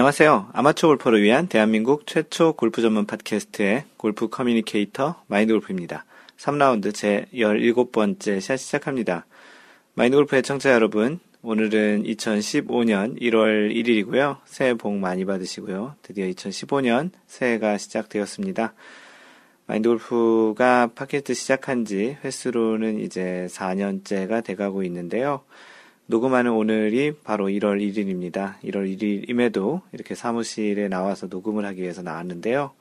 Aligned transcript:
안녕하세요. 0.00 0.48
아마추어 0.54 0.88
골퍼를 0.88 1.20
위한 1.20 1.46
대한민국 1.46 2.06
최초 2.06 2.54
골프 2.54 2.80
전문 2.80 3.04
팟캐스트의 3.04 3.84
골프 3.98 4.30
커뮤니케이터 4.30 5.22
마인드 5.26 5.52
골프입니다. 5.52 6.06
3라운드 6.38 6.94
제 6.94 7.26
17번째 7.34 8.40
샷 8.40 8.56
시작합니다. 8.56 9.26
마인드 9.92 10.16
골프 10.16 10.36
애청자 10.36 10.72
여러분, 10.72 11.20
오늘은 11.42 12.04
2015년 12.04 13.20
1월 13.20 13.74
1일이고요. 13.74 14.38
새해 14.46 14.72
복 14.72 14.94
많이 14.94 15.26
받으시고요. 15.26 15.96
드디어 16.00 16.24
2015년 16.28 17.10
새해가 17.26 17.76
시작되었습니다. 17.76 18.72
마인드 19.66 19.86
골프가 19.90 20.88
팟캐스트 20.94 21.34
시작한 21.34 21.84
지 21.84 22.16
햇수로는 22.24 23.00
이제 23.00 23.48
4년째가 23.50 24.42
돼가고 24.44 24.82
있는데요. 24.84 25.42
녹음하는 26.10 26.52
오늘이 26.52 27.12
바로 27.24 27.46
1월 27.46 27.80
1일입니다. 27.80 28.60
1월 28.64 28.98
1일임에도 28.98 29.80
이렇게 29.92 30.14
사무실에 30.14 30.88
나와서 30.88 31.28
녹음을 31.28 31.64
하기 31.64 31.80
위해서 31.80 32.02
나왔는데요. 32.02 32.72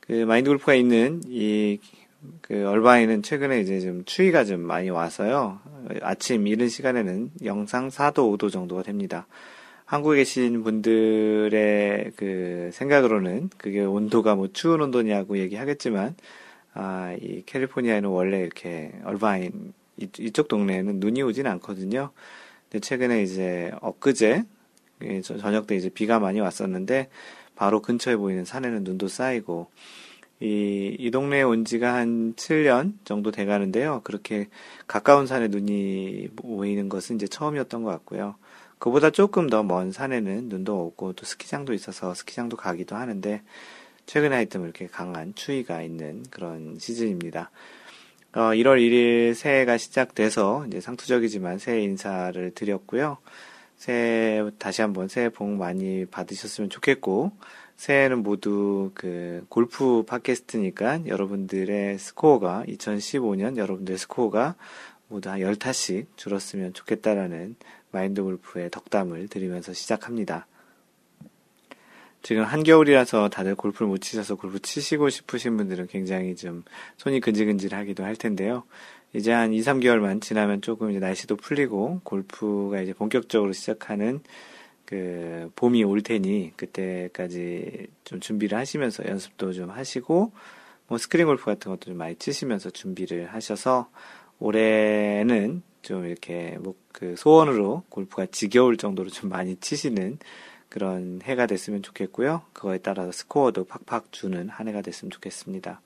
그 0.00 0.12
마인드 0.24 0.50
골프가 0.50 0.74
있는 0.74 1.22
이 1.28 1.78
그 2.40 2.66
얼바인은 2.68 3.22
최근에 3.22 3.60
이제 3.60 3.80
좀 3.80 4.04
추위가 4.04 4.44
좀 4.44 4.60
많이 4.60 4.90
와서요. 4.90 5.60
아침 6.02 6.46
이른 6.46 6.68
시간에는 6.68 7.30
영상 7.44 7.88
4도, 7.88 8.36
5도 8.36 8.50
정도가 8.50 8.82
됩니다. 8.82 9.26
한국에 9.84 10.16
계신 10.18 10.64
분들의 10.64 12.12
그 12.16 12.70
생각으로는 12.72 13.50
그게 13.56 13.82
온도가 13.82 14.34
뭐 14.34 14.48
추운 14.52 14.80
온도냐고 14.80 15.38
얘기하겠지만, 15.38 16.16
아, 16.74 17.16
이 17.20 17.42
캘리포니아에는 17.46 18.08
원래 18.08 18.40
이렇게 18.40 18.92
얼바인, 19.04 19.72
이쪽 19.98 20.48
동네에는 20.48 20.98
눈이 20.98 21.22
오진 21.22 21.46
않거든요. 21.46 22.10
근데 22.70 22.80
최근에 22.80 23.22
이제 23.22 23.72
엊그제 23.80 24.44
예, 25.02 25.20
저녁 25.20 25.66
때 25.66 25.76
이제 25.76 25.88
비가 25.88 26.18
많이 26.18 26.40
왔었는데 26.40 27.08
바로 27.54 27.80
근처에 27.82 28.16
보이는 28.16 28.44
산에는 28.44 28.84
눈도 28.84 29.08
쌓이고 29.08 29.70
이, 30.40 30.94
이 30.98 31.10
동네에 31.10 31.42
온 31.42 31.64
지가 31.64 31.94
한 31.94 32.34
7년 32.34 32.94
정도 33.04 33.30
돼 33.30 33.46
가는데요. 33.46 34.02
그렇게 34.04 34.48
가까운 34.86 35.26
산에 35.26 35.48
눈이 35.48 36.28
보이는 36.36 36.88
것은 36.88 37.16
이제 37.16 37.26
처음이었던 37.26 37.82
것 37.82 37.90
같고요. 37.90 38.36
그보다 38.78 39.10
조금 39.10 39.48
더 39.48 39.62
먼 39.62 39.92
산에는 39.92 40.48
눈도 40.50 40.78
오고 40.86 41.14
또 41.14 41.24
스키장도 41.24 41.72
있어서 41.72 42.12
스키장도 42.14 42.58
가기도 42.58 42.96
하는데 42.96 43.42
최근에 44.04 44.34
하여튼 44.36 44.62
이렇게 44.64 44.86
강한 44.86 45.34
추위가 45.34 45.82
있는 45.82 46.22
그런 46.30 46.78
시즌입니다. 46.78 47.50
어, 48.36 48.52
1월 48.52 48.78
1일 48.78 49.32
새해가 49.32 49.78
시작돼서 49.78 50.66
이제 50.66 50.78
상투적이지만 50.78 51.56
새해 51.58 51.80
인사를 51.80 52.50
드렸고요. 52.50 53.16
새해 53.76 54.42
다시 54.58 54.82
한번 54.82 55.08
새해 55.08 55.30
복 55.30 55.48
많이 55.48 56.04
받으셨으면 56.04 56.68
좋겠고 56.68 57.32
새해는 57.76 58.22
모두 58.22 58.90
그 58.92 59.46
골프 59.48 60.04
팟캐스트니까 60.06 61.06
여러분들의 61.06 61.98
스코어가 61.98 62.64
2015년 62.68 63.56
여러분들의 63.56 63.96
스코어가 63.96 64.56
모두 65.08 65.30
한 65.30 65.40
10타씩 65.40 66.04
줄었으면 66.16 66.74
좋겠다라는 66.74 67.56
마인드 67.90 68.22
골프의 68.22 68.68
덕담을 68.68 69.28
드리면서 69.28 69.72
시작합니다. 69.72 70.46
지금 72.26 72.42
한겨울이라서 72.42 73.28
다들 73.28 73.54
골프를 73.54 73.86
못 73.86 73.98
치셔서 73.98 74.34
골프 74.34 74.58
치시고 74.60 75.10
싶으신 75.10 75.56
분들은 75.56 75.86
굉장히 75.86 76.34
좀 76.34 76.64
손이 76.96 77.20
근질근질하기도 77.20 78.02
할 78.02 78.16
텐데요. 78.16 78.64
이제 79.12 79.30
한 79.30 79.52
2, 79.52 79.60
3개월만 79.60 80.20
지나면 80.20 80.60
조금 80.60 80.90
이제 80.90 80.98
날씨도 80.98 81.36
풀리고 81.36 82.00
골프가 82.02 82.80
이제 82.80 82.92
본격적으로 82.94 83.52
시작하는 83.52 84.18
그 84.84 85.52
봄이 85.54 85.84
올 85.84 86.02
테니 86.02 86.54
그때까지 86.56 87.86
좀 88.02 88.18
준비를 88.18 88.58
하시면서 88.58 89.06
연습도 89.06 89.52
좀 89.52 89.70
하시고 89.70 90.32
뭐 90.88 90.98
스크린 90.98 91.26
골프 91.26 91.44
같은 91.44 91.70
것도 91.70 91.90
좀 91.90 91.96
많이 91.96 92.16
치시면서 92.16 92.70
준비를 92.70 93.26
하셔서 93.32 93.88
올해는 94.40 95.62
좀 95.80 96.06
이렇게 96.06 96.58
뭐 96.58 96.74
그 96.96 97.14
소원으로 97.14 97.82
골프가 97.90 98.24
지겨울 98.24 98.78
정도로 98.78 99.10
좀 99.10 99.28
많이 99.28 99.56
치시는 99.56 100.18
그런 100.68 101.20
해가 101.22 101.46
됐으면 101.46 101.82
좋겠고요. 101.82 102.42
그거에 102.52 102.78
따라서 102.78 103.12
스코어도 103.12 103.64
팍팍 103.64 104.12
주는 104.12 104.48
한 104.48 104.68
해가 104.68 104.82
됐으면 104.82 105.10
좋겠습니다. 105.10 105.80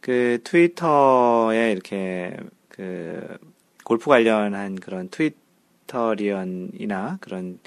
그 0.00 0.38
트위터에 0.44 1.72
이렇게 1.72 2.36
그 2.68 3.38
골프 3.84 4.06
관련한 4.06 4.76
그런 4.76 5.10
트위터리언이나 5.10 7.18
그런 7.20 7.58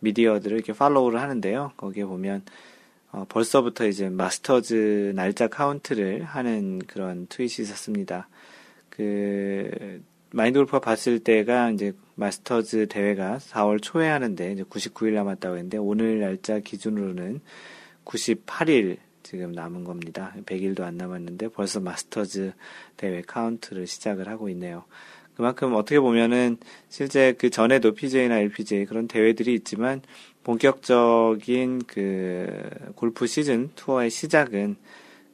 미디어들을 0.00 0.56
이렇게 0.56 0.72
팔로우를 0.72 1.20
하는데요. 1.20 1.72
거기에 1.76 2.04
보면 2.04 2.42
어, 3.12 3.26
벌써부터 3.28 3.86
이제 3.86 4.08
마스터즈 4.08 5.12
날짜 5.14 5.46
카운트를 5.46 6.24
하는 6.24 6.78
그런 6.78 7.26
트윗이 7.26 7.56
있었습니다. 7.60 8.28
그 8.88 10.02
마인드 10.30 10.58
골프가 10.58 10.80
봤을 10.80 11.18
때가 11.18 11.70
이제 11.70 11.92
마스터즈 12.22 12.86
대회가 12.88 13.38
4월 13.38 13.80
초에 13.82 14.08
하는데 14.08 14.52
이제 14.52 14.62
99일 14.62 15.12
남았다고 15.14 15.56
했는데 15.56 15.78
오늘 15.78 16.20
날짜 16.20 16.60
기준으로는 16.60 17.40
98일 18.04 18.98
지금 19.22 19.52
남은 19.52 19.84
겁니다. 19.84 20.34
100일도 20.46 20.82
안 20.82 20.96
남았는데 20.96 21.48
벌써 21.48 21.80
마스터즈 21.80 22.52
대회 22.96 23.22
카운트를 23.22 23.86
시작을 23.86 24.28
하고 24.28 24.48
있네요. 24.50 24.84
그만큼 25.34 25.74
어떻게 25.74 25.98
보면은 25.98 26.58
실제 26.88 27.32
그 27.32 27.50
전에도 27.50 27.92
PGA나 27.92 28.38
LPGA 28.38 28.84
그런 28.84 29.08
대회들이 29.08 29.54
있지만 29.54 30.02
본격적인 30.44 31.82
그 31.86 32.68
골프 32.94 33.26
시즌 33.26 33.70
투어의 33.74 34.10
시작은 34.10 34.76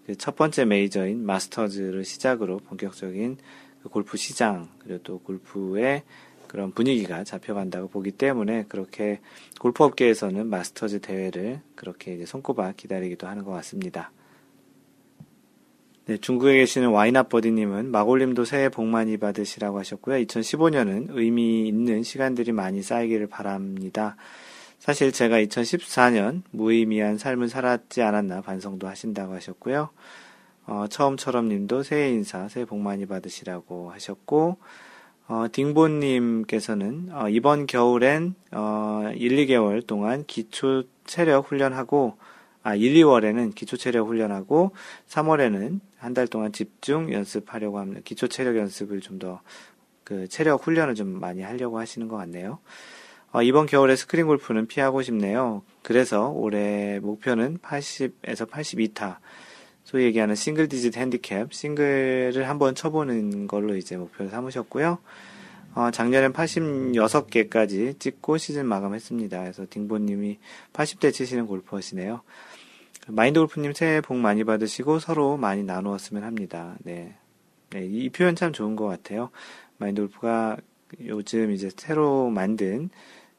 그 0.09 0.17
첫 0.17 0.37
번째 0.37 0.65
메이저인 0.65 1.27
마스터즈를 1.27 2.03
시작으로 2.03 2.61
본격적인 2.61 3.37
그 3.83 3.89
골프 3.91 4.17
시장 4.17 4.71
그리고 4.79 5.03
또 5.03 5.19
골프의 5.19 6.03
그런 6.49 6.73
분위기가 6.73 7.23
잡혀간다고 7.25 7.89
보기 7.89 8.11
때문에 8.11 8.65
그렇게 8.69 9.21
골프 9.61 9.85
업계에서는 9.85 10.49
마스터즈 10.49 11.01
대회를 11.01 11.61
그렇게 11.75 12.15
이제 12.15 12.27
손꼽아 12.27 12.73
기다리기도 12.77 13.27
하는 13.27 13.45
것 13.45 13.53
같습니다. 13.53 14.11
네, 16.07 16.17
중국에 16.17 16.55
계시는 16.55 16.89
와이나버디님은 16.89 17.91
마골님도 17.91 18.47
새해 18.47 18.71
복 18.71 18.87
많이 18.87 19.19
받으시라고 19.19 19.79
하셨고요. 19.79 20.17
2015년은 20.25 21.09
의미 21.11 21.69
있는 21.69 22.03
시간들이 22.03 22.53
많이 22.53 22.83
쌓이기를 22.83 23.27
바랍니다. 23.27 24.17
사실 24.79 25.13
제가 25.13 25.37
2014년 25.43 26.45
무의미한 26.51 27.19
삶을 27.19 27.51
살았지 27.51 28.01
않았나 28.01 28.41
반성도 28.41 28.89
하신다고 28.89 29.35
하셨고요. 29.35 29.91
어, 30.67 30.87
처음처럼 30.89 31.49
님도 31.49 31.83
새해 31.83 32.09
인사, 32.11 32.49
새해 32.49 32.65
복 32.65 32.79
많이 32.79 33.05
받으시라고 33.05 33.91
하셨고, 33.91 34.57
어, 35.29 35.47
딩보님께서는, 35.53 37.11
어, 37.13 37.29
이번 37.29 37.67
겨울엔, 37.67 38.35
어, 38.53 39.11
1, 39.15 39.37
2개월 39.47 39.87
동안 39.87 40.25
기초 40.27 40.85
체력 41.05 41.49
훈련하고, 41.51 42.17
아, 42.63 42.75
1, 42.75 42.95
2월에는 42.95 43.55
기초 43.55 43.77
체력 43.77 44.09
훈련하고, 44.09 44.73
3월에는 45.09 45.81
한 45.99 46.15
달 46.15 46.27
동안 46.29 46.53
집중 46.53 47.13
연습하려고 47.13 47.79
합니다. 47.79 48.01
기초 48.05 48.27
체력 48.29 48.57
연습을 48.57 49.01
좀 49.01 49.19
더, 49.19 49.43
그, 50.03 50.29
체력 50.29 50.67
훈련을 50.67 50.95
좀 50.95 51.21
많이 51.21 51.43
하려고 51.43 51.79
하시는 51.79 52.09
것 52.09 52.17
같네요. 52.17 52.59
어, 53.31 53.43
이번 53.43 53.67
겨울에 53.67 53.97
스크린 53.97 54.27
골프는 54.27 54.67
피하고 54.67 55.03
싶네요. 55.03 55.63
그래서 55.83 56.31
올해 56.31 57.01
목표는 57.01 57.59
80에서 57.59 58.49
82타. 58.49 59.19
소위 59.89 60.05
얘기하는 60.05 60.35
single 60.35 60.69
digit 60.69 60.99
handicap, 60.99 61.47
싱글을 61.51 62.47
한번 62.47 62.75
쳐보는 62.75 63.47
걸로 63.47 63.75
이제 63.75 63.97
목표를 63.97 64.31
삼으셨고요. 64.31 64.99
어, 65.75 65.91
작년엔 65.91 66.35
86개까지 66.35 67.99
찍고 67.99 68.37
시즌 68.37 68.67
마감했습니다. 68.67 69.41
그래서 69.41 69.65
딩보님이 69.71 70.41
80대 70.75 71.11
치시는 71.11 71.47
골퍼시네요. 71.47 72.21
마인드 73.07 73.41
골프님 73.41 73.73
새해 73.73 74.03
복 74.03 74.19
많이 74.19 74.45
받으시고 74.45 74.99
서로 74.99 75.39
많이 75.39 75.63
나누었으면 75.63 76.23
합니다. 76.23 76.77
네. 76.81 77.15
네, 77.71 77.87
이 77.87 78.11
표현 78.11 78.37
참 78.37 78.53
좋은 78.53 78.77
것 78.77 78.87
같아요. 78.89 79.31
마인드 79.79 80.03
골프가 80.03 80.59
요즘 81.07 81.51
이제 81.53 81.71
새로 81.75 82.29
만든 82.29 82.91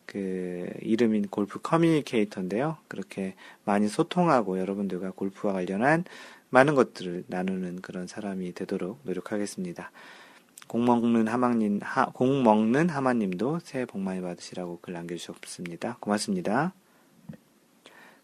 그 0.08 0.68
이름인 0.82 1.28
골프 1.28 1.62
커뮤니케이터인데요. 1.62 2.78
그렇게 2.88 3.36
많이 3.66 3.88
소통하고 3.88 4.58
여러분들과 4.60 5.12
골프와 5.12 5.54
관련한 5.54 6.06
많은 6.50 6.76
것들을 6.76 7.26
나누는 7.28 7.82
그런 7.82 8.08
사람이 8.08 8.54
되도록 8.54 9.00
노력하겠습니다. 9.04 9.92
공 10.68 10.86
먹는 10.86 11.28
하마님, 11.28 11.80
하, 11.82 12.06
공 12.06 12.44
먹는 12.44 12.90
하마님도 12.90 13.60
새해 13.64 13.86
복 13.86 14.00
많이 14.02 14.22
받으시라고 14.22 14.80
글 14.82 14.94
남겨주셨습니다. 14.94 15.98
고맙습니다. 16.00 16.74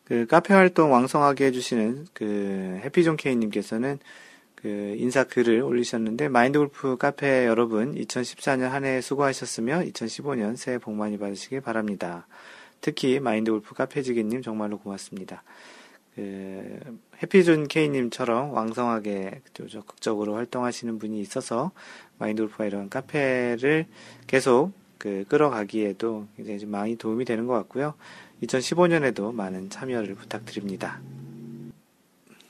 그 0.03 0.27
카페 0.27 0.53
활동 0.53 0.93
왕성하게 0.93 1.45
해주시는 1.45 2.07
그 2.13 2.79
해피존 2.83 3.17
케이님께서는 3.17 3.97
그 4.53 4.95
인사 4.97 5.23
글을 5.23 5.61
올리셨는데 5.61 6.27
마인드 6.27 6.59
골프 6.59 6.97
카페 6.97 7.45
여러분 7.45 7.95
2014년 7.95 8.69
한 8.69 8.83
해 8.83 9.01
수고하셨으며 9.01 9.81
2015년 9.81 10.55
새해 10.55 10.77
복 10.77 10.93
많이 10.93 11.17
받으시길 11.17 11.61
바랍니다. 11.61 12.27
특히 12.81 13.19
마인드 13.19 13.51
골프 13.51 13.73
카페지기님 13.73 14.43
정말로 14.43 14.77
고맙습니다. 14.79 15.43
그 16.15 16.79
해피존 17.23 17.67
K님처럼 17.67 18.51
왕성하게 18.51 19.41
적극적으로 19.69 20.35
활동하시는 20.35 20.99
분이 20.99 21.19
있어서 21.21 21.71
마인드 22.17 22.41
골프가 22.43 22.65
이런 22.65 22.89
카페를 22.89 23.85
계속 24.27 24.73
그 24.97 25.23
끌어가기에도 25.27 26.27
굉장히 26.35 26.59
좀 26.59 26.71
많이 26.71 26.95
도움이 26.95 27.25
되는 27.25 27.45
것 27.47 27.53
같고요. 27.53 27.93
2015년에도 28.43 29.33
많은 29.33 29.69
참여를 29.69 30.15
부탁드립니다. 30.15 30.99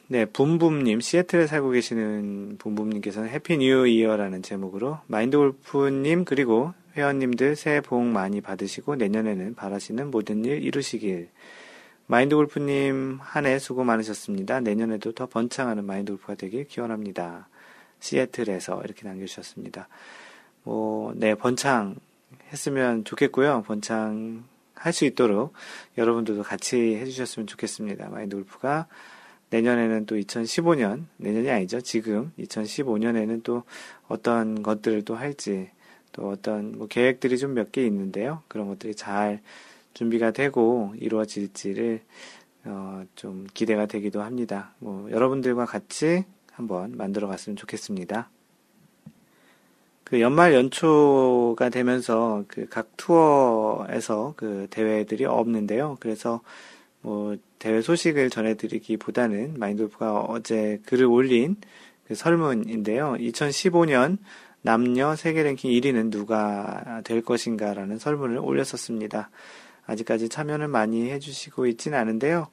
네, 0.08 0.26
붐붐님, 0.26 1.00
시애틀에 1.00 1.48
살고 1.48 1.72
계시는 1.72 2.58
붐붐님께서는 2.60 3.30
Happy 3.30 3.58
New 3.58 3.88
Year라는 3.88 4.44
제목으로 4.44 5.00
마인드 5.08 5.36
골프님 5.36 6.26
그리고 6.26 6.74
회원님들 6.96 7.56
새해 7.56 7.82
복 7.82 8.04
많이 8.04 8.40
받으시고 8.40 8.96
내년에는 8.96 9.56
바라시는 9.56 10.12
모든 10.12 10.46
일 10.46 10.64
이루시길. 10.64 11.30
마인드 12.08 12.36
골프님 12.36 13.20
한 13.22 13.46
해 13.46 13.58
수고 13.60 13.84
많으셨습니다. 13.84 14.60
내년에도 14.60 15.12
더 15.12 15.26
번창하는 15.26 15.86
마인드 15.86 16.12
골프가 16.12 16.36
되길 16.36 16.66
기원합니다. 16.68 17.48
시애틀에서 18.00 18.82
이렇게 18.84 19.08
남겨주셨습니다. 19.08 19.88
뭐, 20.64 21.14
네, 21.16 21.34
번창 21.36 21.96
했으면 22.52 23.04
좋겠고요. 23.04 23.64
번창 23.64 24.44
할 24.76 24.94
수 24.94 25.06
있도록 25.06 25.54
여러분들도 25.98 26.44
같이 26.44 26.96
해주셨으면 26.96 27.48
좋겠습니다. 27.48 28.10
마인드 28.10 28.36
골프가 28.36 28.88
내년에는 29.50 30.06
또 30.06 30.16
2015년, 30.16 31.06
내년이 31.18 31.50
아니죠. 31.50 31.82
지금 31.82 32.32
2015년에는 32.40 33.42
또 33.44 33.64
어떤 34.08 34.62
것들을 34.62 35.04
또 35.06 35.16
할지, 35.16 35.70
또 36.12 36.30
어떤 36.30 36.78
뭐 36.78 36.88
계획들이 36.88 37.38
좀 37.38 37.54
몇 37.54 37.72
개 37.72 37.86
있는데요. 37.86 38.44
그런 38.48 38.68
것들이 38.68 38.94
잘 38.96 39.42
준비가 39.96 40.30
되고 40.30 40.94
이루어질지를 41.00 42.02
어, 42.66 43.04
좀 43.16 43.48
기대가 43.54 43.88
되기도 43.88 44.22
합니다. 44.22 44.76
뭐 44.78 45.10
여러분들과 45.10 45.66
같이 45.66 46.26
한번 46.52 46.96
만들어 46.96 47.28
갔으면 47.28 47.56
좋겠습니다. 47.56 48.30
그 50.04 50.22
연말 50.22 50.54
연초가 50.54 51.70
되면서 51.70 52.44
그 52.48 52.68
각 52.70 52.96
투어에서 52.98 54.34
그 54.38 54.68
대회들이 54.70 55.26
없는데요. 55.26 55.98
그래서 56.00 56.42
뭐 57.02 57.36
대회 57.60 57.82
소식을 57.82 58.30
전해드리기보다는 58.30 59.58
마인돌프가 59.58 60.22
어제 60.22 60.80
글을 60.86 61.06
올린 61.06 61.56
그 62.08 62.16
설문인데요. 62.16 63.16
2015년 63.20 64.18
남녀 64.62 65.16
세계 65.16 65.44
랭킹 65.44 65.72
1위는 65.72 66.12
누가 66.12 67.02
될 67.04 67.22
것인가라는 67.22 67.98
설문을 68.00 68.40
올렸었습니다. 68.40 69.30
아직까지 69.86 70.30
참여는 70.30 70.70
많이 70.70 71.10
해주시고 71.12 71.68
있지는 71.68 71.98
않은데요. 71.98 72.48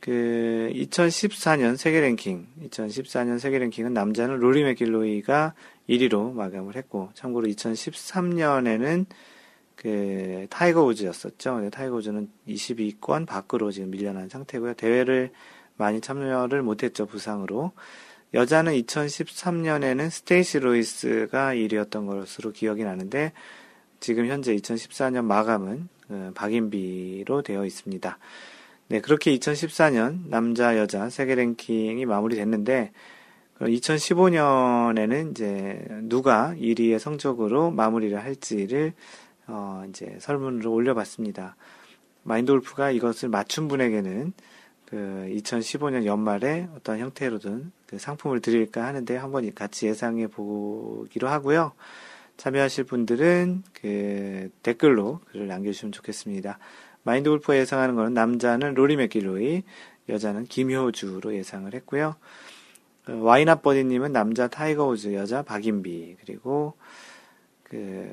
그 0.00 0.70
2014년 0.74 1.76
세계 1.76 2.00
랭킹, 2.00 2.46
2014년 2.64 3.38
세계 3.38 3.58
랭킹은 3.58 3.94
남자는 3.94 4.38
로리 4.38 4.64
맥길로이가 4.64 5.54
1위로 5.88 6.32
마감을 6.32 6.74
했고, 6.74 7.10
참고로 7.14 7.46
2013년에는 7.48 9.06
그 9.76 10.46
타이거 10.50 10.84
우즈였었죠. 10.84 11.70
타이거 11.70 11.96
우즈는 11.96 12.28
20위권 12.48 13.26
밖으로 13.26 13.70
지금 13.70 13.90
밀려난 13.90 14.28
상태고요. 14.28 14.74
대회를 14.74 15.30
많이 15.76 16.00
참여를 16.00 16.62
못했죠. 16.62 17.06
부상으로. 17.06 17.72
여자는 18.34 18.72
2013년에는 18.72 20.10
스테이시 20.10 20.60
루이스가 20.60 21.54
1위였던 21.54 22.06
것으로 22.06 22.52
기억이 22.52 22.82
나는데 22.82 23.32
지금 24.00 24.26
현재 24.26 24.54
2014년 24.56 25.24
마감은 25.24 25.88
어, 26.01 26.01
박인비로 26.34 27.42
되어 27.42 27.64
있습니다. 27.64 28.18
네, 28.88 29.00
그렇게 29.00 29.36
2014년 29.36 30.28
남자 30.28 30.76
여자 30.76 31.08
세계 31.08 31.34
랭킹이 31.34 32.04
마무리됐는데 32.04 32.92
2015년에는 33.60 35.30
이제 35.30 35.86
누가 36.02 36.54
1위의 36.56 36.98
성적으로 36.98 37.70
마무리를 37.70 38.18
할지를 38.22 38.92
어, 39.46 39.84
이제 39.88 40.16
설문으로 40.20 40.72
올려봤습니다. 40.72 41.56
마인돌프가 42.24 42.90
이것을 42.90 43.28
맞춘 43.28 43.68
분에게는 43.68 44.32
그 44.86 45.26
2015년 45.30 46.04
연말에 46.04 46.68
어떤 46.76 46.98
형태로든 46.98 47.72
그 47.86 47.98
상품을 47.98 48.40
드릴까 48.40 48.84
하는데 48.84 49.16
한번 49.16 49.52
같이 49.54 49.86
예상해 49.86 50.26
보기로 50.26 51.28
하고요. 51.28 51.72
참여하실 52.36 52.84
분들은 52.84 53.62
그 53.72 54.50
댓글로 54.62 55.20
글을 55.30 55.46
남겨주시면 55.46 55.92
좋겠습니다. 55.92 56.58
마인드 57.04 57.30
골프가 57.30 57.56
예상하는 57.56 57.94
것은 57.94 58.14
남자는 58.14 58.74
로리 58.74 58.96
맥길로이, 58.96 59.62
여자는 60.08 60.44
김효주로 60.44 61.34
예상을 61.34 61.72
했고요. 61.72 62.16
어, 63.08 63.12
Why 63.12 63.37
Not 63.37 63.62
버디님은 63.62 64.12
남자 64.12 64.48
타이거 64.48 64.86
우즈, 64.86 65.14
여자 65.14 65.42
박인비, 65.42 66.16
그리고 66.20 66.74
그 67.62 68.12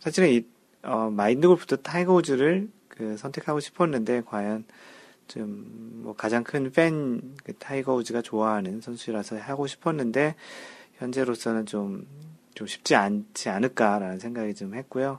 사실은 0.00 0.30
이 0.30 0.46
어, 0.82 1.10
마인드 1.10 1.46
골프도 1.46 1.76
타이거 1.76 2.14
우즈를 2.14 2.68
그 2.88 3.16
선택하고 3.16 3.60
싶었는데 3.60 4.22
과연 4.26 4.64
좀 5.28 5.82
뭐 6.02 6.14
가장 6.14 6.42
큰 6.42 6.83
팬 6.83 7.23
그 7.23 7.54
타이거 7.58 7.94
우즈가 7.94 8.22
좋아하는 8.22 8.80
선수라서 8.80 9.38
하고 9.38 9.66
싶었는데 9.66 10.34
현재로서는 10.94 11.66
좀 11.66 12.06
좀 12.54 12.66
쉽지 12.66 12.94
않지 12.94 13.48
않을까라는 13.48 14.18
생각이 14.18 14.54
좀 14.54 14.74
했고요. 14.74 15.18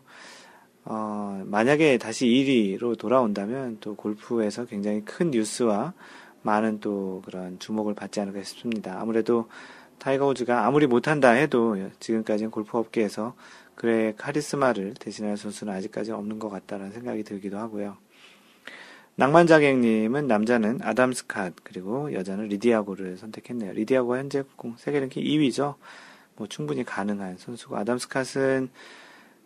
어, 0.85 1.41
만약에 1.45 1.97
다시 1.97 2.25
1위로 2.25 2.97
돌아온다면 2.97 3.77
또 3.79 3.95
골프에서 3.95 4.65
굉장히 4.65 5.03
큰 5.05 5.31
뉴스와 5.31 5.93
많은 6.41 6.79
또 6.79 7.21
그런 7.25 7.57
주목을 7.59 7.93
받지 7.93 8.19
않을까 8.19 8.43
싶습니다. 8.43 8.99
아무래도 8.99 9.47
타이거 9.97 10.27
우즈가 10.27 10.65
아무리 10.65 10.85
못한다 10.87 11.29
해도 11.29 11.77
지금까지는 11.99 12.51
골프 12.51 12.77
업계에서 12.77 13.35
그의 13.75 14.15
카리스마를 14.17 14.93
대신할 14.95 15.37
선수는 15.37 15.73
아직까지 15.73 16.11
없는 16.11 16.39
것 16.39 16.49
같다는 16.49 16.91
생각이 16.91 17.23
들기도 17.23 17.57
하고요. 17.57 17.97
낭만자객님은 19.15 20.27
남자는 20.27 20.79
아담 20.81 21.11
스캇 21.11 21.53
그리고 21.63 22.13
여자는 22.13 22.47
리디아고를 22.47 23.17
선택했네요. 23.17 23.73
리디아고 23.73 24.17
현재 24.17 24.43
세계 24.77 24.99
랭킹 24.99 25.23
2위죠. 25.23 25.75
뭐 26.35 26.47
충분히 26.47 26.83
가능한 26.83 27.37
선수고 27.37 27.77
아담 27.77 27.97
스캇은 27.97 28.69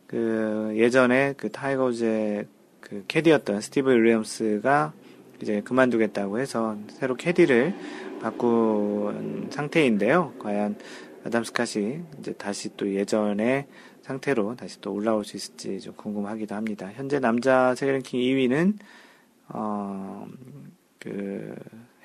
그 0.08 0.74
예전에 0.76 1.34
그 1.38 1.52
타이거 1.52 2.00
우즈의 2.00 2.48
그 2.80 3.04
캐디였던 3.08 3.62
스티브 3.62 3.92
윌리엄스가 3.92 4.94
이제 5.42 5.62
그만두겠다고 5.62 6.40
해서 6.40 6.78
새로 6.90 7.16
캐디를 7.16 7.76
바꾼 8.22 9.50
상태인데요. 9.52 10.34
과연 10.40 10.78
아담 11.26 11.44
스캇이 11.44 12.20
이제 12.20 12.34
다시 12.34 12.76
또 12.78 12.92
예전의 12.94 13.68
상태로 14.02 14.56
다시 14.56 14.80
또 14.80 14.94
올라올 14.94 15.26
수 15.26 15.36
있을지 15.36 15.82
좀 15.82 15.94
궁금하기도 15.96 16.56
합니다. 16.56 16.90
현재 16.94 17.20
남자 17.20 17.76
세계 17.76 17.92
랭킹 17.92 18.20
2위는 18.20 18.78
어, 19.50 20.26
그 21.00 21.54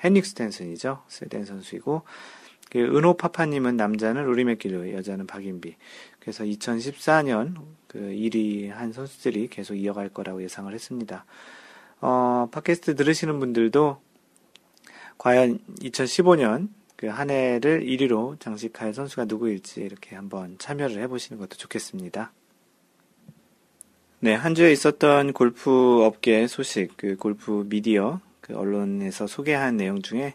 헨릭 0.03 0.27
스탠슨이죠. 0.27 1.03
스웨덴 1.07 1.45
선수이고 1.45 2.03
그 2.03 2.42
은호 2.81 3.15
파파님은 3.15 3.77
남자는 3.77 4.25
로리 4.25 4.45
맥길로 4.45 4.93
여자는 4.93 5.27
박인비. 5.27 5.77
그래서 6.19 6.45
2014년 6.45 7.57
그 7.87 7.99
1위 7.99 8.71
한 8.71 8.93
선수들이 8.93 9.49
계속 9.49 9.75
이어갈 9.75 10.09
거라고 10.09 10.43
예상을 10.43 10.73
했습니다. 10.73 11.25
어, 12.01 12.49
팟캐스트 12.51 12.95
들으시는 12.95 13.39
분들도 13.39 14.01
과연 15.19 15.59
2015년 15.81 16.69
그 17.03 17.09
한 17.09 17.31
해를 17.31 17.81
1위로 17.81 18.39
장식할 18.39 18.95
선수가 18.95 19.25
누구일지 19.25 19.81
이렇게 19.81 20.15
한번 20.15 20.55
참여를 20.59 21.03
해보시는 21.03 21.41
것도 21.41 21.57
좋겠습니다. 21.57 22.31
네, 24.21 24.35
한 24.35 24.55
주에 24.55 24.71
있었던 24.71 25.33
골프 25.33 26.05
업계 26.05 26.47
소식, 26.47 26.97
그 26.97 27.17
골프 27.17 27.67
미디어, 27.69 28.21
그 28.41 28.57
언론에서 28.57 29.27
소개한 29.27 29.77
내용 29.77 30.01
중에 30.01 30.35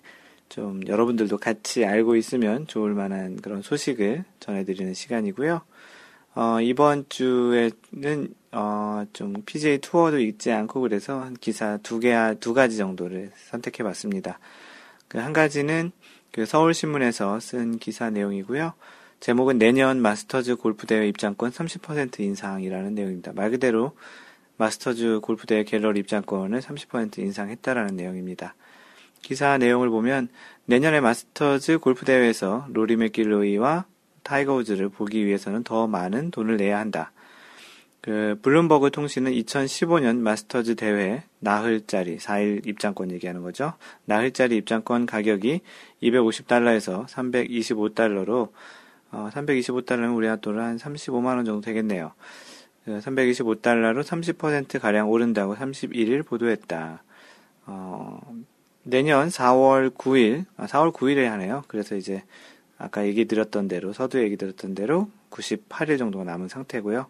좀 0.49 0.81
여러분들도 0.87 1.37
같이 1.37 1.85
알고 1.85 2.15
있으면 2.15 2.67
좋을 2.67 2.93
만한 2.93 3.37
그런 3.37 3.61
소식을 3.61 4.23
전해드리는 4.39 4.93
시간이고요. 4.93 5.61
어, 6.35 6.61
이번 6.61 7.05
주에는 7.09 8.33
어, 8.51 9.05
좀 9.13 9.33
PJ 9.45 9.79
투어도 9.79 10.19
있지 10.19 10.51
않고 10.51 10.81
그래서 10.81 11.19
한 11.19 11.33
기사 11.33 11.77
두 11.77 11.99
개, 11.99 12.15
두 12.39 12.53
가지 12.53 12.77
정도를 12.77 13.31
선택해 13.35 13.83
봤습니다. 13.83 14.39
그 15.07 15.17
한 15.19 15.33
가지는 15.33 15.91
그 16.31 16.45
서울신문에서 16.45 17.39
쓴 17.39 17.79
기사 17.79 18.09
내용이고요. 18.09 18.73
제목은 19.19 19.57
내년 19.57 20.01
마스터즈 20.01 20.57
골프대회 20.57 21.07
입장권 21.07 21.51
30% 21.51 22.19
인상이라는 22.19 22.93
내용입니다. 22.93 23.33
말 23.33 23.49
그대로 23.49 23.93
마스터즈 24.57 25.19
골프대회 25.21 25.63
갤러리 25.63 25.99
입장권을 26.01 26.59
30% 26.59 27.19
인상했다라는 27.19 27.95
내용입니다. 27.95 28.53
기사 29.27 29.57
내용을 29.57 29.89
보면 29.89 30.29
내년에 30.67 31.01
마스터즈 31.01 31.79
골프 31.79 32.05
대회에서 32.05 32.65
로리 32.71 32.95
맥길로이와 32.95 33.83
타이거 34.23 34.55
우즈를 34.55 34.87
보기 34.87 35.25
위해서는 35.25 35.65
더 35.65 35.85
많은 35.85 36.31
돈을 36.31 36.55
내야 36.55 36.79
한다. 36.79 37.11
그 37.99 38.39
블룸버그 38.41 38.91
통신은 38.91 39.33
2015년 39.33 40.19
마스터즈 40.19 40.75
대회 40.75 41.23
나흘짜리 41.39 42.15
4일 42.15 42.65
입장권 42.65 43.11
얘기하는 43.11 43.41
거죠. 43.41 43.73
나흘짜리 44.05 44.55
입장권 44.55 45.05
가격이 45.05 45.59
250달러에서 46.03 47.05
325달러로 47.07 48.53
어, 49.11 49.29
325달러면 49.33 50.15
우리나라 50.15 50.39
돈으로 50.39 50.63
한 50.63 50.77
35만 50.77 51.35
원 51.35 51.43
정도 51.43 51.59
되겠네요. 51.59 52.13
325달러로 52.87 54.03
30% 54.03 54.79
가량 54.79 55.09
오른다고 55.09 55.53
31일 55.57 56.25
보도했다. 56.25 57.03
어, 57.65 58.21
내년 58.87 59.27
4월 59.27 59.93
9일, 59.93 60.45
아, 60.55 60.65
4월 60.65 60.93
9일에 60.93 61.25
하네요. 61.25 61.63
그래서 61.67 61.95
이제 61.95 62.23
아까 62.77 63.05
얘기 63.05 63.25
드렸던 63.25 63.67
대로 63.67 63.91
서두 63.91 64.21
얘기 64.23 64.37
드렸던 64.37 64.75
대로 64.75 65.09
98일 65.29 65.97
정도가 65.97 66.23
남은 66.23 66.47
상태고요. 66.47 67.07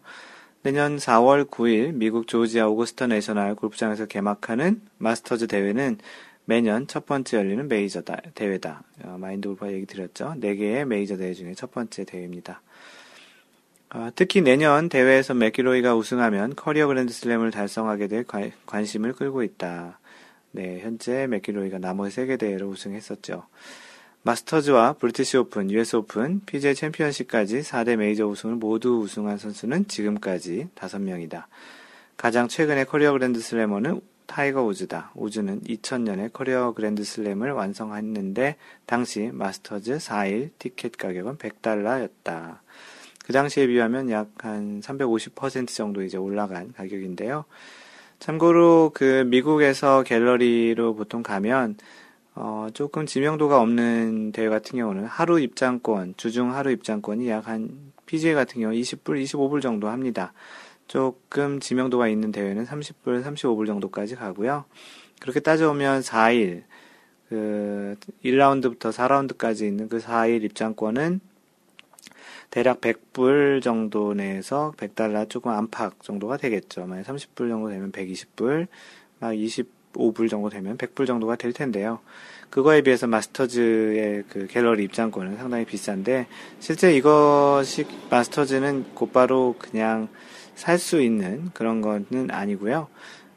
내년 0.62 0.96
4월 0.96 1.48
9일 1.48 1.92
미국 1.94 2.26
조지아 2.26 2.66
오거스터 2.66 3.06
내셔널 3.06 3.54
골프장에서 3.54 4.06
개막하는 4.06 4.82
마스터즈 4.98 5.46
대회는 5.46 5.98
매년 6.46 6.88
첫 6.88 7.06
번째 7.06 7.36
열리는 7.36 7.68
메이저 7.68 8.02
대회다. 8.34 8.82
어, 9.04 9.16
마인드 9.20 9.46
골프가 9.48 9.70
얘기 9.70 9.86
드렸죠. 9.86 10.34
4개의 10.40 10.84
메이저 10.84 11.16
대회 11.16 11.32
중에 11.32 11.54
첫 11.54 11.70
번째 11.70 12.04
대회입니다. 12.04 12.60
어, 13.90 14.08
특히 14.16 14.40
내년 14.40 14.88
대회에서 14.88 15.34
맥기로이가 15.34 15.94
우승하면 15.94 16.56
커리어 16.56 16.88
그랜드슬램을 16.88 17.52
달성하게 17.52 18.08
될 18.08 18.24
관, 18.24 18.50
관심을 18.66 19.12
끌고 19.12 19.44
있다. 19.44 20.00
네, 20.52 20.80
현재 20.80 21.26
맥기로이가 21.26 21.78
나머지 21.78 22.14
세 22.14 22.23
개 22.23 22.36
대회를 22.36 22.66
우승했었죠. 22.66 23.44
마스터즈와 24.22 24.94
브리티시 24.94 25.36
오픈, 25.36 25.70
US 25.70 25.96
오픈, 25.96 26.40
PGA 26.44 26.74
챔피언십까지 26.74 27.60
4대 27.60 27.96
메이저 27.96 28.26
우승을 28.26 28.56
모두 28.56 28.98
우승한 28.98 29.38
선수는 29.38 29.88
지금까지 29.88 30.68
5명이다. 30.74 31.44
가장 32.16 32.48
최근의 32.48 32.86
커리어 32.86 33.12
grand 33.12 33.40
slammer는 33.40 34.00
타이거 34.26 34.62
우즈다. 34.64 35.12
우즈는 35.14 35.62
2000년에 35.62 36.32
커리어 36.32 36.72
그랜드 36.72 37.04
슬램을 37.04 37.52
완성했는데 37.52 38.56
당시 38.84 39.30
마스터즈 39.32 39.96
4일 39.96 40.50
티켓 40.58 40.98
가격은 40.98 41.38
100달러였다. 41.38 42.58
그 43.24 43.32
당시에 43.32 43.66
비하면 43.66 44.10
약 44.10 44.28
한 44.38 44.80
350% 44.80 45.68
정도 45.68 46.02
이제 46.02 46.16
올라간 46.16 46.72
가격인데요. 46.72 47.44
참고로 48.18 48.90
그 48.94 49.24
미국에서 49.26 50.02
갤러리로 50.02 50.94
보통 50.94 51.22
가면 51.22 51.76
어, 52.34 52.68
조금 52.72 53.06
지명도가 53.06 53.60
없는 53.60 54.32
대회 54.32 54.48
같은 54.48 54.78
경우는 54.78 55.04
하루 55.06 55.40
입장권, 55.40 56.14
주중 56.16 56.54
하루 56.54 56.70
입장권이 56.70 57.28
약 57.28 57.48
한 57.48 57.92
PGA 58.08 58.34
같은 58.34 58.60
경우 58.60 58.72
20불, 58.72 59.22
25불 59.22 59.60
정도 59.60 59.88
합니다. 59.88 60.32
조금 60.88 61.60
지명도가 61.60 62.08
있는 62.08 62.32
대회는 62.32 62.64
30불, 62.64 63.22
35불 63.22 63.66
정도까지 63.66 64.16
가고요. 64.16 64.64
그렇게 65.20 65.40
따져보면 65.40 66.00
4일, 66.00 66.62
그 67.28 67.96
1라운드부터 68.24 68.90
4라운드까지 68.92 69.66
있는 69.66 69.88
그 69.88 69.98
4일 69.98 70.42
입장권은 70.44 71.20
대략 72.50 72.80
100불 72.80 73.62
정도 73.62 74.14
내에서 74.14 74.72
100달러 74.76 75.28
조금 75.28 75.52
안팎 75.52 76.02
정도가 76.02 76.36
되겠죠. 76.38 76.86
만약 76.86 77.04
30불 77.04 77.48
정도 77.48 77.68
되면 77.70 77.92
120불, 77.92 78.66
막 79.20 79.36
20, 79.36 79.78
5불 79.94 80.30
정도 80.30 80.48
되면 80.48 80.76
100불 80.78 81.06
정도가 81.06 81.36
될 81.36 81.52
텐데요. 81.52 82.00
그거에 82.50 82.82
비해서 82.82 83.06
마스터즈의 83.06 84.24
그 84.28 84.46
갤러리 84.46 84.84
입장권은 84.84 85.36
상당히 85.36 85.64
비싼데 85.64 86.26
실제 86.60 86.94
이것이 86.94 87.86
마스터즈는 88.10 88.94
곧바로 88.94 89.56
그냥 89.58 90.08
살 90.54 90.78
수 90.78 91.00
있는 91.00 91.50
그런 91.54 91.80
거는 91.80 92.30
아니고요. 92.30 92.88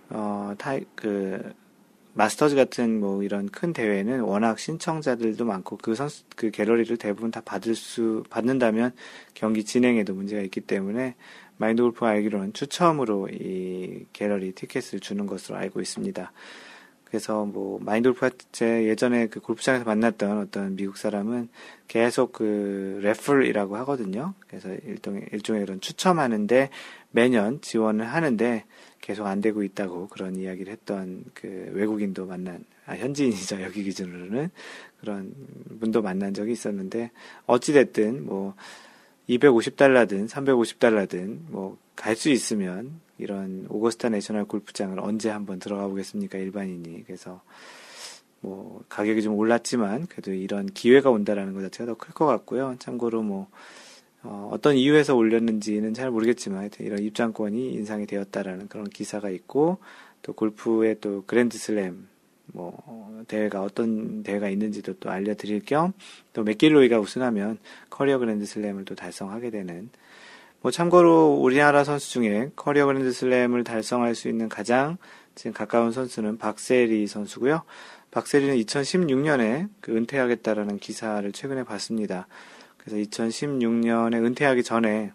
어, 0.09 0.53
타, 0.57 0.77
그 0.95 1.53
마스터즈 2.13 2.55
같은 2.55 2.99
뭐 2.99 3.23
이런 3.23 3.47
큰 3.49 3.73
대회는 3.73 4.21
워낙 4.21 4.59
신청자들도 4.59 5.45
많고 5.45 5.77
그 5.77 5.95
선수 5.95 6.23
그 6.35 6.51
갤러리를 6.51 6.97
대부분 6.97 7.31
다 7.31 7.41
받을 7.43 7.75
수 7.75 8.23
받는다면 8.29 8.91
경기 9.33 9.63
진행에도 9.63 10.13
문제가 10.13 10.41
있기 10.41 10.61
때문에 10.61 11.15
마인드 11.57 11.81
골프가 11.81 12.09
알기로는 12.09 12.53
추첨으로 12.53 13.29
이 13.29 14.05
갤러리 14.13 14.51
티켓을 14.53 14.99
주는 14.99 15.25
것으로 15.25 15.57
알고 15.57 15.79
있습니다. 15.79 16.31
그래서 17.05 17.45
뭐 17.45 17.77
마인드 17.81 18.09
골프가 18.09 18.29
제 18.51 18.85
예전에 18.87 19.27
그 19.27 19.39
골프장에서 19.39 19.85
만났던 19.85 20.39
어떤 20.39 20.75
미국 20.75 20.97
사람은 20.97 21.49
계속 21.87 22.31
그 22.31 22.99
레플이라고 23.03 23.77
하거든요. 23.77 24.33
그래서 24.47 24.69
일종의 24.85 25.27
일종의 25.31 25.63
이런 25.63 25.81
추첨하는데 25.81 26.69
매년 27.11 27.61
지원을 27.61 28.05
하는데 28.05 28.63
계속 29.01 29.25
안 29.25 29.41
되고 29.41 29.63
있다고 29.63 30.07
그런 30.07 30.35
이야기를 30.35 30.71
했던 30.71 31.25
그 31.33 31.71
외국인도 31.73 32.25
만난 32.27 32.63
아, 32.85 32.95
현지인이죠. 32.95 33.61
여기 33.63 33.83
기준으로는. 33.83 34.49
그런 34.99 35.33
분도 35.79 36.01
만난 36.01 36.33
적이 36.33 36.51
있었는데 36.53 37.11
어찌 37.47 37.73
됐든 37.73 38.25
뭐 38.25 38.55
250달러든 39.29 40.29
350달러든 40.29 41.49
뭐 41.49 41.77
갈 41.95 42.15
수 42.15 42.29
있으면 42.29 42.99
이런 43.19 43.67
오거스타 43.69 44.09
내셔널 44.09 44.45
골프장을 44.45 44.99
언제 44.99 45.29
한번 45.29 45.59
들어가 45.59 45.87
보겠습니까? 45.87 46.39
일반인이. 46.39 47.03
그래서 47.05 47.41
뭐 48.39 48.83
가격이 48.89 49.21
좀 49.21 49.35
올랐지만 49.35 50.07
그래도 50.07 50.33
이런 50.33 50.65
기회가 50.65 51.11
온다라는 51.11 51.53
것 51.53 51.61
자체가 51.61 51.91
더 51.91 51.95
클 51.95 52.13
것 52.15 52.25
같고요. 52.25 52.75
참고로 52.79 53.21
뭐 53.21 53.47
어, 54.23 54.55
떤 54.61 54.75
이유에서 54.75 55.15
올렸는지는 55.15 55.93
잘 55.93 56.11
모르겠지만 56.11 56.69
이런 56.79 56.99
입장권이 56.99 57.73
인상이 57.73 58.05
되었다라는 58.05 58.67
그런 58.67 58.89
기사가 58.89 59.29
있고 59.29 59.79
또 60.21 60.33
골프의 60.33 60.97
또 61.01 61.23
그랜드슬램 61.25 62.07
뭐 62.53 63.23
대회가 63.27 63.61
어떤 63.63 64.23
대회가 64.23 64.49
있는지도 64.49 64.93
또 64.99 65.09
알려드릴 65.09 65.63
겸 65.65 65.93
또 66.33 66.43
맥길로이가 66.43 66.99
우승하면 66.99 67.57
커리어 67.89 68.17
그랜드슬램을 68.19 68.85
또 68.85 68.95
달성하게 68.95 69.49
되는 69.49 69.89
뭐 70.61 70.71
참고로 70.71 71.33
우리나라 71.41 71.83
선수 71.83 72.11
중에 72.11 72.51
커리어 72.55 72.85
그랜드슬램을 72.85 73.63
달성할 73.63 74.15
수 74.15 74.29
있는 74.29 74.47
가장 74.47 74.97
지금 75.35 75.53
가까운 75.53 75.91
선수는 75.91 76.37
박세리 76.37 77.07
선수고요. 77.07 77.63
박세리는 78.11 78.55
2016년에 78.57 79.69
그 79.79 79.95
은퇴하겠다라는 79.95 80.79
기사를 80.79 81.29
최근에 81.31 81.63
봤습니다. 81.63 82.27
그래서 82.83 82.97
2016년에 82.97 84.23
은퇴하기 84.23 84.63
전에 84.63 85.11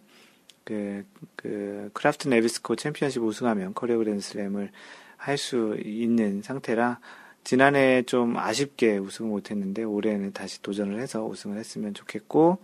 그, 0.65 1.05
그, 1.37 1.91
크라프트 1.93 2.29
네비스코 2.29 2.77
챔피언십 2.77 3.23
우승하면 3.23 3.75
커리어 3.75 3.99
그랜드슬램을 3.99 4.71
할 5.17 5.39
수 5.39 5.77
있는 5.83 6.41
상태라 6.43 7.01
지난해 7.43 8.03
좀 8.03 8.37
아쉽게 8.37 8.99
우승을 8.99 9.31
못했는데 9.31 9.83
올해는 9.83 10.33
다시 10.33 10.63
도전을 10.63 11.01
해서 11.01 11.25
우승을 11.25 11.59
했으면 11.59 11.95
좋겠고 11.95 12.59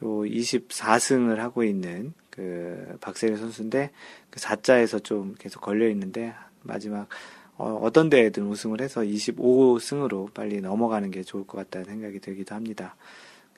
또 0.00 0.24
24승을 0.24 1.36
하고 1.36 1.64
있는 1.64 2.14
그 2.30 2.96
박세리 3.00 3.36
선수인데 3.36 3.90
그 4.30 4.40
4자에서 4.40 5.04
좀 5.04 5.34
계속 5.38 5.60
걸려 5.60 5.88
있는데 5.90 6.34
마지막 6.62 7.08
어, 7.56 7.90
떤 7.92 8.08
대회든 8.08 8.44
우승을 8.44 8.80
해서 8.80 9.02
25승으로 9.02 10.32
빨리 10.32 10.60
넘어가는 10.60 11.10
게 11.10 11.22
좋을 11.22 11.46
것 11.46 11.58
같다는 11.58 11.86
생각이 11.86 12.20
들기도 12.20 12.54
합니다. 12.54 12.96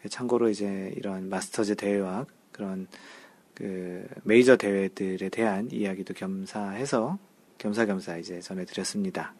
참고로 0.08 0.48
이제 0.48 0.92
이런 0.96 1.28
마스터즈 1.28 1.76
대회와 1.76 2.26
그런 2.52 2.86
그 3.54 4.06
메이저 4.24 4.56
대회들에 4.56 5.28
대한 5.28 5.68
이야기도 5.70 6.14
겸사해서 6.14 7.18
겸사겸사 7.58 8.18
이제 8.18 8.40
전해드렸습니다. 8.40 9.34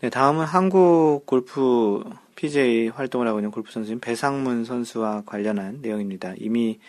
네, 0.00 0.08
다음은 0.10 0.44
한국 0.44 1.22
골프 1.26 2.02
PJ 2.36 2.88
활동을 2.88 3.28
하고 3.28 3.38
있는 3.38 3.50
골프 3.50 3.70
선수인 3.70 4.00
배상문 4.00 4.64
선수와 4.64 5.24
관련한 5.26 5.80
내용입니다. 5.82 6.34
이미 6.38 6.80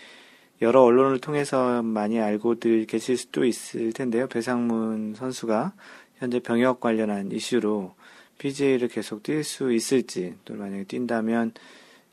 여러 0.61 0.81
언론을 0.83 1.19
통해서 1.19 1.81
많이 1.81 2.19
알고들 2.19 2.85
계실 2.85 3.17
수도 3.17 3.43
있을 3.43 3.93
텐데요. 3.93 4.27
배상문 4.27 5.15
선수가 5.15 5.73
현재 6.19 6.39
병역 6.39 6.79
관련한 6.79 7.31
이슈로 7.31 7.95
PGA를 8.41 8.87
계속 8.87 9.21
뛸 9.21 9.43
수 9.43 9.71
있을지, 9.71 10.35
또 10.45 10.55
만약에 10.55 10.85
뛴다면 10.85 11.53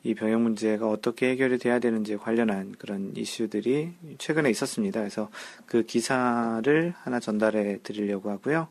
이 0.04 0.14
병역 0.14 0.42
문제가 0.42 0.88
어떻게 0.88 1.30
해결이 1.30 1.58
돼야 1.58 1.78
되는지 1.78 2.16
관련한 2.18 2.74
그런 2.78 3.14
이슈들이 3.16 3.94
최근에 4.18 4.50
있었습니다. 4.50 5.00
그래서 5.00 5.30
그 5.64 5.84
기사를 5.84 6.94
하나 6.98 7.18
전달해 7.18 7.78
드리려고 7.82 8.30
하고요. 8.30 8.68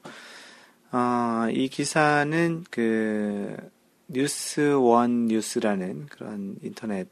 어, 0.91 1.47
이 1.51 1.67
기사는 1.67 2.63
그 2.69 3.57
뉴스원 4.07 5.25
뉴스라는 5.25 6.05
그런 6.07 6.57
인터넷 6.61 7.07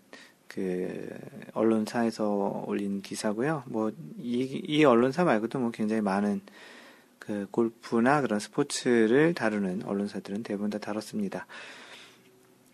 그 0.47 1.09
언론사에서 1.53 2.63
올린 2.67 3.01
기사고요. 3.01 3.63
뭐 3.65 3.91
이 4.19 4.63
이 4.69 4.85
언론사 4.85 5.23
말고도 5.25 5.59
뭐 5.59 5.71
굉장히 5.71 6.01
많은 6.01 6.41
그 7.25 7.47
골프나 7.51 8.21
그런 8.21 8.39
스포츠를 8.39 9.33
다루는 9.33 9.83
언론사들은 9.83 10.43
대부분 10.43 10.69
다 10.69 10.77
다뤘습니다. 10.77 11.47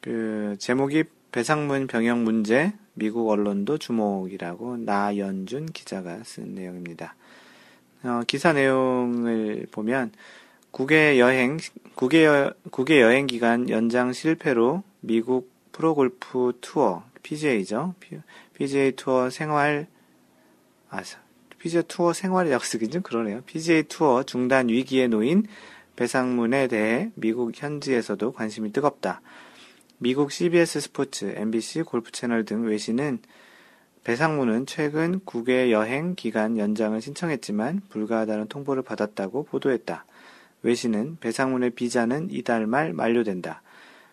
그 0.02 0.56
제목이 0.60 1.06
배상문 1.32 1.88
병역 1.88 2.20
문제 2.20 2.74
미국 2.94 3.30
언론도 3.30 3.78
주목이라고 3.78 4.78
나연준 4.78 5.68
기자가 5.68 6.24
쓴 6.24 6.56
내용입니다. 6.56 7.16
어, 8.04 8.22
기사 8.28 8.52
내용을 8.52 9.68
보면 9.72 10.12
국외 10.72 11.20
여행 11.20 11.58
국외, 11.96 12.26
여, 12.26 12.54
국외 12.72 13.02
여행 13.02 13.28
기간 13.28 13.70
연장 13.70 14.12
실패로 14.12 14.84
미국 15.00 15.52
프로골프 15.72 16.58
투어 16.62 17.04
PGA죠. 17.24 17.96
PGA 18.56 18.94
투어 18.94 19.30
생활 19.30 19.88
아 20.90 21.02
PGA 21.62 21.84
투어 21.88 22.12
쓰긴 22.12 22.90
좀 22.90 23.04
그러네요. 23.04 23.42
PGA 23.46 23.84
투어 23.84 24.24
중단 24.24 24.68
위기에 24.68 25.08
놓인 25.08 25.46
배상문에 25.96 26.68
대해 26.68 27.12
미국 27.14 27.52
현지에서도 27.54 28.32
관심이 28.32 28.72
뜨겁다. 28.72 29.22
미국 30.00 30.32
CBS 30.32 30.80
스포츠, 30.80 31.32
MBC 31.38 31.84
골프 31.84 32.12
채널 32.12 32.46
등 32.46 32.64
외신은 32.66 33.20
배상문은 34.04 34.66
최근 34.66 35.20
국외 35.24 35.72
여행 35.72 36.16
기간 36.16 36.58
연장을 36.58 37.00
신청했지만 37.00 37.82
불가하다는 37.90 38.48
통보를 38.48 38.82
받았다고 38.82 39.44
보도했다. 39.44 40.06
외신은 40.64 41.18
배상문의 41.20 41.70
비자는 41.72 42.30
이달 42.32 42.66
말 42.66 42.92
만료된다. 42.92 43.62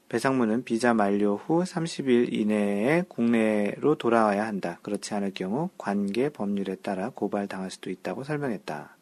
배상문은 0.09 0.65
비자 0.65 0.95
만료 0.95 1.37
후 1.37 1.63
30일 1.63 2.33
이내에 2.33 3.05
국내로 3.09 3.97
돌아와야 3.97 4.47
한다. 4.47 4.79
그렇지 4.83 5.13
않을 5.15 5.33
경우 5.35 5.69
관계 5.77 6.31
법률에 6.31 6.77
따라 6.77 7.11
고발당할 7.11 7.71
수도 7.71 7.91
있다고 7.91 8.25
설명했다. 8.25 8.97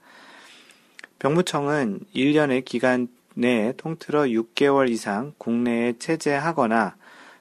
병무청은 1.21 2.01
1년의 2.15 2.65
기간 2.65 3.09
내에 3.35 3.73
통틀어 3.77 4.25
6개월 4.25 4.91
이상 4.91 5.33
국내에 5.39 5.95
체재하거나 5.99 6.97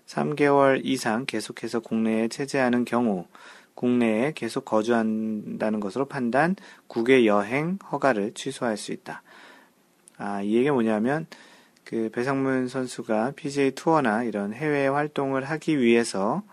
3개월 0.06 0.82
이상 0.84 1.26
계속해서 1.26 1.80
국내에 1.80 2.28
체재하는 2.28 2.86
경우 2.86 3.26
국내에 3.74 4.34
계속 4.34 4.66
거주한다는 4.66 5.80
것으로 5.80 6.06
판단 6.06 6.56
국외 6.88 7.26
여행 7.26 7.80
허가를 7.92 8.34
취소할 8.34 8.78
수 8.78 8.92
있다. 8.92 9.24
아, 10.18 10.42
이 10.42 10.56
얘기가 10.56 10.74
뭐냐면 10.74 11.26
그 11.86 12.10
배상문 12.12 12.68
선수가 12.68 13.34
PGA 13.36 13.72
투어나 13.72 14.24
이런 14.24 14.54
해외 14.54 14.88
활동을 14.88 15.44
하기 15.46 15.80
위해서 15.80 16.44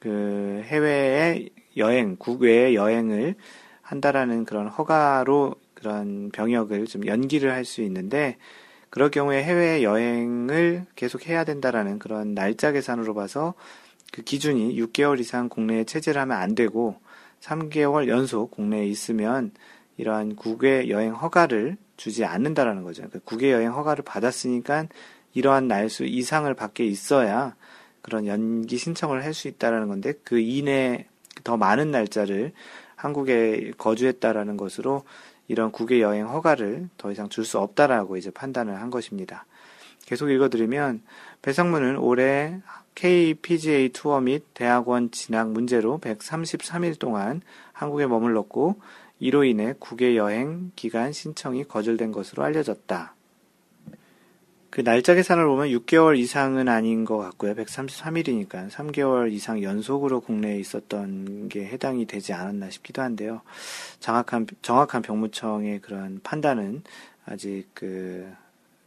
그 0.00 0.62
해외의 0.64 1.50
여행, 1.76 2.16
국외의 2.16 2.74
여행을 2.74 3.36
한다라는 3.82 4.44
그런 4.44 4.68
허가로 4.68 5.54
그런 5.74 6.30
병역을 6.32 6.86
좀 6.86 7.06
연기를 7.06 7.52
할 7.52 7.64
수 7.64 7.82
있는데 7.82 8.38
그럴 8.90 9.10
경우에 9.10 9.42
해외 9.42 9.82
여행을 9.82 10.86
계속 10.96 11.26
해야 11.28 11.44
된다라는 11.44 11.98
그런 11.98 12.34
날짜 12.34 12.72
계산으로 12.72 13.14
봐서 13.14 13.54
그 14.12 14.22
기준이 14.22 14.76
6개월 14.76 15.20
이상 15.20 15.48
국내에 15.48 15.84
체제를 15.84 16.20
하면 16.22 16.36
안 16.36 16.54
되고 16.54 16.96
3개월 17.40 18.08
연속 18.08 18.50
국내에 18.50 18.86
있으면 18.86 19.52
이러한 19.96 20.36
국외 20.36 20.88
여행 20.88 21.12
허가를 21.14 21.76
주지 21.96 22.24
않는다라는 22.24 22.82
거죠. 22.82 23.04
그 23.10 23.20
국외 23.20 23.52
여행 23.52 23.72
허가를 23.72 24.04
받았으니까 24.04 24.86
이러한 25.34 25.68
날수 25.68 26.04
이상을 26.04 26.52
밖에 26.54 26.84
있어야 26.84 27.54
그런 28.02 28.26
연기 28.26 28.76
신청을 28.76 29.24
할 29.24 29.32
수 29.34 29.48
있다라는 29.48 29.88
건데 29.88 30.14
그 30.24 30.38
이내 30.38 31.06
더 31.44 31.56
많은 31.56 31.90
날짜를 31.90 32.52
한국에 32.96 33.72
거주했다라는 33.78 34.56
것으로 34.56 35.04
이런 35.48 35.72
국외 35.72 36.00
여행 36.00 36.28
허가를 36.28 36.88
더 36.98 37.10
이상 37.10 37.28
줄 37.28 37.44
수 37.44 37.58
없다라고 37.58 38.16
이제 38.16 38.30
판단을 38.30 38.80
한 38.80 38.90
것입니다. 38.90 39.46
계속 40.06 40.30
읽어드리면 40.30 41.02
배상문은 41.42 41.98
올해 41.98 42.60
KPGA 42.94 43.90
투어 43.90 44.20
및 44.20 44.44
대학원 44.54 45.10
진학 45.10 45.50
문제로 45.50 45.98
133일 45.98 46.98
동안 46.98 47.40
한국에 47.72 48.06
머물렀고 48.06 48.80
이로 49.22 49.44
인해 49.44 49.72
국외 49.78 50.16
여행 50.16 50.72
기간 50.74 51.12
신청이 51.12 51.68
거절된 51.68 52.10
것으로 52.10 52.42
알려졌다. 52.42 53.14
그 54.68 54.82
날짜 54.82 55.14
계산을 55.14 55.46
보면 55.46 55.68
6개월 55.68 56.18
이상은 56.18 56.66
아닌 56.68 57.04
것 57.04 57.18
같고요. 57.18 57.54
133일이니까 57.54 58.68
3개월 58.68 59.30
이상 59.30 59.62
연속으로 59.62 60.22
국내에 60.22 60.58
있었던 60.58 61.48
게 61.48 61.64
해당이 61.66 62.06
되지 62.06 62.32
않았나 62.32 62.70
싶기도 62.70 63.00
한데요. 63.00 63.42
정확한 64.00 64.48
정확한 64.60 65.02
병무청의 65.02 65.82
그런 65.82 66.18
판단은 66.24 66.82
아직 67.24 67.66
그 67.74 68.28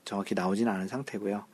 정확히 0.03 0.35
나오진 0.35 0.67
않은 0.67 0.89
상태고요. 0.89 1.45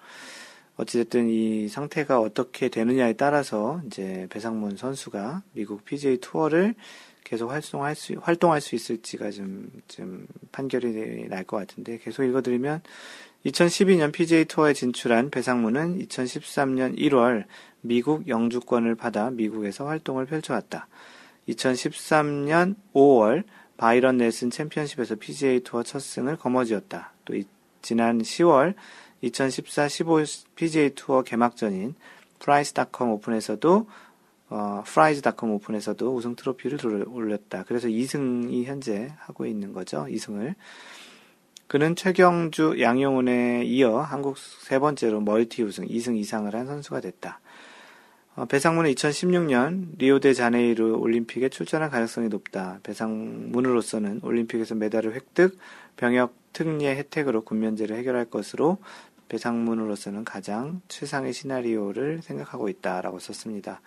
어찌됐든 0.77 1.29
이 1.29 1.67
상태가 1.67 2.19
어떻게 2.19 2.69
되느냐에 2.69 3.13
따라서 3.13 3.79
이제 3.85 4.25
배상문 4.31 4.75
선수가 4.75 5.43
미국 5.53 5.85
PGA 5.85 6.17
투어를 6.17 6.73
계속 7.23 7.51
활동할 7.51 7.95
수, 7.95 8.13
활동할 8.21 8.61
수 8.61 8.75
있을지가 8.75 9.31
좀, 9.31 9.69
좀 9.87 10.27
판결이 10.51 11.27
날 11.27 11.43
것 11.45 11.57
같은데 11.57 11.97
계속 11.97 12.23
읽어드리면 12.23 12.81
2012년 13.45 14.11
PGA 14.11 14.45
투어에 14.45 14.73
진출한 14.73 15.29
배상무는 15.29 15.97
2013년 15.99 16.97
1월 16.97 17.45
미국 17.81 18.27
영주권을 18.27 18.95
받아 18.95 19.31
미국에서 19.31 19.87
활동을 19.87 20.25
펼쳐왔다. 20.25 20.87
2013년 21.49 22.75
5월 22.93 23.43
바이런 23.77 24.17
넬슨 24.17 24.51
챔피언십에서 24.51 25.15
PGA 25.15 25.61
투어 25.61 25.81
첫 25.81 25.99
승을 25.99 26.37
거머쥐었다. 26.37 27.13
또 27.25 27.35
이, 27.35 27.45
지난 27.81 28.21
10월 28.21 28.75
2014-15 29.23 30.45
PGA 30.55 30.91
투어 30.91 31.23
개막전인 31.23 31.95
Frys.com 32.37 33.09
오픈에서도 33.09 33.87
어, 34.51 34.83
Frys.com 34.85 35.51
오픈에서도 35.51 36.13
우승 36.13 36.35
트로피를 36.35 37.07
올렸다. 37.07 37.63
그래서 37.67 37.87
2승이 37.87 38.65
현재 38.65 39.13
하고 39.17 39.45
있는 39.45 39.71
거죠. 39.71 40.05
2승을. 40.09 40.55
그는 41.67 41.95
최경주, 41.95 42.81
양용은에 42.81 43.63
이어 43.63 44.01
한국 44.01 44.37
세 44.37 44.77
번째로 44.77 45.21
멀티 45.21 45.63
우승 45.63 45.87
2승 45.87 46.17
이상을 46.17 46.53
한 46.53 46.67
선수가 46.67 46.99
됐다. 46.99 47.39
어, 48.35 48.43
배상문은 48.43 48.91
2016년 48.91 49.97
리오데자네이루 49.97 50.97
올림픽에 50.99 51.47
출전할 51.47 51.89
가능성이 51.89 52.27
높다. 52.27 52.79
배상문으로서는 52.83 54.19
올림픽에서 54.21 54.75
메달을 54.75 55.15
획득, 55.15 55.57
병역 55.95 56.35
특례 56.51 56.97
혜택으로 56.97 57.45
군면제를 57.45 57.95
해결할 57.95 58.25
것으로 58.25 58.79
배상문으로서는 59.29 60.25
가장 60.25 60.81
최상의 60.89 61.31
시나리오를 61.31 62.21
생각하고 62.21 62.67
있다라고 62.67 63.19
썼습니다. 63.19 63.79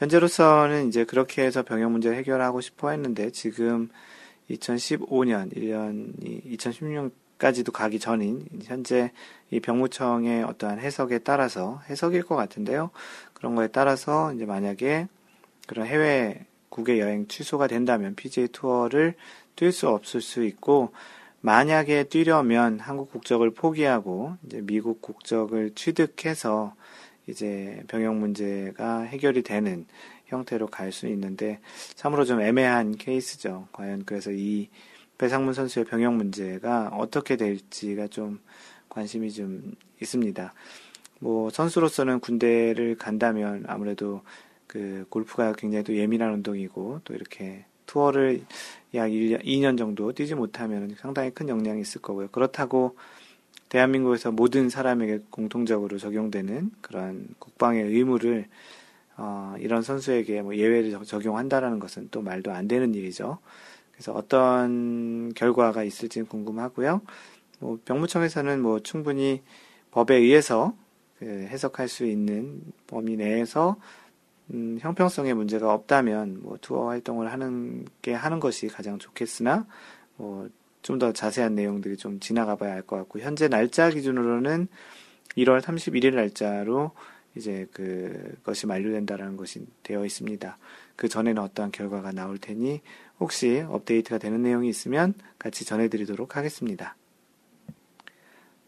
현재로서는 0.00 0.88
이제 0.88 1.04
그렇게 1.04 1.42
해서 1.42 1.62
병역 1.62 1.90
문제를 1.90 2.16
해결하고 2.16 2.62
싶어 2.62 2.90
했는데 2.90 3.30
지금 3.30 3.90
2015년 4.48 5.54
1년이 5.54 6.56
2016년까지도 6.58 7.70
가기 7.70 8.00
전인 8.00 8.46
현재 8.64 9.12
이 9.50 9.60
병무청의 9.60 10.44
어떠한 10.44 10.78
해석에 10.78 11.18
따라서 11.18 11.82
해석일 11.90 12.22
것 12.22 12.34
같은데요. 12.34 12.90
그런 13.34 13.54
거에 13.54 13.68
따라서 13.68 14.32
이제 14.32 14.46
만약에 14.46 15.06
그런 15.66 15.86
해외 15.86 16.46
국외 16.70 16.98
여행 16.98 17.28
취소가 17.28 17.66
된다면 17.66 18.14
PGA 18.14 18.48
투어를 18.48 19.16
뛸 19.54 19.70
수 19.70 19.86
없을 19.88 20.22
수 20.22 20.44
있고 20.44 20.92
만약에 21.42 22.04
뛰려면 22.04 22.80
한국 22.80 23.10
국적을 23.10 23.50
포기하고 23.50 24.36
이제 24.46 24.62
미국 24.62 25.02
국적을 25.02 25.74
취득해서 25.74 26.74
이제 27.30 27.82
병역 27.88 28.16
문제가 28.16 29.02
해결이 29.02 29.42
되는 29.42 29.86
형태로 30.26 30.68
갈 30.68 30.92
수 30.92 31.06
있는데 31.08 31.60
참으로 31.94 32.24
좀 32.24 32.40
애매한 32.40 32.96
케이스죠. 32.96 33.68
과연 33.72 34.04
그래서 34.04 34.30
이 34.32 34.68
배상문 35.18 35.54
선수의 35.54 35.84
병역 35.84 36.14
문제가 36.14 36.88
어떻게 36.88 37.36
될지가 37.36 38.08
좀 38.08 38.40
관심이 38.88 39.30
좀 39.32 39.74
있습니다. 40.00 40.52
뭐 41.20 41.50
선수로서는 41.50 42.20
군대를 42.20 42.96
간다면 42.96 43.64
아무래도 43.66 44.22
그 44.66 45.04
골프가 45.10 45.52
굉장히 45.52 45.84
또 45.84 45.94
예민한 45.96 46.32
운동이고 46.32 47.00
또 47.04 47.14
이렇게 47.14 47.64
투어를 47.86 48.42
약 48.94 49.08
1년, 49.08 49.44
2년 49.44 49.76
정도 49.76 50.12
뛰지 50.12 50.34
못하면 50.34 50.94
상당히 50.98 51.30
큰 51.30 51.48
영향이 51.48 51.80
있을 51.80 52.00
거고요. 52.00 52.28
그렇다고 52.28 52.96
대한민국에서 53.70 54.32
모든 54.32 54.68
사람에게 54.68 55.20
공통적으로 55.30 55.96
적용되는 55.96 56.72
그런 56.82 57.28
국방의 57.38 57.84
의무를 57.84 58.46
어, 59.16 59.54
이런 59.58 59.82
선수에게 59.82 60.42
뭐 60.42 60.56
예외를 60.56 60.98
적용한다라는 61.04 61.78
것은 61.78 62.08
또 62.10 62.20
말도 62.20 62.52
안 62.52 62.68
되는 62.68 62.94
일이죠. 62.94 63.38
그래서 63.92 64.12
어떤 64.12 65.32
결과가 65.34 65.84
있을지는 65.84 66.26
궁금하고요. 66.26 67.00
뭐 67.60 67.78
병무청에서는 67.84 68.60
뭐 68.60 68.80
충분히 68.80 69.42
법에 69.90 70.16
의해서 70.16 70.74
그 71.18 71.26
해석할 71.26 71.86
수 71.86 72.06
있는 72.06 72.62
범위 72.86 73.16
내에서 73.16 73.76
음, 74.52 74.78
형평성에 74.80 75.32
문제가 75.34 75.72
없다면 75.72 76.40
뭐 76.42 76.58
투어 76.60 76.88
활동을 76.88 77.30
하는 77.30 77.86
게 78.02 78.14
하는 78.14 78.40
것이 78.40 78.66
가장 78.66 78.98
좋겠으나 78.98 79.66
뭐 80.16 80.48
좀 80.82 80.98
더 80.98 81.12
자세한 81.12 81.54
내용들이 81.54 81.96
좀 81.96 82.20
지나가 82.20 82.56
봐야 82.56 82.72
할것 82.72 82.98
같고, 82.98 83.20
현재 83.20 83.48
날짜 83.48 83.90
기준으로는 83.90 84.68
1월 85.36 85.60
31일 85.60 86.14
날짜로 86.14 86.92
이제 87.36 87.66
그것이 87.72 88.66
만료된다라는 88.66 89.36
것이 89.36 89.66
되어 89.82 90.04
있습니다. 90.04 90.58
그 90.96 91.08
전에는 91.08 91.40
어떠한 91.42 91.70
결과가 91.72 92.12
나올 92.12 92.38
테니 92.38 92.80
혹시 93.20 93.64
업데이트가 93.68 94.18
되는 94.18 94.42
내용이 94.42 94.68
있으면 94.68 95.14
같이 95.38 95.64
전해드리도록 95.64 96.36
하겠습니다. 96.36 96.96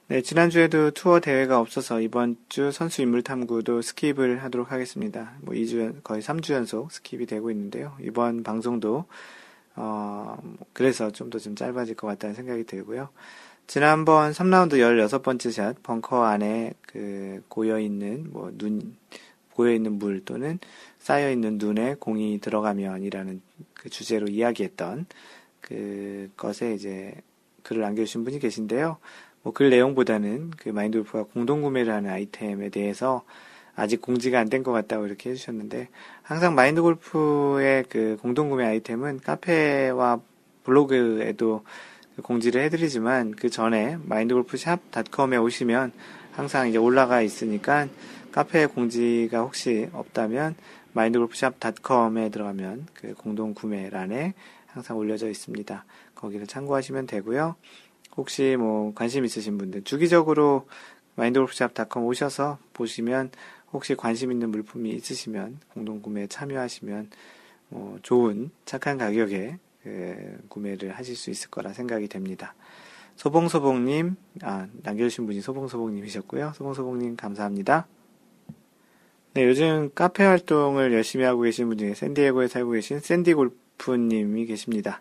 네, 0.09 0.21
지난주에도 0.21 0.91
투어 0.91 1.21
대회가 1.21 1.59
없어서 1.59 2.01
이번 2.01 2.37
주 2.49 2.71
선수 2.71 3.01
인물 3.01 3.23
탐구도 3.23 3.81
skip을 3.81 4.39
하도록 4.41 4.71
하겠습니다. 4.71 5.33
뭐 5.41 5.55
2주, 5.55 6.03
거의 6.05 6.21
3주 6.21 6.53
연속 6.53 6.91
skip이 6.91 7.27
되고 7.27 7.51
있는데요. 7.51 7.97
이번 8.01 8.43
방송도, 8.43 9.07
어, 9.77 10.37
그래서 10.73 11.11
좀 11.11 11.31
더 11.31 11.39
좀 11.39 11.55
짧아질 11.57 11.95
것 11.97 12.07
같다는 12.07 12.35
생각이 12.35 12.65
들고요. 12.65 13.09
지난번 13.67 14.33
3라운드 14.33 14.75
16번째 14.75 15.53
샷, 15.53 15.83
벙커 15.83 16.25
안에 16.25 16.75
그 16.87 17.43
고여있는, 17.49 18.31
뭐, 18.33 18.53
눈, 18.59 18.97
고여있는 19.55 19.99
물 19.99 20.25
또는 20.25 20.59
쌓여있는 20.99 21.59
눈에 21.59 21.95
공이 21.99 22.41
들어가면이라는 22.41 23.41
그 23.75 23.89
주제로 23.91 24.27
이야기했던 24.29 25.07
그 25.61 26.31
것에 26.37 26.75
이제 26.75 27.15
글을 27.63 27.83
남겨주신 27.83 28.25
분이 28.25 28.39
계신데요. 28.41 28.99
뭐 29.43 29.53
글 29.55 29.71
내용보다는 29.71 30.51
그 30.57 30.69
마인드골프가 30.69 31.25
공동구매를 31.33 31.93
하는 31.93 32.11
아이템에 32.11 32.69
대해서 32.69 33.25
아직 33.75 34.03
공지가 34.03 34.39
안 34.39 34.49
된 34.49 34.63
것 34.63 34.73
같다고 34.73 35.07
이렇게 35.07 35.31
해주셨는데 35.31 35.89
항상 36.23 36.55
마인드 36.55 36.83
골프의 36.83 37.85
그 37.89 38.19
공동구매 38.21 38.65
아이템은 38.67 39.21
카페와 39.21 40.21
블로그에도 40.65 41.65
공지를 42.23 42.63
해드리지만 42.63 43.33
그 43.33 43.49
전에 43.49 43.97
마인드골프샵닷컴에 44.05 45.39
오시면 45.39 45.93
항상 46.33 46.69
이제 46.69 46.79
올라가 46.79 47.23
있으니까 47.23 47.89
카페 48.31 48.67
공지가 48.67 49.41
혹시 49.41 49.89
없다면 49.93 50.55
마인드골프샵닷컴에 50.93 52.29
들어가면 52.29 52.87
그 52.95 53.15
공동 53.15 53.55
구매란에 53.55 54.35
항상 54.67 54.97
올려져 54.99 55.29
있습니다. 55.29 55.85
거기를 56.15 56.47
참고하시면 56.47 57.07
되고요. 57.07 57.57
혹시 58.17 58.57
뭐 58.59 58.93
관심 58.95 59.25
있으신 59.25 59.57
분들 59.59 59.85
주기적으로 59.85 60.67
마인드골프샵닷컴 61.17 62.05
오셔서 62.05 62.59
보시면 62.75 63.31
혹시 63.73 63.95
관심 63.95 64.31
있는 64.31 64.51
물품이 64.51 64.91
있으시면 64.91 65.61
공동 65.73 66.01
구매에 66.03 66.27
참여하시면 66.27 67.11
뭐 67.71 67.99
좋은 68.03 68.51
착한 68.65 68.99
가격에 68.99 69.59
그 69.83 70.39
구매를 70.49 70.93
하실 70.93 71.17
수 71.17 71.31
있을 71.31 71.51
거라 71.51 71.73
생각이 71.73 72.09
됩니다. 72.09 72.55
소봉소봉님, 73.17 74.17
아, 74.43 74.69
남겨주신 74.83 75.27
분이 75.27 75.41
소봉소봉님이셨고요. 75.41 76.53
소봉소봉님 76.55 77.17
감사합니다. 77.17 77.87
네, 79.35 79.47
요즘 79.47 79.91
카페 79.95 80.25
활동을 80.25 80.93
열심히 80.93 81.25
하고 81.25 81.43
계신 81.43 81.69
분 81.69 81.79
중에 81.79 81.95
샌디에고에 81.95 82.49
살고 82.49 82.73
계신 82.73 83.01
샌디 83.01 83.35
골프님이 83.35 84.45
계십니다. 84.47 85.01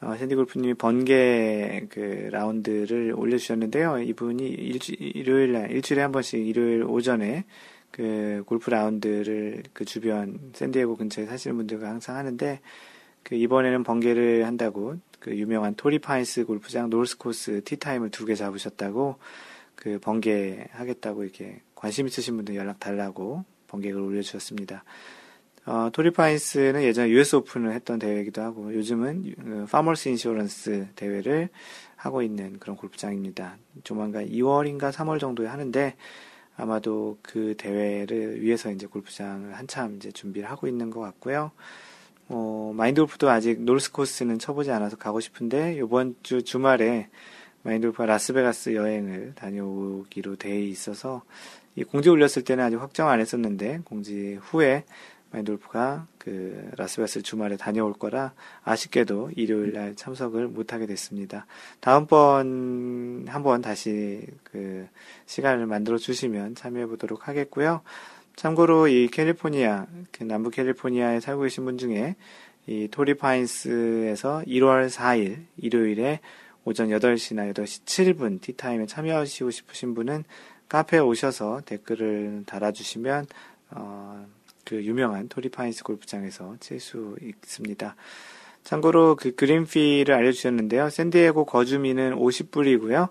어, 0.00 0.16
샌디 0.16 0.34
골프님이 0.34 0.74
번개 0.74 1.86
그 1.88 2.28
라운드를 2.32 3.14
올려주셨는데요. 3.16 4.00
이분이 4.00 4.48
일주, 4.48 4.94
일요일 4.98 5.52
날, 5.52 5.70
일주일에 5.70 6.02
한 6.02 6.10
번씩 6.10 6.44
일요일 6.44 6.82
오전에 6.82 7.44
그 7.92 8.42
골프 8.46 8.70
라운드를 8.70 9.62
그 9.72 9.84
주변 9.84 10.40
샌디에고 10.54 10.96
근처에 10.96 11.26
사시는 11.26 11.56
분들과 11.58 11.88
항상 11.88 12.16
하는데 12.16 12.60
그 13.22 13.36
이번에는 13.36 13.84
번개를 13.84 14.46
한다고 14.46 14.96
그 15.20 15.36
유명한 15.36 15.74
토리파인스 15.76 16.46
골프장 16.46 16.90
노스코스 16.90 17.62
티타임을 17.64 18.10
두 18.10 18.26
개 18.26 18.34
잡으셨다고 18.34 19.16
그 19.76 19.98
번개 20.00 20.66
하겠다고 20.72 21.22
이렇게 21.22 21.60
관심 21.74 22.06
있으신 22.06 22.36
분들 22.36 22.56
연락 22.56 22.80
달라고 22.80 23.44
번개를 23.68 24.00
올려주셨습니다. 24.00 24.84
어, 25.64 25.90
토리파인스는 25.92 26.82
예전에 26.82 27.10
US 27.10 27.36
오픈을 27.36 27.72
했던 27.72 27.98
대회이기도 28.00 28.42
하고 28.42 28.74
요즘은 28.74 29.34
그 29.36 29.66
파머스 29.70 30.08
인슈런스 30.08 30.88
대회를 30.96 31.50
하고 31.94 32.22
있는 32.22 32.58
그런 32.58 32.76
골프장입니다. 32.76 33.58
조만간 33.84 34.26
2월인가 34.26 34.90
3월 34.90 35.20
정도에 35.20 35.46
하는데 35.46 35.94
아마도 36.56 37.18
그 37.22 37.54
대회를 37.56 38.42
위해서 38.42 38.70
이제 38.70 38.86
골프장을 38.86 39.52
한참 39.54 39.96
이제 39.96 40.12
준비를 40.12 40.50
하고 40.50 40.66
있는 40.66 40.90
것 40.90 41.00
같고요. 41.00 41.50
어, 42.28 42.72
마인드 42.74 43.00
골프도 43.00 43.28
아직 43.30 43.60
노스 43.62 43.92
코스는 43.92 44.38
쳐보지 44.38 44.70
않아서 44.70 44.96
가고 44.96 45.20
싶은데 45.20 45.74
이번 45.74 46.14
주 46.22 46.42
주말에 46.42 47.08
마인드 47.62 47.86
골프가 47.88 48.06
라스베가스 48.06 48.74
여행을 48.74 49.32
다녀오기로 49.34 50.36
돼 50.36 50.62
있어서 50.62 51.22
이 51.74 51.84
공지 51.84 52.10
올렸을 52.10 52.44
때는 52.44 52.64
아직 52.64 52.76
확정 52.76 53.08
안 53.08 53.20
했었는데 53.20 53.80
공지 53.84 54.38
후에 54.42 54.84
마인드 55.32 55.50
골프가 55.50 56.06
그 56.18 56.70
라스베가스 56.76 57.22
주말에 57.22 57.56
다녀올 57.56 57.94
거라 57.94 58.34
아쉽게도 58.64 59.30
일요일 59.34 59.72
날 59.72 59.96
참석을 59.96 60.46
못 60.48 60.72
하게 60.74 60.86
됐습니다. 60.86 61.46
다음번 61.80 63.24
한번 63.26 63.62
다시 63.62 64.26
그 64.44 64.86
시간을 65.26 65.66
만들어 65.66 65.96
주시면 65.96 66.54
참여해 66.54 66.86
보도록 66.86 67.28
하겠고요. 67.28 67.80
참고로 68.36 68.88
이 68.88 69.08
캘리포니아, 69.08 69.86
그 70.10 70.24
남부 70.24 70.50
캘리포니아에 70.50 71.20
살고 71.20 71.42
계신 71.42 71.64
분 71.64 71.78
중에 71.78 72.16
이 72.66 72.88
토리 72.90 73.14
파인스에서 73.14 74.42
1월 74.46 74.88
4일 74.88 75.44
일요일에 75.56 76.20
오전 76.64 76.88
8시나 76.88 77.52
8시 77.52 77.84
7분 77.84 78.40
티타임에 78.40 78.86
참여하시고 78.86 79.50
싶으신 79.50 79.94
분은 79.94 80.24
카페에 80.68 81.00
오셔서 81.00 81.62
댓글을 81.64 82.44
달아주시면 82.46 83.26
어, 83.72 84.26
그 84.72 84.82
유명한 84.84 85.28
토리파인스 85.28 85.84
골프장에서 85.84 86.56
칠 86.58 86.80
수 86.80 87.14
있습니다. 87.20 87.94
참고로 88.64 89.16
그 89.16 89.34
그린피를 89.34 90.14
알려주셨는데요. 90.14 90.88
샌디에고 90.88 91.44
거주민은 91.44 92.16
50불이고요. 92.16 93.10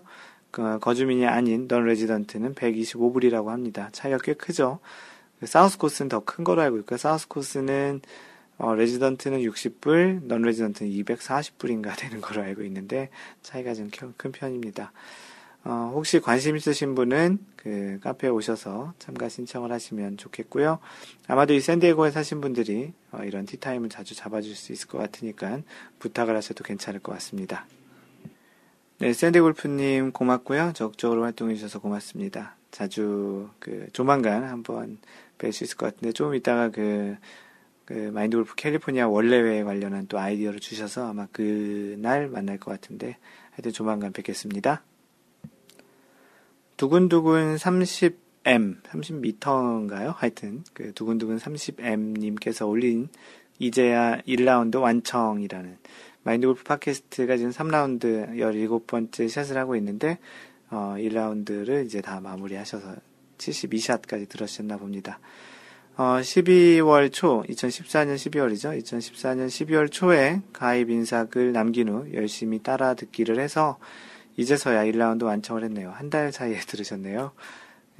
그 0.50 0.80
거주민이 0.80 1.24
아닌 1.24 1.68
non-resident는 1.68 2.56
125불이라고 2.56 3.46
합니다. 3.46 3.90
차이가 3.92 4.18
꽤 4.18 4.34
크죠. 4.34 4.80
사우스 5.44 5.78
코스는 5.78 6.08
더 6.08 6.18
큰 6.24 6.42
거로 6.42 6.62
알고 6.62 6.78
있고요. 6.78 6.96
사우스 6.98 7.28
코스는 7.28 8.00
어, 8.58 8.74
resident는 8.74 9.38
60불, 9.42 10.24
non-resident는 10.24 10.90
240불인가 10.90 11.96
되는 11.96 12.20
거로 12.20 12.42
알고 12.42 12.64
있는데 12.64 13.08
차이가 13.42 13.72
좀 13.74 13.88
큰 14.16 14.32
편입니다. 14.32 14.90
어, 15.64 15.92
혹시 15.94 16.18
관심 16.20 16.56
있으신 16.56 16.94
분은 16.94 17.38
그 17.56 18.00
카페에 18.02 18.30
오셔서 18.30 18.94
참가 18.98 19.28
신청을 19.28 19.70
하시면 19.70 20.16
좋겠고요. 20.16 20.80
아마도 21.28 21.54
이 21.54 21.60
샌디에고에 21.60 22.10
사신 22.10 22.40
분들이 22.40 22.92
어, 23.12 23.22
이런 23.24 23.46
티타임을 23.46 23.88
자주 23.88 24.16
잡아줄 24.16 24.56
수 24.56 24.72
있을 24.72 24.88
것 24.88 24.98
같으니까 24.98 25.60
부탁을 26.00 26.34
하셔도 26.34 26.64
괜찮을 26.64 27.00
것 27.00 27.12
같습니다. 27.12 27.66
네, 28.98 29.12
샌디 29.12 29.40
골프님 29.40 30.12
고맙고요. 30.12 30.72
적극적으로 30.74 31.22
활동해 31.22 31.54
주셔서 31.54 31.80
고맙습니다. 31.80 32.56
자주 32.72 33.48
그 33.60 33.86
조만간 33.92 34.44
한번 34.44 34.98
뵐 35.38 35.52
수 35.52 35.62
있을 35.64 35.76
것 35.76 35.86
같은데 35.86 36.12
조금 36.12 36.34
이따가 36.34 36.70
그, 36.70 37.16
그 37.84 38.10
마인드 38.12 38.36
골프 38.36 38.54
캘리포니아 38.56 39.08
원래회 39.08 39.62
관련한 39.62 40.06
또 40.08 40.18
아이디어를 40.18 40.58
주셔서 40.58 41.08
아마 41.08 41.26
그날 41.32 42.28
만날 42.28 42.58
것 42.58 42.70
같은데 42.70 43.16
하여튼 43.52 43.72
조만간 43.72 44.12
뵙겠습니다. 44.12 44.82
두근두근 46.82 47.58
30M, 47.58 48.82
30m인가요? 48.82 50.12
하여튼 50.16 50.64
그 50.74 50.92
두근두근 50.92 51.36
30M님께서 51.36 52.68
올린 52.68 53.08
이제야 53.60 54.18
1라운드 54.22 54.80
완청이라는 54.80 55.78
마인드 56.24 56.48
골프 56.48 56.64
팟캐스트가 56.64 57.36
지금 57.36 57.52
3라운드 57.52 58.36
17번째 58.36 59.28
샷을 59.28 59.58
하고 59.58 59.76
있는데 59.76 60.18
어, 60.70 60.96
1라운드를 60.98 61.86
이제 61.86 62.00
다 62.00 62.20
마무리하셔서 62.20 62.96
72샷까지 63.38 64.28
들어셨나 64.28 64.76
봅니다. 64.76 65.20
어, 65.96 66.18
12월 66.20 67.12
초, 67.12 67.44
2014년 67.48 68.16
12월이죠. 68.16 68.76
2014년 68.82 69.46
12월 69.46 69.88
초에 69.88 70.42
가입 70.52 70.90
인사글 70.90 71.52
남긴 71.52 71.90
후 71.90 72.12
열심히 72.12 72.58
따라 72.60 72.94
듣기를 72.94 73.38
해서 73.38 73.78
이제서야 74.36 74.84
1라운드 74.84 75.24
완청을 75.24 75.64
했네요. 75.64 75.90
한 75.90 76.10
달 76.10 76.32
사이에 76.32 76.58
들으셨네요. 76.66 77.32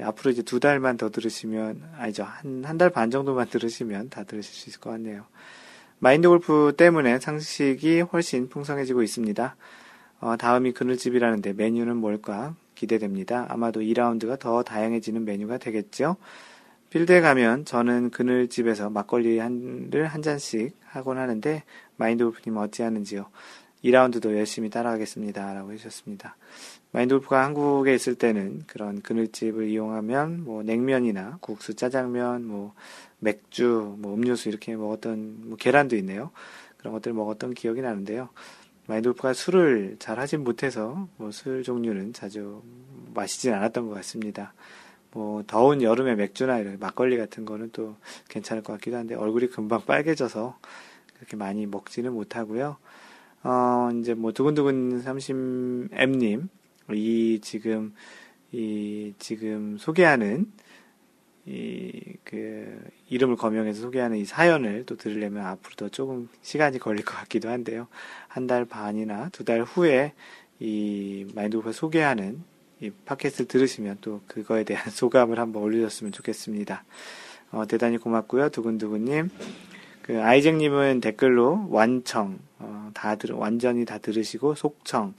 앞으로 0.00 0.30
이제 0.30 0.42
두 0.42 0.58
달만 0.60 0.96
더 0.96 1.10
들으시면, 1.10 1.82
아니죠. 1.98 2.24
한, 2.24 2.64
한 2.64 2.78
달 2.78 2.90
반 2.90 3.10
정도만 3.10 3.48
들으시면 3.48 4.08
다 4.10 4.24
들으실 4.24 4.54
수 4.54 4.68
있을 4.70 4.80
것 4.80 4.90
같네요. 4.90 5.24
마인드 5.98 6.28
골프 6.28 6.72
때문에 6.76 7.18
상식이 7.20 8.00
훨씬 8.00 8.48
풍성해지고 8.48 9.02
있습니다. 9.02 9.54
어, 10.20 10.36
다음이 10.36 10.72
그늘집이라는데 10.72 11.52
메뉴는 11.52 11.96
뭘까 11.96 12.54
기대됩니다. 12.74 13.46
아마도 13.48 13.80
2라운드가 13.80 14.38
더 14.38 14.62
다양해지는 14.62 15.24
메뉴가 15.24 15.58
되겠죠. 15.58 16.16
필드에 16.90 17.20
가면 17.20 17.64
저는 17.64 18.10
그늘집에서 18.10 18.90
막걸리 18.90 19.38
한를 19.38 20.06
한 20.06 20.20
잔씩 20.22 20.76
하곤 20.84 21.18
하는데 21.18 21.62
마인드 21.96 22.24
골프님 22.24 22.56
어찌하는지요. 22.58 23.26
2라운드도 23.84 24.36
열심히 24.36 24.70
따라가겠습니다. 24.70 25.54
라고 25.54 25.72
해주셨습니다. 25.72 26.36
마인드 26.92 27.14
골프가 27.14 27.44
한국에 27.44 27.94
있을 27.94 28.14
때는 28.14 28.62
그런 28.66 29.00
그늘집을 29.02 29.68
이용하면 29.68 30.44
뭐 30.44 30.62
냉면이나 30.62 31.38
국수, 31.40 31.74
짜장면, 31.74 32.46
뭐 32.46 32.74
맥주, 33.18 33.96
뭐 33.98 34.14
음료수 34.14 34.48
이렇게 34.48 34.76
먹었던 34.76 35.48
뭐 35.48 35.56
계란도 35.56 35.96
있네요. 35.96 36.30
그런 36.76 36.92
것들을 36.92 37.14
먹었던 37.14 37.54
기억이 37.54 37.80
나는데요. 37.80 38.28
마인드 38.86 39.08
골프가 39.08 39.32
술을 39.32 39.96
잘 39.98 40.18
하진 40.18 40.44
못해서 40.44 41.08
뭐 41.16 41.30
술 41.30 41.62
종류는 41.62 42.12
자주 42.12 42.62
마시진 43.14 43.52
않았던 43.54 43.88
것 43.88 43.94
같습니다. 43.94 44.52
뭐 45.12 45.44
더운 45.46 45.82
여름에 45.82 46.14
맥주나 46.14 46.58
이런 46.58 46.78
막걸리 46.78 47.16
같은 47.16 47.44
거는 47.44 47.70
또 47.72 47.96
괜찮을 48.28 48.62
것 48.62 48.72
같기도 48.74 48.96
한데 48.96 49.14
얼굴이 49.14 49.48
금방 49.48 49.82
빨개져서 49.84 50.58
그렇게 51.14 51.36
많이 51.36 51.66
먹지는 51.66 52.12
못하고요. 52.12 52.76
어, 53.44 53.90
이제 54.00 54.14
뭐 54.14 54.32
두근두근 54.32 55.02
30M님, 55.02 56.48
이 56.92 57.40
지금, 57.42 57.94
이 58.52 59.14
지금 59.18 59.76
소개하는 59.78 60.46
이, 61.46 62.14
그, 62.22 62.78
이름을 63.08 63.36
거명해서 63.36 63.82
소개하는 63.82 64.18
이 64.18 64.24
사연을 64.24 64.84
또 64.86 64.96
들으려면 64.96 65.44
앞으로도 65.46 65.88
조금 65.88 66.28
시간이 66.42 66.78
걸릴 66.78 67.04
것 67.04 67.14
같기도 67.16 67.48
한데요. 67.48 67.88
한 68.28 68.46
달 68.46 68.64
반이나 68.64 69.28
두 69.30 69.44
달 69.44 69.62
후에 69.62 70.12
이 70.60 71.26
마인드골프 71.34 71.72
소개하는 71.72 72.42
이 72.80 72.90
팟캐스트를 73.06 73.48
들으시면 73.48 73.98
또 74.00 74.20
그거에 74.28 74.62
대한 74.64 74.84
소감을 74.90 75.38
한번 75.40 75.62
올려줬으면 75.64 76.12
좋겠습니다. 76.12 76.84
어, 77.50 77.66
대단히 77.66 77.98
고맙고요. 77.98 78.50
두근두근님. 78.50 79.30
그 80.02 80.20
아이잭님은 80.22 81.00
댓글로 81.00 81.66
완청, 81.70 82.38
어, 82.62 82.90
다 82.94 83.16
들, 83.16 83.32
완전히 83.32 83.84
다 83.84 83.98
들으시고 83.98 84.54
속청, 84.54 85.14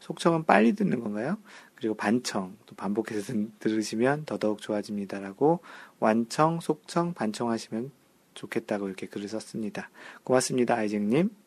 속청은 0.00 0.44
빨리 0.44 0.74
듣는 0.74 1.00
건가요? 1.00 1.38
그리고 1.74 1.94
반청, 1.94 2.56
또 2.66 2.74
반복해서 2.74 3.34
들으시면 3.58 4.24
더더욱 4.24 4.60
좋아집니다라고 4.60 5.60
완청, 5.98 6.60
속청, 6.60 7.14
반청하시면 7.14 7.90
좋겠다고 8.34 8.86
이렇게 8.86 9.06
글을 9.06 9.28
썼습니다. 9.28 9.90
고맙습니다, 10.22 10.76
아이잭님. 10.76 11.43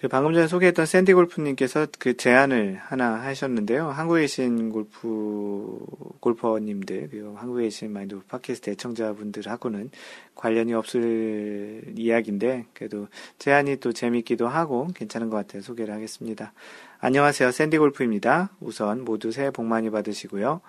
그 0.00 0.06
방금 0.06 0.32
전에 0.32 0.46
소개했던 0.46 0.86
샌디 0.86 1.12
골프님께서 1.12 1.88
그 1.98 2.16
제안을 2.16 2.78
하나 2.80 3.14
하셨는데요. 3.20 3.88
한국에 3.88 4.20
계신 4.20 4.70
골프, 4.70 5.76
골퍼님들, 6.20 7.08
그리고 7.10 7.36
한국에 7.36 7.64
계신 7.64 7.92
마인드 7.92 8.16
팟캐스트 8.28 8.70
애청자분들하고는 8.70 9.90
관련이 10.36 10.72
없을 10.72 11.82
이야기인데, 11.96 12.66
그래도 12.74 13.08
제안이 13.40 13.78
또 13.78 13.92
재밌기도 13.92 14.46
하고 14.46 14.86
괜찮은 14.94 15.30
것 15.30 15.36
같아서 15.38 15.62
소개를 15.64 15.92
하겠습니다. 15.92 16.52
안녕하세요. 17.00 17.50
샌디 17.50 17.78
골프입니다. 17.78 18.50
우선 18.60 19.04
모두 19.04 19.32
새해 19.32 19.50
복 19.50 19.64
많이 19.64 19.90
받으시고요. 19.90 20.60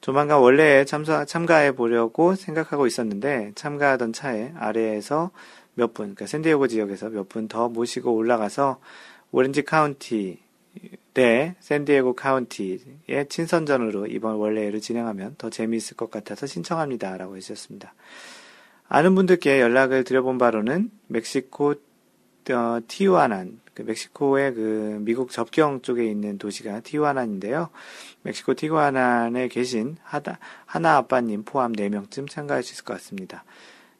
조만간 0.00 0.40
원래 0.40 0.84
참사, 0.84 1.24
참가해 1.24 1.76
보려고 1.76 2.34
생각하고 2.34 2.88
있었는데, 2.88 3.52
참가하던 3.54 4.12
차에 4.12 4.54
아래에서 4.56 5.30
몇 5.74 5.94
분, 5.94 6.14
그러니까 6.14 6.26
샌디에고 6.26 6.68
지역에서 6.68 7.10
몇 7.10 7.28
분 7.28 7.48
더 7.48 7.68
모시고 7.68 8.14
올라가서 8.14 8.80
오렌지 9.30 9.62
카운티 9.62 10.38
대 11.14 11.54
샌디에고 11.60 12.14
카운티의 12.14 13.28
친선전으로 13.28 14.06
이번 14.06 14.36
원래를 14.36 14.80
진행하면 14.80 15.34
더 15.38 15.50
재미있을 15.50 15.96
것 15.96 16.10
같아서 16.10 16.46
신청합니다. 16.46 17.16
라고 17.18 17.36
해주셨습니다. 17.36 17.94
아는 18.88 19.14
분들께 19.14 19.60
연락을 19.60 20.04
드려본 20.04 20.38
바로는 20.38 20.90
멕시코 21.08 21.74
어, 22.50 22.80
티우아난, 22.88 23.60
그 23.72 23.82
멕시코의 23.82 24.54
그 24.54 24.98
미국 25.02 25.30
접경 25.30 25.80
쪽에 25.80 26.04
있는 26.04 26.38
도시가 26.38 26.80
티우아난인데요. 26.80 27.70
멕시코 28.22 28.54
티우아난에 28.54 29.46
계신 29.48 29.96
하다, 30.02 30.38
하나 30.66 30.96
아빠님 30.96 31.44
포함 31.44 31.72
4명쯤 31.72 32.28
참가할 32.28 32.64
수 32.64 32.72
있을 32.72 32.84
것 32.84 32.94
같습니다. 32.94 33.44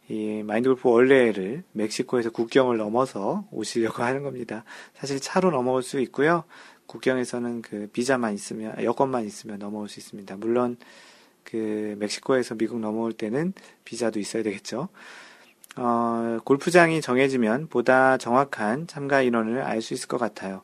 이 0.09 0.43
마인드 0.45 0.69
골프 0.69 0.89
원래를 0.91 1.63
멕시코에서 1.73 2.31
국경을 2.31 2.77
넘어서 2.77 3.47
오시려고 3.51 4.03
하는 4.05 4.23
겁니다. 4.23 4.65
사실 4.95 5.21
차로 5.21 5.51
넘어올 5.51 5.83
수 5.83 6.01
있고요. 6.01 6.45
국경에서는 6.87 7.63
그 7.63 7.89
비자만 7.93 8.35
있으면 8.35 8.83
여권만 8.83 9.25
있으면 9.25 9.59
넘어올 9.59 9.89
수 9.89 10.01
있습니다. 10.01 10.37
물론 10.37 10.77
그 11.45 11.97
멕시코에서 11.99 12.55
미국 12.57 12.81
넘어올 12.81 13.13
때는 13.13 13.53
비자도 13.85 14.19
있어야 14.21 14.43
되겠죠. 14.43 14.89
어, 15.77 16.39
골프장이 16.45 17.01
정해지면 17.01 17.69
보다 17.69 18.19
정확한 18.19 18.87
참가 18.87 19.23
인원을 19.23 19.63
알 19.63 19.81
수 19.81 19.95
있을 19.95 20.09
것 20.09 20.19
같아요. 20.19 20.63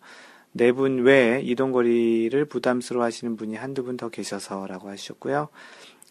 네 0.52 0.72
분 0.72 1.04
외에 1.04 1.40
이동거리를 1.42 2.44
부담스러워 2.46 3.04
하시는 3.04 3.36
분이 3.36 3.54
한두 3.56 3.84
분 3.84 3.96
더 3.96 4.08
계셔서라고 4.08 4.88
하셨고요. 4.90 5.48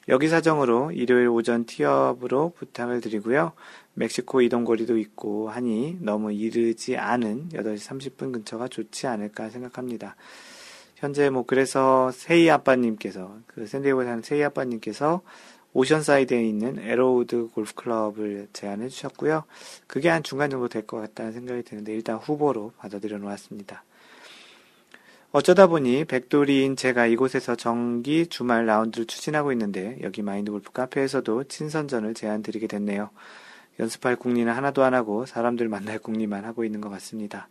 여기 0.09 0.29
사정으로 0.29 0.91
일요일 0.91 1.27
오전 1.27 1.65
티업으로 1.65 2.53
부탁을 2.57 3.01
드리고요. 3.01 3.51
멕시코 3.93 4.41
이동거리도 4.41 4.97
있고 4.97 5.49
하니 5.49 5.97
너무 5.99 6.31
이르지 6.31 6.95
않은 6.95 7.49
8시 7.49 7.77
30분 8.15 8.31
근처가 8.31 8.69
좋지 8.69 9.07
않을까 9.07 9.49
생각합니다. 9.49 10.15
현재 10.95 11.29
뭐 11.29 11.43
그래서 11.45 12.09
세이 12.11 12.49
아빠님께서 12.49 13.37
그 13.47 13.67
샌디에고에 13.67 14.05
사는 14.05 14.21
세이 14.21 14.43
아빠님께서 14.43 15.21
오션사이드에 15.73 16.43
있는 16.43 16.79
에로우드 16.79 17.49
골프클럽을 17.53 18.47
제안해 18.53 18.87
주셨고요. 18.89 19.43
그게 19.85 20.09
한 20.09 20.23
중간 20.23 20.49
정도 20.49 20.67
될 20.69 20.87
것 20.87 20.97
같다는 20.97 21.33
생각이 21.33 21.63
드는데 21.63 21.93
일단 21.93 22.15
후보로 22.17 22.71
받아들여 22.77 23.17
놓았습니다. 23.17 23.83
어쩌다 25.31 25.67
보니 25.67 26.05
백돌이인 26.05 26.77
제가 26.77 27.05
이곳에서 27.05 27.55
정기 27.55 28.27
주말 28.27 28.65
라운드를 28.65 29.05
추진하고 29.05 29.51
있는데 29.51 29.97
여기 30.01 30.21
마인드 30.21 30.51
골프 30.51 30.71
카페에서도 30.71 31.43
친선전을 31.43 32.13
제안 32.13 32.41
드리게 32.41 32.67
됐네요. 32.67 33.09
연습할 33.77 34.15
궁리는 34.15 34.51
하나도 34.51 34.83
안 34.85 34.93
하고 34.93 35.25
사람들 35.25 35.67
만날 35.67 35.99
궁리만 35.99 36.45
하고 36.45 36.63
있는 36.63 36.79
것 36.79 36.89
같습니다. 36.89 37.49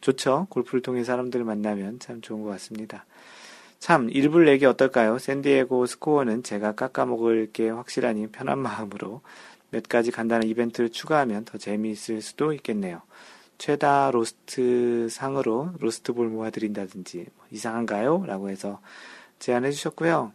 좋죠? 0.00 0.46
골프를 0.48 0.80
통해 0.80 1.04
사람들을 1.04 1.44
만나면 1.44 1.98
참 1.98 2.22
좋은 2.22 2.42
것 2.42 2.48
같습니다. 2.50 3.04
참, 3.78 4.08
일불 4.10 4.46
내기 4.46 4.64
어떨까요? 4.64 5.18
샌디에고 5.18 5.84
스코어는 5.84 6.42
제가 6.42 6.72
깎아먹을 6.72 7.52
게 7.52 7.68
확실하니 7.68 8.28
편한 8.28 8.58
마음으로 8.58 9.20
몇 9.70 9.86
가지 9.86 10.10
간단한 10.10 10.48
이벤트를 10.48 10.90
추가하면 10.90 11.44
더 11.44 11.58
재미있을 11.58 12.22
수도 12.22 12.54
있겠네요. 12.54 13.02
최다 13.58 14.10
로스트 14.12 15.08
상으로 15.10 15.70
로스트 15.80 16.12
볼 16.12 16.28
모아드린다든지 16.28 17.26
뭐 17.36 17.46
이상한가요? 17.50 18.24
라고 18.26 18.50
해서 18.50 18.80
제안해 19.38 19.72
주셨고요. 19.72 20.32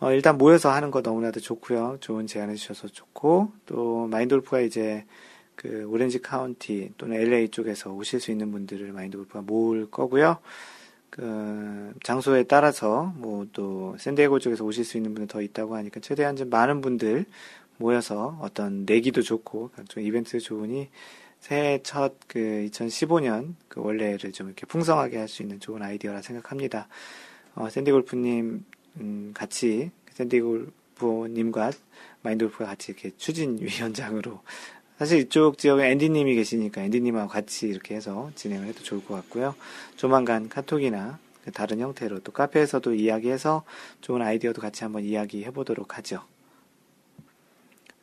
어, 0.00 0.12
일단 0.12 0.38
모여서 0.38 0.70
하는 0.70 0.90
거 0.90 1.00
너무나도 1.00 1.40
좋고요. 1.40 1.98
좋은 2.00 2.26
제안해 2.26 2.54
주셔서 2.54 2.88
좋고 2.88 3.52
또 3.66 4.06
마인돌프가 4.08 4.60
이제 4.60 5.04
그 5.54 5.86
오렌지 5.88 6.20
카운티 6.20 6.92
또는 6.98 7.16
LA 7.20 7.48
쪽에서 7.48 7.90
오실 7.90 8.20
수 8.20 8.30
있는 8.30 8.52
분들을 8.52 8.92
마인돌프가 8.92 9.42
모을 9.42 9.90
거고요. 9.90 10.38
그 11.10 11.94
장소에 12.04 12.44
따라서 12.44 13.12
뭐 13.16 13.46
또 13.52 13.96
샌디에고 13.98 14.38
쪽에서 14.38 14.64
오실 14.64 14.84
수 14.84 14.96
있는 14.96 15.14
분들 15.14 15.26
더 15.28 15.42
있다고 15.42 15.74
하니까 15.76 16.00
최대한 16.00 16.36
좀 16.36 16.50
많은 16.50 16.80
분들 16.80 17.24
모여서 17.76 18.38
어떤 18.40 18.84
내기도 18.84 19.22
좋고 19.22 19.70
좀 19.88 20.02
이벤트 20.02 20.38
좋으니 20.38 20.90
새해 21.40 21.80
첫 21.82 22.14
그 22.28 22.68
2015년 22.70 23.54
그 23.68 23.80
원래를 23.80 24.32
좀 24.32 24.48
이렇게 24.48 24.66
풍성하게 24.66 25.16
할 25.16 25.28
수 25.28 25.42
있는 25.42 25.60
좋은 25.60 25.82
아이디어라 25.82 26.22
생각합니다. 26.22 26.88
어, 27.54 27.68
샌디 27.70 27.90
골프님, 27.90 28.64
음, 29.00 29.30
같이, 29.34 29.90
샌디 30.12 30.40
골프님과 30.40 31.72
마인드 32.22 32.44
골프가 32.44 32.66
같이 32.66 32.92
이렇게 32.92 33.10
추진위원장으로 33.16 34.40
사실 34.98 35.20
이쪽 35.20 35.58
지역에 35.58 35.90
앤디님이 35.90 36.34
계시니까 36.34 36.82
앤디님하고 36.82 37.28
같이 37.28 37.66
이렇게 37.68 37.94
해서 37.94 38.30
진행을 38.34 38.66
해도 38.66 38.82
좋을 38.82 39.04
것 39.04 39.14
같고요. 39.14 39.54
조만간 39.96 40.48
카톡이나 40.48 41.18
그 41.44 41.52
다른 41.52 41.78
형태로 41.80 42.20
또 42.20 42.32
카페에서도 42.32 42.94
이야기해서 42.94 43.64
좋은 44.00 44.22
아이디어도 44.22 44.60
같이 44.60 44.82
한번 44.84 45.04
이야기해 45.04 45.52
보도록 45.52 45.96
하죠. 45.98 46.24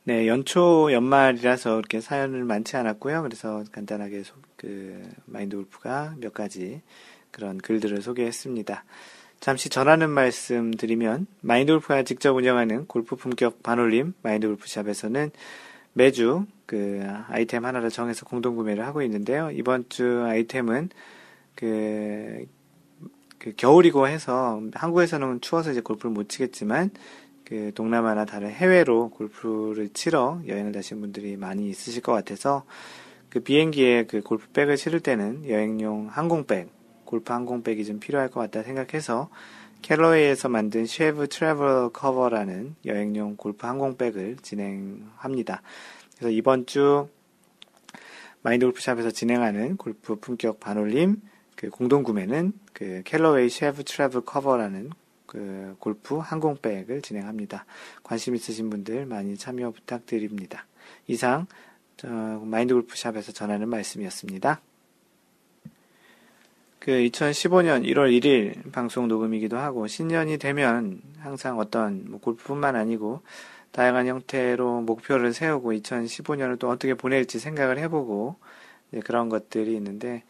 네, 0.08 0.28
연초 0.28 0.92
연말이라서 0.92 1.80
이렇게 1.80 2.00
사연을 2.00 2.44
많지 2.44 2.78
않았고요. 2.78 3.24
그래서 3.24 3.64
간단하게 3.72 4.22
소, 4.22 4.36
그 4.56 5.02
마인드 5.26 5.56
골프가 5.56 6.14
몇 6.20 6.32
가지 6.32 6.84
그런 7.32 7.58
글들을 7.58 8.04
소개했습니다. 8.04 8.84
잠시 9.40 9.70
전하는 9.70 10.12
말씀 10.12 10.70
드리면 10.70 11.26
마인드 11.42 11.72
골프가 11.74 12.04
직접 12.04 12.36
운영하는 12.36 12.86
골프 12.86 13.16
품격 13.16 13.64
반올림 13.64 14.14
마인드 14.22 14.46
골프샵에서는 14.46 15.32
매주 15.94 16.46
그 16.68 17.04
아이템 17.28 17.66
하나를 17.66 17.90
정해서 17.90 18.28
공동 18.28 18.56
구매를 18.56 18.86
하고 18.86 19.02
있는데요. 19.02 19.50
이번 19.50 19.90
주 19.90 20.22
아이템은 20.24 20.90
그, 21.56 22.46
그 23.40 23.54
겨울이고 23.58 24.08
해서 24.08 24.62
한국에서는 24.76 25.42
추워서 25.42 25.72
이제 25.72 25.82
골프를 25.82 26.12
못 26.12 26.30
치겠지만 26.30 26.92
그 27.46 27.72
동남아나 27.76 28.26
다른 28.26 28.50
해외로 28.50 29.10
골프를 29.12 29.90
치러 29.90 30.42
여행을 30.48 30.72
가신 30.72 31.00
분들이 31.00 31.38
많이 31.38 31.70
있으실 31.70 32.02
것 32.02 32.12
같아서 32.12 32.66
그 33.30 33.40
비행기에 33.40 34.06
그 34.06 34.22
골프백을 34.22 34.78
실을 34.78 35.00
때는 35.00 35.48
여행용 35.48 36.08
항공백 36.10 36.70
골프 37.06 37.32
항공백이 37.32 37.86
좀 37.86 38.00
필요할 38.00 38.30
것 38.30 38.40
같다 38.40 38.64
생각해서 38.64 39.30
캘러웨이에서 39.84 40.50
만든 40.50 40.88
Chev 40.88 41.28
Travel 41.28 41.90
Cover라는 41.90 42.76
여행용 42.86 43.36
골프 43.36 43.68
항공백을 43.68 44.38
진행합니다. 44.42 45.62
그래서 46.16 46.32
이번 46.32 46.66
주 46.66 47.08
마인드 48.42 48.66
골프샵에서 48.66 49.12
진행하는 49.12 49.78
골프 49.78 50.16
품격 50.16 50.60
반올림 50.60 51.22
그 51.56 51.70
공동 51.70 52.02
구매는 52.02 52.54
그 52.74 53.02
캘러웨이 53.06 53.50
Chev 53.50 53.84
Travel 53.84 54.22
Cover라는 54.22 54.90
그 55.26 55.76
골프 55.80 56.18
항공백을 56.18 57.02
진행합니다. 57.02 57.66
관심 58.04 58.36
있으신 58.36 58.70
분들 58.70 59.06
많이 59.06 59.38
참여 59.38 59.72
부탁드립니다. 59.72 60.66
이상 61.08 61.48
마인드 62.44 62.74
골프샵에서 62.74 63.32
전하는 63.32 63.70
말씀이었습니다. 63.70 64.62
그 66.80 66.92
2015년 66.92 67.84
1월 67.84 68.12
1일 68.22 68.72
방송 68.72 69.08
녹음이기도 69.08 69.58
하고 69.58 69.88
신년이 69.88 70.38
되면 70.38 71.02
항상 71.18 71.58
어떤 71.58 72.06
뭐 72.12 72.20
골프뿐만 72.20 72.76
아니고 72.76 73.24
다양한 73.72 74.06
형태로 74.06 74.82
목표를 74.82 75.34
세우고 75.34 75.74
2015년을 75.74 76.60
또 76.60 76.70
어떻게 76.70 76.94
보낼지 76.94 77.40
생각을 77.40 77.80
해보고 77.80 78.36
그런 79.04 79.30
것들이 79.30 79.74
있는데 79.76 80.24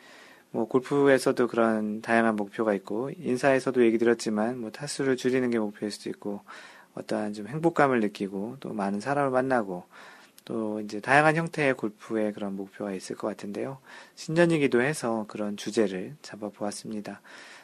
뭐 0.56 0.70
골프에서도 0.70 1.48
그런 1.48 2.02
다양한 2.02 2.38
목표가 2.38 2.74
있고 2.76 3.12
인사에서도 3.20 3.84
얘기 3.84 3.98
드렸지만 3.98 4.62
뭐 4.62 4.72
타수를 4.72 5.18
줄이는 5.18 5.50
게 5.50 5.60
목표일 5.60 5.92
수도 5.92 6.10
있고 6.10 6.44
어떠한 6.94 7.34
좀 7.34 7.48
행복감을 7.50 8.00
느끼고 8.00 8.56
또 8.62 8.72
많은 8.72 9.02
사람을 9.02 9.32
만나고 9.32 9.84
또 10.46 10.80
이제 10.80 11.02
다양한 11.02 11.36
형태의 11.36 11.74
골프의 11.74 12.32
그런 12.32 12.56
목표가 12.56 12.94
있을 12.94 13.18
것 13.18 13.28
같은데요. 13.28 13.80
신년이기도 14.16 14.82
해서 14.82 15.26
그런 15.28 15.58
주제를 15.58 16.16
잡아보았습니다. 16.22 17.20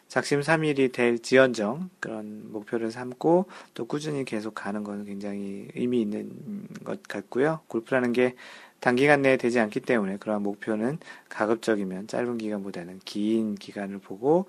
작심 0.10 0.42
삼일이 0.42 0.92
될 0.92 1.20
지연정 1.20 1.90
그런 2.02 2.52
목표를 2.52 2.92
삼고 2.92 3.46
또 3.74 3.86
꾸준히 3.86 4.26
계속 4.26 4.54
가는 4.54 4.84
것은 4.84 5.06
굉장히 5.06 5.70
의미 5.76 6.02
있는 6.02 6.68
것 6.84 7.02
같고요. 7.04 7.62
골프라는 7.68 8.12
게 8.12 8.36
단기간 8.82 9.22
내에 9.22 9.38
되지 9.38 9.60
않기 9.60 9.80
때문에 9.80 10.17
그러한 10.17 10.41
목표는 10.41 10.98
가급적이면 11.30 12.08
짧은 12.08 12.38
기간보다는 12.39 13.00
긴 13.06 13.56
기간을 13.56 14.00
보고 14.00 14.48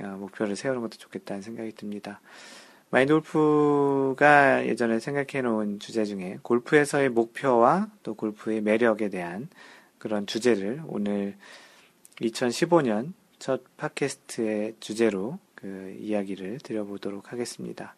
어, 0.00 0.06
목표를 0.18 0.56
세우는 0.56 0.80
것도 0.82 0.98
좋겠다는 0.98 1.40
생각이 1.40 1.72
듭니다. 1.72 2.20
마인드 2.90 3.12
골프가 3.12 4.66
예전에 4.66 4.98
생각해 4.98 5.42
놓은 5.42 5.78
주제 5.78 6.04
중에 6.04 6.38
골프에서의 6.42 7.08
목표와 7.10 7.88
또 8.02 8.14
골프의 8.14 8.60
매력에 8.60 9.08
대한 9.08 9.48
그런 9.98 10.26
주제를 10.26 10.82
오늘 10.88 11.36
2015년 12.20 13.12
첫 13.38 13.62
팟캐스트의 13.76 14.74
주제로 14.80 15.38
그 15.54 15.96
이야기를 16.00 16.58
드려보도록 16.58 17.32
하겠습니다. 17.32 17.94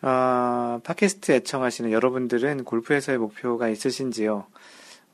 어, 0.00 0.80
팟캐스트 0.84 1.32
애청하시는 1.32 1.90
여러분들은 1.90 2.64
골프에서의 2.64 3.18
목표가 3.18 3.68
있으신지요? 3.68 4.46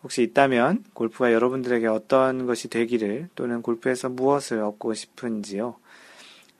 혹시 0.03 0.23
있다면 0.23 0.85
골프가 0.93 1.33
여러분들에게 1.33 1.87
어떤 1.87 2.45
것이 2.47 2.69
되기를 2.69 3.29
또는 3.35 3.63
골프에서 3.63 4.11
무엇을 4.11 4.61
얻고 4.61 4.93
싶은지요? 4.93 5.77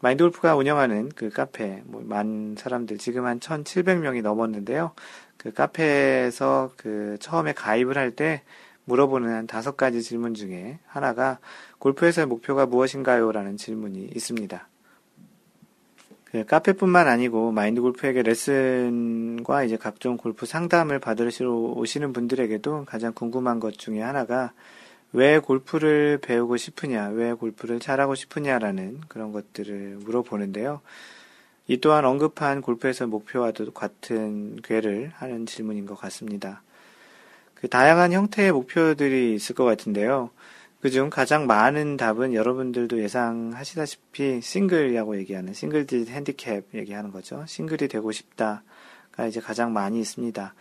마인드 0.01 0.23
골프가 0.25 0.57
운영하는 0.57 1.11
그 1.15 1.29
카페, 1.29 1.83
뭐, 1.85 2.03
많은 2.03 2.57
사람들, 2.59 2.99
지금 2.99 3.27
한 3.27 3.41
1,700명이 3.41 4.23
넘었는데요. 4.23 4.93
그 5.37 5.53
카페에서 5.53 6.73
그 6.77 7.19
처음에 7.21 7.53
가입을 7.53 7.99
할 7.99 8.13
때 8.13 8.43
물어보는 8.87 9.31
한 9.33 9.47
다섯 9.47 9.77
가지 9.77 10.03
질문 10.03 10.35
중에 10.35 10.79
하나가 10.87 11.39
골프에서의 11.79 12.27
목표가 12.27 12.67
무엇인가요? 12.67 13.33
라는 13.33 13.57
질문이 13.57 14.11
있습니다. 14.15 14.69
그 16.35 16.45
카페뿐만 16.45 17.07
아니고 17.07 17.53
마인드 17.53 17.81
골프에게 17.81 18.23
레슨과 18.23 19.63
이제 19.63 19.77
각종 19.77 20.17
골프 20.17 20.47
상담을 20.47 20.99
받으시러 20.99 21.49
오시는 21.49 22.13
분들에게도 22.13 22.87
가장 22.87 23.13
궁금한 23.15 23.61
것 23.61 23.79
중에 23.79 24.01
하나가 24.01 24.53
왜 25.13 25.39
골프를 25.39 26.19
배우고 26.21 26.57
싶으냐, 26.57 27.11
왜 27.11 27.35
골프를 27.35 27.79
잘하고 27.79 28.17
싶으냐라는 28.17 29.03
그런 29.07 29.31
것들을 29.31 29.99
물어보는데요. 30.03 30.81
이 31.69 31.77
또한 31.77 32.05
언급한 32.05 32.63
골프에서 32.63 33.07
목표와도 33.07 33.71
같은 33.71 34.57
괴를 34.65 35.13
하는 35.15 35.47
질문인 35.47 35.87
것 35.87 35.95
같습니다. 35.95 36.63
그 37.55 37.69
다양한 37.69 38.11
형태의 38.11 38.51
목표들이 38.51 39.37
있을 39.37 39.55
것 39.55 39.63
같은데요. 39.63 40.31
그중 40.85 41.09
가장 41.09 41.47
많은 41.47 41.97
답은 41.97 42.35
여러분들도 42.35 43.01
예상하시다시피 43.01 44.43
싱글이라고 44.43 45.17
얘기하는 45.17 45.55
싱글 45.55 45.87
디 45.87 46.05
핸디캡 46.05 46.65
얘기하는 46.75 47.11
거죠. 47.11 47.43
싱글이 47.47 47.89
되고 47.89 48.13
싶다가 48.13 49.27
이제 49.27 49.41
가장 49.41 49.73
많이 49.73 49.99
있습니다. 49.99 50.53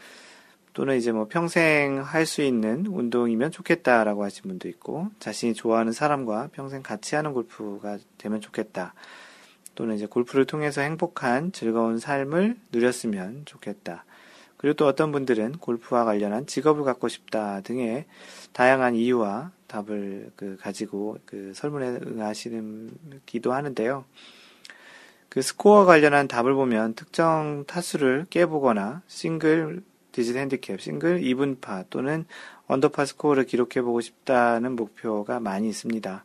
또는 0.72 0.96
이제 0.96 1.12
뭐 1.12 1.28
평생 1.28 2.02
할 2.02 2.26
수 2.26 2.42
있는 2.42 2.88
운동이면 2.88 3.52
좋겠다라고 3.52 4.24
하신 4.24 4.44
분도 4.44 4.70
있고 4.70 5.10
자신이 5.20 5.56
좋아하는 5.56 5.92
사람과 5.92 6.52
평생 6.54 6.82
같이 6.82 7.16
하는 7.16 7.34
골프가 7.34 7.98
되면 8.18 8.40
좋겠다. 8.40 8.94
또는 9.76 9.96
이제 9.96 10.06
골프를 10.06 10.46
통해서 10.46 10.80
행복한 10.80 11.52
즐거운 11.52 12.00
삶을 12.00 12.56
누렸으면 12.72 13.42
좋겠다. 13.44 14.06
그리고 14.64 14.76
또 14.78 14.88
어떤 14.88 15.12
분들은 15.12 15.58
골프와 15.58 16.06
관련한 16.06 16.48
직업을 16.48 16.86
갖고 16.86 17.10
싶다 17.10 17.60
등의 17.66 18.06
다양한 18.54 18.96
이유와 18.96 19.52
답을 19.68 20.32
그 20.38 20.56
가지고 20.58 21.18
그 21.26 21.52
설문에 21.54 22.00
응하시는 22.02 22.92
기도 23.26 23.52
하는데요. 23.52 24.06
그 25.28 25.42
스코어 25.42 25.84
관련한 25.84 26.30
답을 26.30 26.54
보면 26.54 26.94
특정 26.94 27.66
타수를 27.68 28.26
깨보거나 28.30 29.02
싱글 29.08 29.84
digit 30.14 30.38
핸디캡, 30.38 30.78
싱글 30.78 31.22
이븐파 31.26 31.84
또는 31.90 32.24
언더파 32.68 33.04
스코어를 33.04 33.44
기록해보고 33.44 34.00
싶다는 34.00 34.78
목표가 34.78 35.42
많이 35.42 35.68
있습니다. 35.68 36.24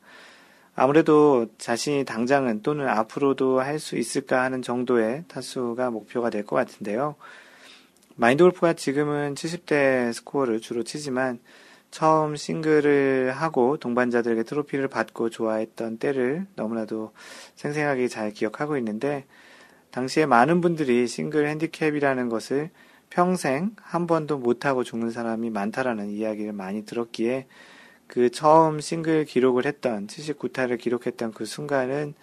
아무래도 0.77 1.48
자신이 1.59 2.05
당장은 2.05 2.62
또는 2.62 2.87
앞으로도 2.87 3.59
할 3.59 3.81
수 3.81 3.98
있을까 3.98 4.44
하는 4.44 4.62
정도의 4.62 5.24
타수가 5.27 5.90
목표가 5.90 6.31
될 6.31 6.46
것 6.46 6.55
같은데요. 6.55 7.16
마인드 8.20 8.42
골프가 8.42 8.72
지금은 8.72 9.35
70대 9.35 10.12
스코어를 10.12 10.61
주로 10.61 10.83
치지만 10.83 11.38
처음 11.92 12.35
싱글을 12.35 13.31
하고 13.31 13.76
동반자들에게 13.76 14.42
트로피를 14.42 14.88
받고 14.88 15.31
좋아했던 15.31 15.98
때를 15.98 16.48
너무나도 16.57 17.12
생생하게 17.54 18.09
잘 18.09 18.33
기억하고 18.33 18.76
있는데 18.78 19.24
당시에 19.92 20.26
많은 20.26 20.61
분들이 20.61 21.07
싱글 21.07 21.46
핸디캡이라는 21.46 22.28
것을 22.28 22.70
평생 23.09 23.76
한 23.81 24.09
번도 24.09 24.38
못하고 24.38 24.83
죽는 24.83 25.12
사람이 25.12 25.50
많다라는 25.50 26.11
이야기를 26.11 26.52
많이 26.52 26.85
들었기에 26.85 27.46
그 28.09 28.31
처음 28.31 28.81
싱글 28.81 29.24
기록을 29.24 29.64
했던 29.64 30.09
79타를 30.09 30.76
기록했던 30.76 31.33
그 31.33 31.44
순간은 31.44 32.14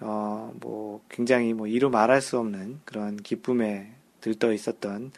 어 0.00 0.52
뭐 0.60 1.02
굉장히 1.08 1.52
뭐 1.52 1.66
이루 1.66 1.90
말할 1.90 2.22
수 2.22 2.38
없는 2.38 2.80
그런 2.84 3.16
기쁨에 3.16 3.95
들떠 4.26 4.52
있었던 4.52 5.12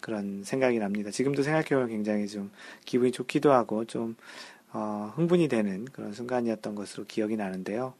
그런 0.00 0.44
생각이 0.44 0.78
납니다. 0.78 1.10
지금도 1.10 1.42
생각해보면 1.42 1.88
굉장히 1.88 2.28
좀 2.28 2.52
기분이 2.84 3.10
좋기도 3.10 3.52
하고 3.52 3.84
좀 3.84 4.14
어, 4.72 5.12
흥분이 5.16 5.48
되는 5.48 5.84
그런 5.86 6.12
순간이었던 6.12 6.76
것으로 6.76 7.04
기억이 7.04 7.36
나는데요. 7.36 7.94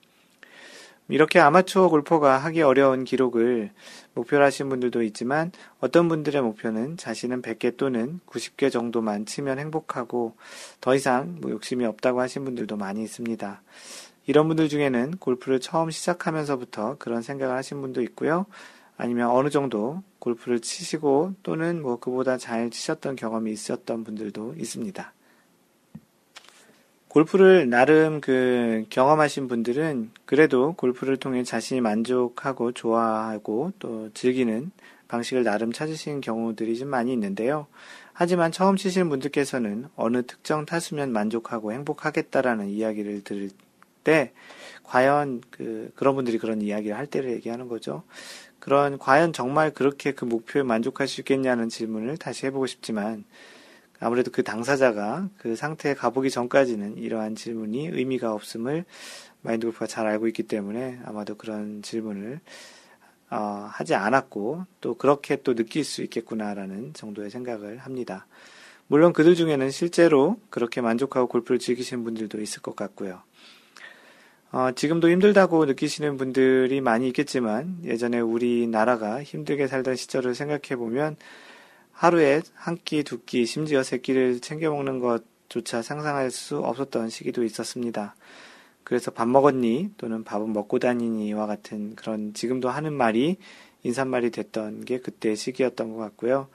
이렇게 1.08 1.40
아마추어 1.40 1.88
골퍼가 1.88 2.38
하기 2.38 2.62
어려운 2.62 3.02
기록을 3.02 3.70
목표로 4.14 4.44
하신 4.44 4.68
분들도 4.68 5.02
있지만 5.02 5.50
어떤 5.80 6.08
분들의 6.08 6.40
목표는 6.40 6.96
자신은 6.96 7.42
100개 7.42 7.76
또는 7.76 8.20
90개 8.26 8.70
정도만 8.70 9.26
치면 9.26 9.58
행복하고 9.58 10.36
더 10.80 10.94
이상 10.94 11.38
뭐 11.40 11.50
욕심이 11.50 11.84
없다고 11.84 12.20
하신 12.20 12.44
분들도 12.44 12.76
많이 12.76 13.02
있습니다. 13.02 13.62
이런 14.26 14.46
분들 14.46 14.68
중에는 14.68 15.16
골프를 15.18 15.60
처음 15.60 15.90
시작하면서부터 15.90 16.96
그런 16.98 17.20
생각을 17.22 17.56
하신 17.56 17.80
분도 17.80 18.00
있고요. 18.02 18.46
아니면 19.02 19.30
어느 19.30 19.50
정도 19.50 20.00
골프를 20.20 20.60
치시고 20.60 21.34
또는 21.42 21.82
뭐 21.82 21.98
그보다 21.98 22.36
잘 22.36 22.70
치셨던 22.70 23.16
경험이 23.16 23.50
있었던 23.50 24.04
분들도 24.04 24.54
있습니다. 24.56 25.12
골프를 27.08 27.68
나름 27.68 28.20
그 28.20 28.84
경험하신 28.90 29.48
분들은 29.48 30.12
그래도 30.24 30.74
골프를 30.74 31.16
통해 31.16 31.42
자신이 31.42 31.80
만족하고 31.80 32.70
좋아하고 32.70 33.72
또 33.80 34.08
즐기는 34.14 34.70
방식을 35.08 35.42
나름 35.42 35.72
찾으신 35.72 36.20
경우들이 36.20 36.78
좀 36.78 36.86
많이 36.86 37.12
있는데요. 37.12 37.66
하지만 38.12 38.52
처음 38.52 38.76
치시는 38.76 39.08
분들께서는 39.08 39.88
어느 39.96 40.22
특정 40.22 40.64
타수면 40.64 41.10
만족하고 41.10 41.72
행복하겠다라는 41.72 42.68
이야기를 42.68 43.24
들을 43.24 43.50
때 44.04 44.32
과연 44.84 45.40
그 45.50 45.90
그런 45.96 46.14
분들이 46.14 46.38
그런 46.38 46.62
이야기를 46.62 46.96
할 46.96 47.08
때를 47.08 47.32
얘기하는 47.32 47.66
거죠. 47.66 48.04
그런 48.62 48.96
과연 48.96 49.32
정말 49.32 49.72
그렇게 49.72 50.12
그 50.12 50.24
목표에 50.24 50.62
만족할 50.62 51.08
수 51.08 51.20
있겠냐는 51.20 51.68
질문을 51.68 52.16
다시 52.16 52.46
해보고 52.46 52.66
싶지만 52.66 53.24
아무래도 53.98 54.30
그 54.30 54.44
당사자가 54.44 55.28
그 55.36 55.56
상태에 55.56 55.94
가보기 55.94 56.30
전까지는 56.30 56.96
이러한 56.96 57.34
질문이 57.34 57.88
의미가 57.88 58.32
없음을 58.32 58.84
마인드 59.40 59.66
골프가 59.66 59.88
잘 59.88 60.06
알고 60.06 60.28
있기 60.28 60.44
때문에 60.44 61.00
아마도 61.04 61.34
그런 61.34 61.82
질문을 61.82 62.38
어, 63.30 63.68
하지 63.68 63.96
않았고 63.96 64.64
또 64.80 64.94
그렇게 64.94 65.42
또 65.42 65.56
느낄 65.56 65.82
수 65.82 66.02
있겠구나라는 66.02 66.94
정도의 66.94 67.30
생각을 67.30 67.78
합니다. 67.78 68.26
물론 68.86 69.12
그들 69.12 69.34
중에는 69.34 69.72
실제로 69.72 70.38
그렇게 70.50 70.80
만족하고 70.80 71.26
골프를 71.26 71.58
즐기시는 71.58 72.04
분들도 72.04 72.40
있을 72.40 72.62
것 72.62 72.76
같고요. 72.76 73.22
어, 74.52 74.70
지금도 74.70 75.08
힘들다고 75.08 75.64
느끼시는 75.64 76.18
분들이 76.18 76.82
많이 76.82 77.08
있겠지만 77.08 77.78
예전에 77.84 78.20
우리나라가 78.20 79.22
힘들게 79.22 79.66
살던 79.66 79.96
시절을 79.96 80.34
생각해 80.34 80.76
보면 80.76 81.16
하루에 81.92 82.42
한 82.54 82.76
끼, 82.84 83.02
두 83.02 83.22
끼, 83.22 83.46
심지어 83.46 83.82
세 83.82 83.96
끼를 83.96 84.40
챙겨 84.40 84.70
먹는 84.70 85.00
것조차 85.00 85.80
상상할 85.80 86.30
수 86.30 86.58
없었던 86.58 87.08
시기도 87.08 87.44
있었습니다. 87.44 88.14
그래서 88.84 89.10
밥 89.10 89.26
먹었니? 89.26 89.92
또는 89.96 90.22
밥은 90.22 90.52
먹고 90.52 90.78
다니니와 90.78 91.46
같은 91.46 91.94
그런 91.94 92.34
지금도 92.34 92.68
하는 92.68 92.92
말이 92.92 93.38
인사말이 93.84 94.30
됐던 94.30 94.84
게 94.84 94.98
그때 94.98 95.34
시기였던 95.34 95.92
것 95.92 95.96
같고요. 95.96 96.48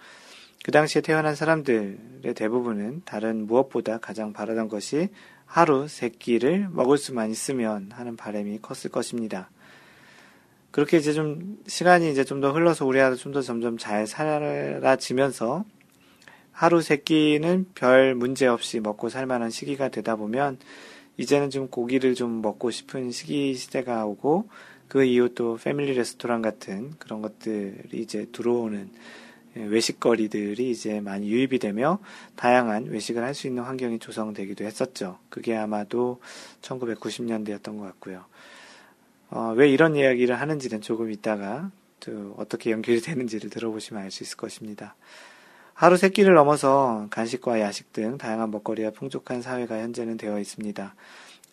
그 0.63 0.71
당시에 0.71 1.01
태어난 1.01 1.35
사람들의 1.35 2.33
대부분은 2.35 3.03
다른 3.05 3.47
무엇보다 3.47 3.99
가장 3.99 4.33
바라던 4.33 4.67
것이 4.67 5.09
하루 5.45 5.87
세 5.87 6.09
끼를 6.09 6.67
먹을 6.71 6.97
수만 6.97 7.29
있으면 7.31 7.89
하는 7.93 8.17
바람이 8.17 8.59
컸을 8.61 8.91
것입니다. 8.91 9.49
그렇게 10.71 10.97
이제 10.97 11.13
좀 11.13 11.57
시간이 11.67 12.11
이제 12.11 12.23
좀 12.23 12.41
더 12.41 12.51
흘러서 12.51 12.85
우리 12.85 12.99
아도 12.99 13.15
좀더 13.15 13.41
점점 13.41 13.77
잘 13.77 14.05
살아지면서 14.05 15.63
하루 16.51 16.81
세 16.81 16.97
끼는 16.97 17.67
별 17.73 18.13
문제 18.15 18.45
없이 18.47 18.79
먹고 18.79 19.09
살 19.09 19.25
만한 19.25 19.49
시기가 19.49 19.89
되다 19.89 20.15
보면 20.15 20.57
이제는 21.17 21.49
좀 21.49 21.67
고기를 21.67 22.13
좀 22.13 22.41
먹고 22.41 22.71
싶은 22.71 23.11
시기 23.11 23.55
시대가 23.55 24.05
오고 24.05 24.49
그 24.87 25.03
이후 25.03 25.33
또 25.33 25.57
패밀리 25.61 25.93
레스토랑 25.93 26.41
같은 26.41 26.91
그런 26.99 27.21
것들이 27.21 27.99
이제 28.01 28.27
들어오는 28.31 28.89
예, 28.89 29.26
외식거리들이 29.65 30.69
이제 30.69 30.99
많이 31.01 31.29
유입이 31.29 31.59
되며 31.59 31.99
다양한 32.35 32.85
외식을 32.85 33.23
할 33.23 33.33
수 33.33 33.47
있는 33.47 33.63
환경이 33.63 33.99
조성되기도 33.99 34.63
했었죠. 34.63 35.19
그게 35.29 35.55
아마도 35.55 36.19
1990년대였던 36.61 37.77
것 37.77 37.83
같고요. 37.83 38.25
어, 39.29 39.53
왜 39.55 39.69
이런 39.69 39.95
이야기를 39.95 40.39
하는지는 40.39 40.81
조금 40.81 41.11
이따가 41.11 41.69
또 41.99 42.33
어떻게 42.37 42.71
연결이 42.71 43.01
되는지를 43.01 43.49
들어보시면 43.49 44.01
알 44.03 44.11
수 44.11 44.23
있을 44.23 44.37
것입니다. 44.37 44.95
하루 45.73 45.95
세 45.97 46.09
끼를 46.09 46.33
넘어서 46.33 47.07
간식과 47.11 47.59
야식 47.59 47.93
등 47.93 48.17
다양한 48.17 48.49
먹거리가 48.49 48.91
풍족한 48.91 49.43
사회가 49.43 49.77
현재는 49.79 50.17
되어 50.17 50.39
있습니다. 50.39 50.95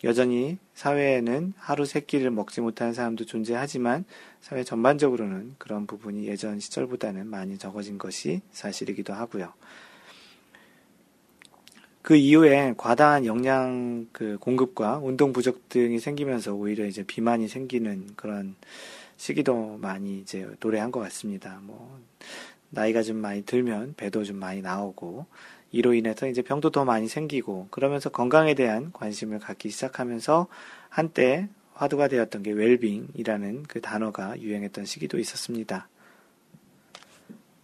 여전히 0.05 0.59
사회에는 0.75 1.55
하루 1.57 1.87
세 1.87 2.01
끼를 2.01 2.31
먹지 2.31 2.61
못하는 2.61 2.93
사람도 2.93 3.25
존재하지만 3.25 4.05
사회 4.43 4.63
전반적으로는 4.63 5.55
그런 5.59 5.87
부분이 5.87 6.27
예전 6.27 6.61
시절보다는 6.61 7.27
많이 7.27 7.57
적어진 7.59 7.97
것이 7.97 8.43
사실이기도 8.53 9.15
하고요. 9.15 9.53
그 12.03 12.17
이후에 12.17 12.75
과다한 12.77 13.25
영양 13.25 14.07
그 14.13 14.37
공급과 14.39 14.99
운동 14.99 15.33
부족 15.33 15.71
등이 15.71 15.99
생기면서 15.99 16.53
오히려 16.53 16.85
이제 16.85 17.03
비만이 17.03 17.49
생기는 17.49 18.09
그런 18.15 18.57
시기도 19.17 19.79
많이 19.81 20.19
이제 20.19 20.47
노래한 20.61 20.93
것 20.93 21.01
같습니다. 21.01 21.61
뭐 21.63 21.99
나이가 22.69 23.03
좀 23.03 23.17
많이 23.17 23.43
들면 23.47 23.95
배도 23.97 24.25
좀 24.25 24.37
많이 24.37 24.61
나오고 24.61 25.25
이로 25.75 25.93
인해서 25.93 26.29
이제 26.29 26.41
병도 26.41 26.71
더 26.71 26.85
많이 26.85 27.09
생기고 27.09 27.67
그러면서 27.73 28.09
건강에 28.09 28.55
대한 28.55 28.93
관심을 28.93 29.41
갖기 29.41 29.71
시작하면서 29.71 30.47
한때 30.89 31.49
화두가 31.73 32.07
되었던 32.07 32.45
게 32.45 32.53
웰빙이라는 32.53 33.65
그 33.65 33.81
단어가 33.81 34.41
유행했던 34.41 34.85
시기도 34.85 35.19
있었습니다. 35.19 35.89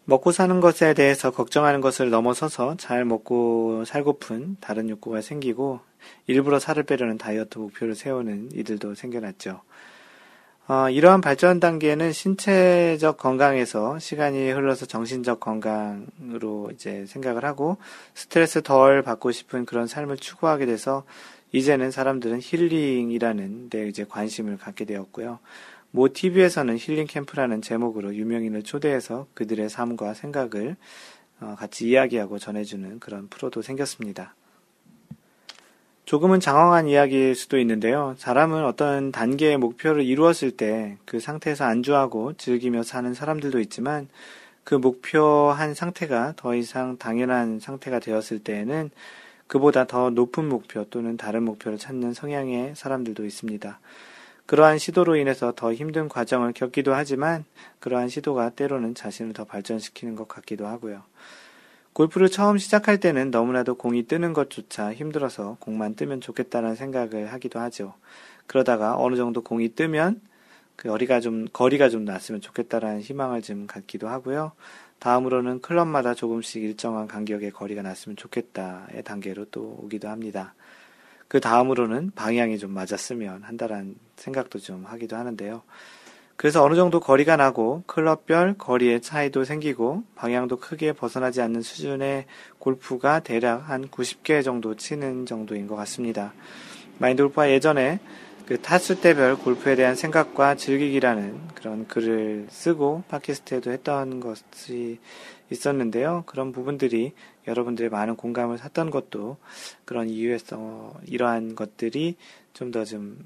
먹고 0.06 0.32
사는 0.32 0.58
것에 0.58 0.92
대해서 0.92 1.30
걱정하는 1.30 1.80
것을 1.80 2.10
넘어서서 2.10 2.76
잘 2.78 3.04
먹고 3.04 3.84
살고픈 3.84 4.56
다른 4.60 4.90
욕구가 4.90 5.20
생기고 5.20 5.78
일부러 6.26 6.58
살을 6.58 6.82
빼려는 6.82 7.16
다이어트 7.16 7.58
목표를 7.58 7.94
세우는 7.94 8.48
이들도 8.52 8.96
생겨났죠. 8.96 9.62
어, 10.70 10.88
이러한 10.88 11.20
발전 11.20 11.58
단계는 11.58 12.12
신체적 12.12 13.16
건강에서 13.16 13.98
시간이 13.98 14.52
흘러서 14.52 14.86
정신적 14.86 15.40
건강으로 15.40 16.70
이제 16.72 17.06
생각을 17.06 17.44
하고 17.44 17.76
스트레스 18.14 18.62
덜 18.62 19.02
받고 19.02 19.32
싶은 19.32 19.66
그런 19.66 19.88
삶을 19.88 20.18
추구하게 20.18 20.66
돼서 20.66 21.02
이제는 21.50 21.90
사람들은 21.90 22.38
힐링이라는 22.40 23.68
데 23.68 23.88
이제 23.88 24.04
관심을 24.08 24.58
갖게 24.58 24.84
되었고요. 24.84 25.40
모 25.90 26.12
TV에서는 26.12 26.78
힐링 26.78 27.08
캠프라는 27.08 27.62
제목으로 27.62 28.14
유명인을 28.14 28.62
초대해서 28.62 29.26
그들의 29.34 29.68
삶과 29.70 30.14
생각을 30.14 30.76
어, 31.40 31.56
같이 31.58 31.88
이야기하고 31.88 32.38
전해주는 32.38 33.00
그런 33.00 33.26
프로도 33.26 33.62
생겼습니다. 33.62 34.36
조금은 36.10 36.40
장황한 36.40 36.88
이야기일 36.88 37.36
수도 37.36 37.56
있는데요. 37.60 38.16
사람은 38.18 38.64
어떤 38.64 39.12
단계의 39.12 39.58
목표를 39.58 40.02
이루었을 40.02 40.50
때 40.50 40.98
그 41.04 41.20
상태에서 41.20 41.64
안주하고 41.66 42.32
즐기며 42.32 42.82
사는 42.82 43.14
사람들도 43.14 43.60
있지만 43.60 44.08
그 44.64 44.74
목표한 44.74 45.72
상태가 45.72 46.32
더 46.34 46.56
이상 46.56 46.98
당연한 46.98 47.60
상태가 47.60 48.00
되었을 48.00 48.40
때에는 48.40 48.90
그보다 49.46 49.86
더 49.86 50.10
높은 50.10 50.48
목표 50.48 50.82
또는 50.90 51.16
다른 51.16 51.44
목표를 51.44 51.78
찾는 51.78 52.12
성향의 52.12 52.74
사람들도 52.74 53.24
있습니다. 53.24 53.78
그러한 54.46 54.78
시도로 54.78 55.14
인해서 55.14 55.52
더 55.54 55.72
힘든 55.72 56.08
과정을 56.08 56.54
겪기도 56.54 56.92
하지만 56.92 57.44
그러한 57.78 58.08
시도가 58.08 58.50
때로는 58.50 58.96
자신을 58.96 59.32
더 59.32 59.44
발전시키는 59.44 60.16
것 60.16 60.26
같기도 60.26 60.66
하고요. 60.66 61.04
골프를 61.92 62.28
처음 62.28 62.56
시작할 62.58 63.00
때는 63.00 63.30
너무나도 63.30 63.74
공이 63.74 64.06
뜨는 64.06 64.32
것조차 64.32 64.94
힘들어서 64.94 65.56
공만 65.60 65.94
뜨면 65.96 66.20
좋겠다는 66.20 66.76
생각을 66.76 67.32
하기도 67.32 67.58
하죠. 67.60 67.94
그러다가 68.46 68.96
어느 68.96 69.16
정도 69.16 69.42
공이 69.42 69.74
뜨면 69.74 70.20
그 70.76 70.88
거리가 70.88 71.20
좀 71.20 71.46
거리가 71.52 71.88
좀 71.90 72.04
났으면 72.04 72.40
좋겠다라는 72.40 73.00
희망을 73.00 73.42
좀 73.42 73.66
갖기도 73.66 74.08
하고요. 74.08 74.52
다음으로는 74.98 75.60
클럽마다 75.60 76.14
조금씩 76.14 76.62
일정한 76.62 77.06
간격의 77.06 77.50
거리가 77.50 77.82
났으면 77.82 78.16
좋겠다의 78.16 79.02
단계로 79.04 79.46
또 79.46 79.78
오기도 79.82 80.08
합니다. 80.08 80.54
그 81.28 81.40
다음으로는 81.40 82.12
방향이 82.14 82.58
좀 82.58 82.72
맞았으면 82.72 83.42
한다라는 83.42 83.96
생각도 84.16 84.58
좀 84.58 84.84
하기도 84.84 85.16
하는데요. 85.16 85.62
그래서 86.40 86.64
어느 86.64 86.74
정도 86.74 87.00
거리가 87.00 87.36
나고 87.36 87.82
클럽별 87.84 88.54
거리의 88.56 89.02
차이도 89.02 89.44
생기고 89.44 90.04
방향도 90.14 90.56
크게 90.56 90.94
벗어나지 90.94 91.42
않는 91.42 91.60
수준의 91.60 92.24
골프가 92.58 93.20
대략 93.20 93.68
한 93.68 93.88
90개 93.88 94.42
정도 94.42 94.74
치는 94.74 95.26
정도인 95.26 95.66
것 95.66 95.76
같습니다. 95.76 96.32
마인드 96.96 97.22
골프가 97.22 97.50
예전에 97.50 98.00
그 98.46 98.58
타수대별 98.58 99.36
골프에 99.36 99.76
대한 99.76 99.94
생각과 99.94 100.54
즐기기라는 100.54 101.48
그런 101.54 101.86
글을 101.86 102.46
쓰고 102.48 103.04
팟캐스트에도 103.08 103.70
했던 103.70 104.20
것이 104.20 104.98
있었는데요. 105.50 106.24
그런 106.26 106.52
부분들이 106.52 107.12
여러분들의 107.46 107.90
많은 107.90 108.16
공감을 108.16 108.58
샀던 108.58 108.90
것도 108.90 109.36
그런 109.84 110.08
이유에서 110.08 110.94
이러한 111.06 111.54
것들이 111.54 112.16
좀 112.54 112.70
더 112.70 112.84
좀 112.84 113.16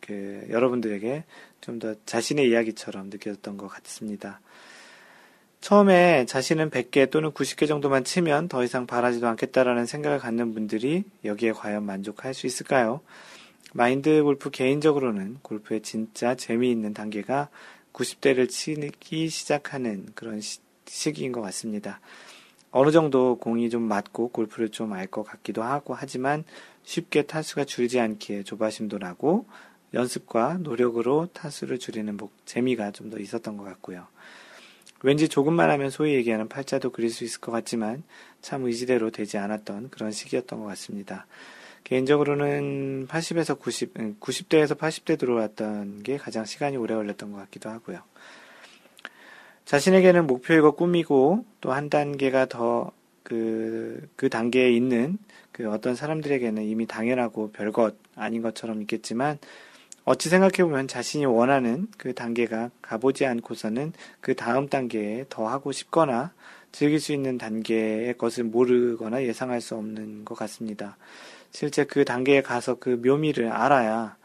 그 0.00 0.46
여러분들에게 0.50 1.24
좀 1.60 1.78
더 1.78 1.94
자신의 2.06 2.48
이야기처럼 2.50 3.08
느껴졌던 3.10 3.56
것 3.56 3.68
같습니다. 3.68 4.40
처음에 5.60 6.26
자신은 6.26 6.70
100개 6.70 7.08
또는 7.10 7.30
90개 7.30 7.68
정도만 7.68 8.02
치면 8.02 8.48
더 8.48 8.64
이상 8.64 8.86
바라지도 8.86 9.28
않겠다라는 9.28 9.86
생각을 9.86 10.18
갖는 10.18 10.54
분들이 10.54 11.04
여기에 11.24 11.52
과연 11.52 11.84
만족할 11.84 12.34
수 12.34 12.46
있을까요? 12.48 13.00
마인드 13.72 14.22
골프 14.24 14.50
개인적으로는 14.50 15.38
골프의 15.42 15.82
진짜 15.82 16.34
재미있는 16.34 16.94
단계가 16.94 17.48
90대를 17.92 18.48
치기 18.48 19.28
시작하는 19.28 20.06
그런 20.14 20.40
시, 20.40 20.58
시기인 20.86 21.32
것 21.32 21.40
같습니다. 21.42 22.00
어느 22.70 22.90
정도 22.90 23.36
공이 23.36 23.68
좀 23.70 23.82
맞고 23.82 24.28
골프를 24.28 24.70
좀 24.70 24.92
알 24.92 25.06
것 25.06 25.22
같기도 25.24 25.62
하고 25.62 25.94
하지만 25.94 26.44
쉽게 26.84 27.22
타수가 27.22 27.64
줄지 27.64 28.00
않기에 28.00 28.42
조바심도 28.44 28.98
나고 28.98 29.46
연습과 29.94 30.58
노력으로 30.60 31.28
타수를 31.32 31.78
줄이는 31.78 32.16
목, 32.16 32.32
재미가 32.46 32.92
좀 32.92 33.10
더 33.10 33.18
있었던 33.18 33.56
것 33.58 33.64
같고요. 33.64 34.06
왠지 35.02 35.28
조금만 35.28 35.68
하면 35.70 35.90
소위 35.90 36.14
얘기하는 36.14 36.48
팔자도 36.48 36.90
그릴 36.90 37.10
수 37.10 37.24
있을 37.24 37.40
것 37.40 37.52
같지만 37.52 38.04
참 38.40 38.64
의지대로 38.64 39.10
되지 39.10 39.36
않았던 39.36 39.90
그런 39.90 40.12
시기였던 40.12 40.60
것 40.60 40.66
같습니다. 40.66 41.26
개인적으로는 41.84 43.08
80에서 43.08 43.58
90, 43.58 44.20
90대에서 44.20 44.78
80대 44.78 45.18
들어왔던 45.18 46.04
게 46.04 46.16
가장 46.16 46.44
시간이 46.44 46.76
오래 46.76 46.94
걸렸던 46.94 47.32
것 47.32 47.38
같기도 47.38 47.68
하고요. 47.68 48.00
자신에게는 49.64 50.26
목표이고 50.26 50.72
꿈이고 50.72 51.44
또 51.60 51.72
한 51.72 51.88
단계가 51.88 52.46
더 52.46 52.92
그, 53.22 54.08
그 54.16 54.28
단계에 54.28 54.70
있는 54.72 55.18
그 55.52 55.70
어떤 55.70 55.94
사람들에게는 55.94 56.64
이미 56.64 56.86
당연하고 56.86 57.52
별것 57.52 57.96
아닌 58.16 58.42
것처럼 58.42 58.80
있겠지만 58.82 59.38
어찌 60.04 60.28
생각해보면 60.28 60.88
자신이 60.88 61.26
원하는 61.26 61.86
그 61.96 62.14
단계가 62.14 62.70
가보지 62.82 63.24
않고서는 63.24 63.92
그 64.20 64.34
다음 64.34 64.68
단계에 64.68 65.26
더 65.28 65.46
하고 65.48 65.70
싶거나 65.70 66.32
즐길 66.72 66.98
수 67.00 67.12
있는 67.12 67.38
단계의 67.38 68.18
것을 68.18 68.44
모르거나 68.44 69.22
예상할 69.22 69.60
수 69.60 69.76
없는 69.76 70.24
것 70.24 70.34
같습니다. 70.34 70.96
실제 71.52 71.84
그 71.84 72.04
단계에 72.04 72.42
가서 72.42 72.76
그 72.76 73.00
묘미를 73.04 73.52
알아야 73.52 74.16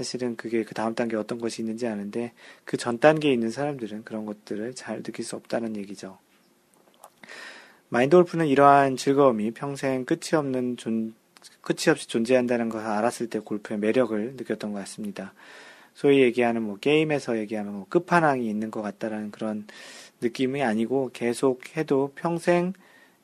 사실은 0.00 0.34
그게 0.34 0.64
그 0.64 0.72
다음 0.72 0.94
단계에 0.94 1.20
어떤 1.20 1.38
것이 1.38 1.60
있는지 1.60 1.86
아는데 1.86 2.32
그 2.64 2.78
전 2.78 2.98
단계에 2.98 3.30
있는 3.30 3.50
사람들은 3.50 4.04
그런 4.04 4.24
것들을 4.24 4.74
잘 4.74 5.02
느낄 5.02 5.26
수 5.26 5.36
없다는 5.36 5.76
얘기죠. 5.76 6.16
마인드 7.90 8.16
골프는 8.16 8.46
이러한 8.46 8.96
즐거움이 8.96 9.50
평생 9.50 10.06
끝이 10.06 10.36
없는 10.36 10.78
존, 10.78 11.12
끝이 11.60 11.90
없이 11.90 12.08
존재한다는 12.08 12.70
것을 12.70 12.86
알았을 12.86 13.28
때 13.28 13.40
골프의 13.40 13.78
매력을 13.78 14.36
느꼈던 14.38 14.72
것 14.72 14.78
같습니다. 14.78 15.34
소위 15.92 16.22
얘기하는 16.22 16.62
뭐 16.62 16.78
게임에서 16.78 17.36
얘기하면 17.36 17.74
뭐 17.74 17.86
끝판왕이 17.90 18.48
있는 18.48 18.70
것 18.70 18.80
같다라는 18.80 19.32
그런 19.32 19.66
느낌이 20.22 20.62
아니고 20.62 21.10
계속 21.12 21.76
해도 21.76 22.12
평생 22.14 22.72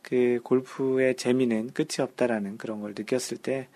그 0.03 0.41
골프의 0.43 1.16
재미는 1.16 1.70
끝이 1.72 2.01
없다라는 2.01 2.59
그런 2.59 2.83
걸 2.83 2.93
느꼈을 2.95 3.39
때 3.39 3.68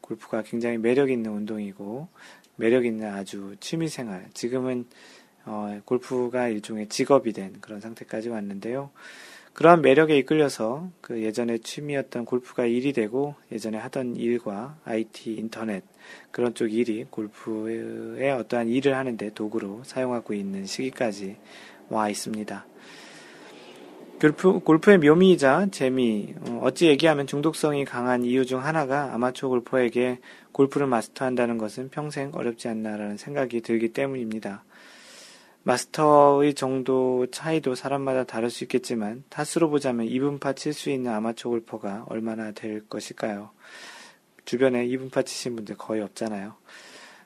골프가 0.00 0.42
굉장히 0.42 0.78
매력 0.78 1.10
있는 1.10 1.32
운동이고 1.32 2.08
매력 2.56 2.84
있는 2.84 3.12
아주 3.12 3.56
취미 3.60 3.88
생활. 3.88 4.28
지금은 4.34 4.86
어, 5.44 5.80
골프가 5.84 6.48
일종의 6.48 6.88
직업이 6.88 7.32
된 7.32 7.54
그런 7.60 7.80
상태까지 7.80 8.28
왔는데요. 8.28 8.90
그러한 9.52 9.80
매력에 9.80 10.18
이끌려서 10.18 10.90
그 11.00 11.22
예전에 11.22 11.56
취미였던 11.58 12.26
골프가 12.26 12.66
일이 12.66 12.92
되고 12.92 13.36
예전에 13.50 13.78
하던 13.78 14.16
일과 14.16 14.76
IT, 14.84 15.32
인터넷 15.34 15.82
그런 16.30 16.52
쪽 16.52 16.70
일이 16.70 17.06
골프의 17.08 18.32
어떠한 18.32 18.68
일을 18.68 18.94
하는데 18.94 19.30
도구로 19.32 19.82
사용하고 19.84 20.34
있는 20.34 20.66
시기까지 20.66 21.36
와 21.88 22.10
있습니다. 22.10 22.66
골프, 24.20 24.60
골프의 24.60 24.98
묘미이자 24.98 25.68
재미, 25.70 26.34
어, 26.40 26.60
어찌 26.62 26.86
얘기하면 26.86 27.26
중독성이 27.26 27.84
강한 27.84 28.24
이유 28.24 28.44
중 28.46 28.64
하나가 28.64 29.14
아마추어 29.14 29.50
골퍼에게 29.50 30.20
골프를 30.56 30.86
마스터한다는 30.86 31.58
것은 31.58 31.90
평생 31.90 32.30
어렵지 32.32 32.66
않나라는 32.68 33.18
생각이 33.18 33.60
들기 33.60 33.92
때문입니다. 33.92 34.64
마스터의 35.64 36.54
정도 36.54 37.26
차이도 37.30 37.74
사람마다 37.74 38.24
다를 38.24 38.48
수 38.48 38.64
있겠지만 38.64 39.22
타수로 39.28 39.68
보자면 39.68 40.06
2분파 40.06 40.56
칠 40.56 40.72
수 40.72 40.88
있는 40.88 41.12
아마추어 41.12 41.50
골퍼가 41.50 42.06
얼마나 42.08 42.52
될 42.52 42.88
것일까요? 42.88 43.50
주변에 44.46 44.86
2분파 44.86 45.26
치신 45.26 45.56
분들 45.56 45.76
거의 45.76 46.00
없잖아요. 46.00 46.54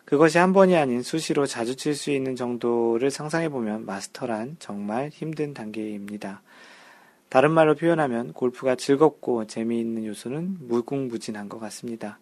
그것이 0.06 0.38
한 0.38 0.52
번이 0.52 0.74
아닌 0.74 1.04
수시로 1.04 1.46
자주 1.46 1.76
칠 1.76 1.94
수 1.94 2.10
있는 2.10 2.34
정도를 2.34 3.12
상상해보면 3.12 3.86
마스터란 3.86 4.56
정말 4.58 5.08
힘든 5.10 5.54
단계입니다. 5.54 6.42
다른 7.28 7.52
말로 7.52 7.76
표현하면 7.76 8.32
골프가 8.32 8.74
즐겁고 8.74 9.46
재미있는 9.46 10.04
요소는 10.04 10.56
무궁무진한 10.66 11.48
것 11.48 11.60
같습니다. 11.60 12.18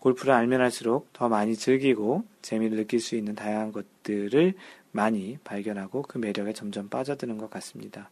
골프를 0.00 0.32
알면 0.32 0.60
할수록 0.60 1.12
더 1.12 1.28
많이 1.28 1.54
즐기고 1.54 2.24
재미를 2.42 2.78
느낄 2.78 3.00
수 3.00 3.16
있는 3.16 3.34
다양한 3.34 3.72
것들을 3.72 4.54
많이 4.92 5.38
발견하고 5.44 6.02
그 6.02 6.18
매력에 6.18 6.52
점점 6.52 6.88
빠져드는 6.88 7.38
것 7.38 7.50
같습니다. 7.50 8.10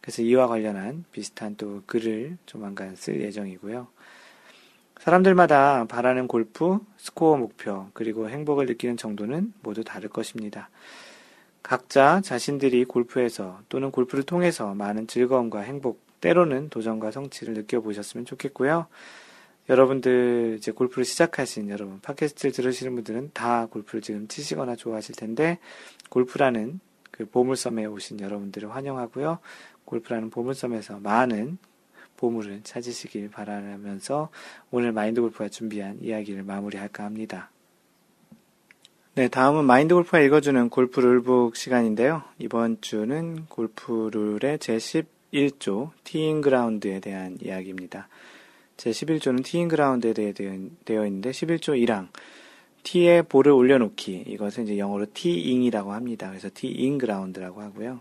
그래서 0.00 0.22
이와 0.22 0.48
관련한 0.48 1.04
비슷한 1.12 1.56
또 1.56 1.82
글을 1.86 2.36
조만간 2.46 2.94
쓸 2.96 3.20
예정이고요. 3.20 3.86
사람들마다 4.98 5.86
바라는 5.86 6.28
골프, 6.28 6.78
스코어 6.98 7.38
목표, 7.38 7.86
그리고 7.94 8.28
행복을 8.28 8.66
느끼는 8.66 8.98
정도는 8.98 9.54
모두 9.62 9.82
다를 9.82 10.10
것입니다. 10.10 10.68
각자 11.62 12.20
자신들이 12.20 12.84
골프에서 12.84 13.60
또는 13.68 13.90
골프를 13.90 14.24
통해서 14.24 14.74
많은 14.74 15.06
즐거움과 15.06 15.60
행복, 15.60 16.00
때로는 16.20 16.68
도전과 16.68 17.12
성취를 17.12 17.54
느껴보셨으면 17.54 18.26
좋겠고요. 18.26 18.88
여러분들 19.70 20.56
이제 20.58 20.72
골프를 20.72 21.04
시작하신 21.04 21.70
여러분, 21.70 22.00
팟캐스트를 22.00 22.50
들으시는 22.50 22.96
분들은 22.96 23.30
다 23.32 23.66
골프를 23.66 24.02
지금 24.02 24.26
치시거나 24.26 24.74
좋아하실 24.74 25.14
텐데, 25.14 25.60
골프라는 26.08 26.80
그 27.12 27.24
보물섬에 27.24 27.86
오신 27.86 28.20
여러분들을 28.20 28.74
환영하고요. 28.74 29.38
골프라는 29.84 30.30
보물섬에서 30.30 30.98
많은 30.98 31.58
보물을 32.16 32.62
찾으시길 32.64 33.30
바라면서 33.30 34.30
오늘 34.72 34.90
마인드 34.90 35.20
골프가 35.20 35.48
준비한 35.48 35.98
이야기를 36.02 36.42
마무리할까 36.42 37.04
합니다. 37.04 37.52
네, 39.14 39.28
다음은 39.28 39.64
마인드 39.64 39.94
골프가 39.94 40.18
읽어주는 40.18 40.68
골프 40.68 40.98
룰북 40.98 41.54
시간인데요. 41.54 42.24
이번 42.40 42.80
주는 42.80 43.46
골프 43.46 44.10
룰의 44.12 44.58
제11조 44.58 45.90
티잉 46.02 46.40
그라운드에 46.40 46.98
대한 46.98 47.38
이야기입니다. 47.40 48.08
제11조는 48.80 49.44
티잉 49.44 49.68
그라운드에 49.68 50.12
대해 50.12 50.32
되어 50.32 51.06
있는데 51.06 51.30
11조 51.30 51.80
1항 51.84 52.08
티에 52.82 53.22
볼을 53.22 53.52
올려놓기 53.52 54.24
이것은 54.26 54.64
이제 54.64 54.78
영어로 54.78 55.06
티잉이라고 55.12 55.92
합니다. 55.92 56.28
그래서 56.28 56.48
티잉 56.52 56.98
그라운드라고 56.98 57.60
하고요. 57.60 58.00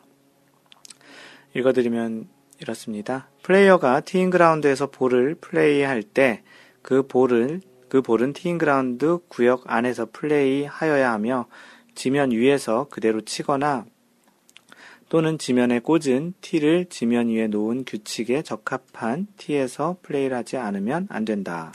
읽어드리면 1.53 2.27
이렇습니다. 2.61 3.29
플레이어가 3.43 4.01
티잉 4.01 4.29
그라운드에서 4.29 4.87
볼을 4.91 5.35
플레이할 5.35 6.03
때 6.03 6.43
그 6.81 7.03
볼을 7.03 7.61
그 7.87 8.01
볼은 8.01 8.33
티잉그라운드 8.33 9.19
구역 9.27 9.63
안에서 9.65 10.07
플레이하여야 10.11 11.11
하며 11.11 11.47
지면 11.95 12.31
위에서 12.31 12.87
그대로 12.89 13.21
치거나 13.21 13.85
또는 15.09 15.37
지면에 15.39 15.79
꽂은 15.79 16.33
티를 16.39 16.85
지면 16.85 17.29
위에 17.29 17.47
놓은 17.47 17.83
규칙에 17.85 18.43
적합한 18.43 19.27
티에서 19.37 19.97
플레이를 20.03 20.37
하지 20.37 20.57
않으면 20.57 21.07
안 21.09 21.25
된다. 21.25 21.73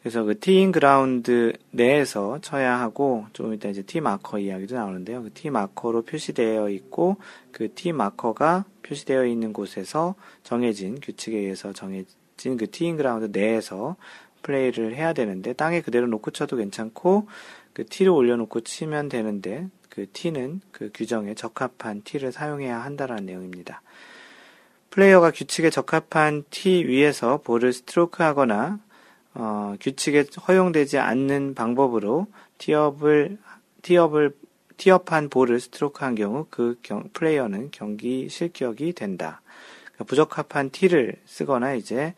그래서 0.00 0.22
그 0.22 0.38
티잉 0.38 0.70
그라운드 0.70 1.52
내에서 1.72 2.38
쳐야 2.40 2.78
하고 2.78 3.26
좀 3.32 3.52
이따 3.54 3.68
이제 3.68 3.82
tee 3.82 4.00
marker 4.00 4.38
이야기도 4.38 4.76
나오는데요. 4.76 5.20
그 5.24 5.30
tee 5.30 5.50
marker로 5.50 6.02
표시되어 6.02 6.68
있고 6.70 7.16
그 7.50 7.68
티 7.74 7.90
마커가 7.90 8.66
표시되어 8.84 9.26
있는 9.26 9.52
곳에서 9.52 10.14
정해진 10.44 11.00
규칙에 11.00 11.36
의해서 11.36 11.72
정해진 11.72 12.56
그 12.56 12.70
티잉 12.70 12.96
그라운드 12.96 13.36
내에서 13.36 13.96
플레이를 14.42 14.94
해야 14.94 15.12
되는데 15.12 15.52
땅에 15.54 15.80
그대로 15.80 16.06
놓고 16.06 16.30
쳐도 16.30 16.54
괜찮고 16.56 17.26
그 17.72 17.84
티를 17.84 18.12
올려놓고 18.12 18.60
치면 18.60 19.08
되는데 19.08 19.66
그 19.96 20.04
티는 20.12 20.60
그 20.72 20.90
규정에 20.92 21.34
적합한 21.34 22.02
티를 22.02 22.30
사용해야 22.30 22.84
한다라는 22.84 23.24
내용입니다. 23.24 23.80
플레이어가 24.90 25.30
규칙에 25.30 25.70
적합한 25.70 26.44
티 26.50 26.84
위에서 26.84 27.38
볼을 27.38 27.72
스트로크 27.72 28.22
하거나 28.22 28.78
어, 29.32 29.74
규칙에 29.80 30.26
허용되지 30.46 30.98
않는 30.98 31.54
방법으로 31.54 32.26
티업을 32.58 33.38
티업을 33.80 34.36
티업한 34.76 35.30
볼을 35.30 35.60
스트로크한 35.60 36.14
경우 36.14 36.46
그 36.50 36.78
경, 36.82 37.08
플레이어는 37.14 37.70
경기 37.70 38.28
실격이 38.28 38.92
된다. 38.92 39.40
그러니까 39.94 40.04
부적합한 40.04 40.70
티를 40.72 41.16
쓰거나 41.24 41.72
이제 41.72 42.14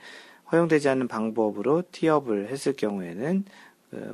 허용되지 0.51 0.89
않는 0.89 1.07
방법으로 1.07 1.85
티업을 1.93 2.49
했을 2.49 2.73
경우에는 2.73 3.45
그 3.45 3.53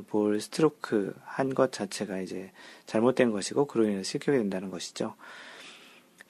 볼 0.07 0.39
스트로크 0.39 1.13
한 1.23 1.53
것 1.53 1.71
자체가 1.71 2.19
이제 2.19 2.51
잘못된 2.85 3.31
것이고 3.31 3.65
그로 3.65 3.85
인해서 3.85 4.03
실격이 4.03 4.37
된다는 4.37 4.69
것이죠. 4.69 5.15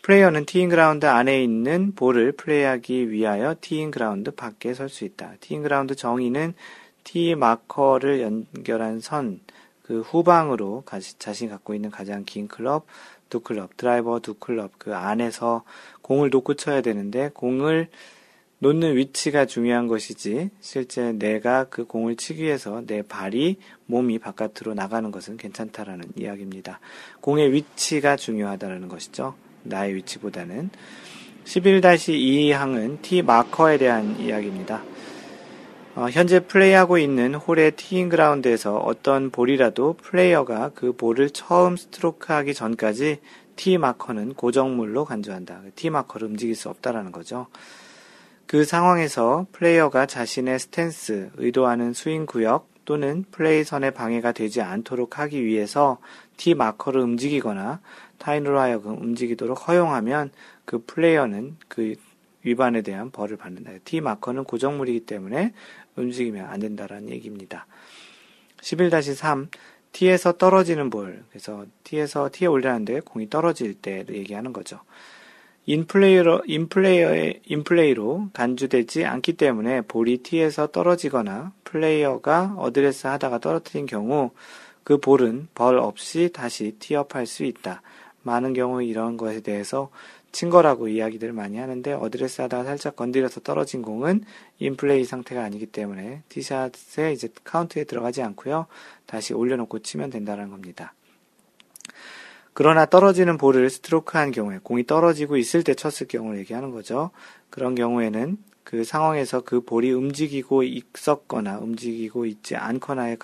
플레이어는 0.02 0.46
티잉 0.46 0.70
그라운드 0.70 1.08
안에 1.08 1.44
있는 1.44 1.94
볼을 1.96 2.32
플레이하기 2.34 3.10
위하여 3.10 3.56
티잉 3.60 3.90
그라운드 3.90 4.32
밖에 4.32 4.74
설 4.74 4.88
수 4.90 5.04
있다. 5.04 5.34
티잉 5.40 5.64
그라운드 5.64 5.96
정의는 5.96 6.54
티 7.04 7.36
마커를 7.36 8.22
연결한 8.22 9.00
선, 9.00 9.40
그 9.82 10.02
후방으로 10.02 10.84
자신이 11.20 11.50
갖고 11.50 11.74
있는 11.74 11.90
가장 11.90 12.24
긴 12.26 12.48
클럽, 12.48 12.86
두 13.30 13.40
클럽, 13.40 13.78
드라이버 13.78 14.20
두 14.20 14.36
클럽, 14.36 14.72
그 14.78 14.96
안에서 14.96 15.64
공을 16.02 16.30
놓고 16.30 16.54
쳐야 16.56 16.82
되는데, 16.82 17.32
공을 17.34 17.90
놓는 18.60 18.96
위치가 18.96 19.46
중요한 19.46 19.88
것이지 19.88 20.50
실제 20.62 21.12
내가 21.12 21.66
그 21.66 21.86
공을 21.86 22.16
치기 22.16 22.44
위해서 22.44 22.82
내 22.86 23.02
발이 23.02 23.58
몸이 23.86 24.20
바깥으로 24.20 24.74
나가는 24.74 25.12
것은 25.12 25.38
괜찮다라는 25.38 26.06
이야기입니다. 26.16 26.80
공의 27.22 27.52
위치가 27.52 28.16
중요하다라는 28.16 28.88
것이죠. 28.88 29.36
나의 29.64 29.96
위치보다는 29.96 30.70
11-2항은 31.46 33.02
티 33.02 33.22
마커에 33.22 33.78
대한 33.78 34.20
이야기입니다. 34.20 34.84
어, 35.96 36.10
현재 36.10 36.40
플레이하고 36.40 36.98
있는 36.98 37.36
홀의 37.36 37.72
티잉 37.78 38.10
그라운드에서 38.10 38.78
어떤 38.78 39.30
볼이라도 39.30 39.94
플레이어가 39.94 40.72
그 40.76 40.92
볼을 40.94 41.30
처음 41.30 41.78
스트로크하기 41.78 42.54
전까지 42.54 43.20
tee 43.56 43.78
marker는 43.78 44.34
고정물로 44.34 45.06
간주한다. 45.06 45.62
tee 45.76 45.90
marker를 45.90 46.28
움직일 46.28 46.56
수 46.56 46.68
없다라는 46.70 47.14
거죠. 47.14 47.48
그 48.48 48.64
상황에서 48.64 49.48
플레이어가 49.52 50.06
자신의 50.06 50.60
스탠스, 50.60 51.32
의도하는 51.38 51.94
스윙 51.94 52.26
구역, 52.26 52.76
또는 52.86 53.26
플레이 53.32 53.64
선에 53.64 53.90
방해가 53.90 54.32
되지 54.32 54.62
않도록 54.62 55.20
하기 55.20 55.44
위해서 55.44 55.98
T 56.38 56.54
마커를 56.54 57.02
움직이거나 57.02 57.82
타인으로 58.20 58.60
하여금 58.60 59.02
움직이도록 59.02 59.68
허용하면 59.68 60.32
그 60.64 60.84
플레이어는 60.86 61.58
그 61.68 61.96
위반에 62.44 62.84
대한 62.84 63.10
벌을 63.10 63.38
받는다. 63.38 63.72
T 63.84 64.02
마커는 64.02 64.44
고정물이기 64.44 65.02
때문에 65.02 65.54
움직이면 65.96 66.46
안 66.46 66.60
된다라는 66.60 67.10
얘기입니다. 67.10 67.66
11-3 68.62 69.48
티에서 69.92 70.34
떨어지는 70.34 70.90
볼. 70.90 71.24
그래서 71.30 71.66
티에서 71.84 72.30
티에 72.32 72.48
올리는데 72.48 73.00
공이 73.00 73.30
떨어질 73.30 73.74
때를 73.74 74.16
얘기하는 74.16 74.54
거죠. 74.54 74.80
인플레이로, 75.68 76.44
인플레이어의, 76.46 77.42
인플레이로 77.46 78.30
간주되지 78.34 79.06
않기 79.06 79.34
때문에 79.34 79.82
볼이 79.82 80.20
티에서 80.20 80.68
떨어지거나 80.68 81.54
플레이어가 81.64 82.54
어드레스 82.58 83.08
하다가 83.08 83.40
떨어뜨린 83.40 83.88
경우 83.88 84.30
그 84.84 85.00
볼은 85.00 85.48
벌 85.56 85.80
없이 85.80 86.30
다시 86.32 86.76
티업할 86.78 87.26
수 87.26 87.44
있다. 87.44 87.82
많은 88.22 88.54
경우 88.54 88.84
이런 88.84 89.18
것에 89.18 89.42
대해서 89.42 89.90
친 90.32 90.52
거라고 90.52 90.88
이야기들을 90.88 91.34
많이 91.34 91.58
하는데 91.58 91.94
어드레스 91.94 92.42
하다가 92.42 92.66
살짝 92.66 92.96
건드려서 92.96 93.40
떨어진 93.40 93.82
공은 93.82 94.24
인플레이 94.60 95.04
상태가 95.06 95.44
아니기 95.44 95.66
때문에 95.66 96.22
티샷에 96.30 97.12
이제 97.12 97.30
카운트에 97.44 97.86
들어가지 97.86 98.22
않고요. 98.22 98.68
다시 99.08 99.34
올려놓고 99.34 99.80
치면 99.80 100.12
된다는 100.12 100.50
겁니다. 100.50 100.94
그러나 102.56 102.86
떨어지는 102.86 103.38
볼을 103.38 103.70
스트로크한 103.70 104.32
경우에 104.32 104.60
공이 104.64 104.86
떨어지고 104.86 105.36
있을 105.36 105.62
때 105.62 105.74
쳤을 105.74 106.08
경우를 106.08 106.40
얘기하는 106.40 106.72
거죠. 106.72 107.12
그런 107.50 107.76
경우에는 107.76 108.38
그 108.64 108.86
상황에서 108.86 109.42
그 109.42 109.60
볼이 109.60 109.92
움직이고 109.92 110.64
있었거나 110.64 111.60
움직이고 111.60 112.26
있지 112.26 112.56
않거나에 112.56 113.18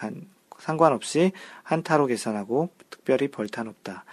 상관없이 0.60 1.32
한타로 1.64 2.08
계산하고 2.08 2.72
특별히 2.90 3.30
벌타는 3.30 3.70
없다. 3.70 4.04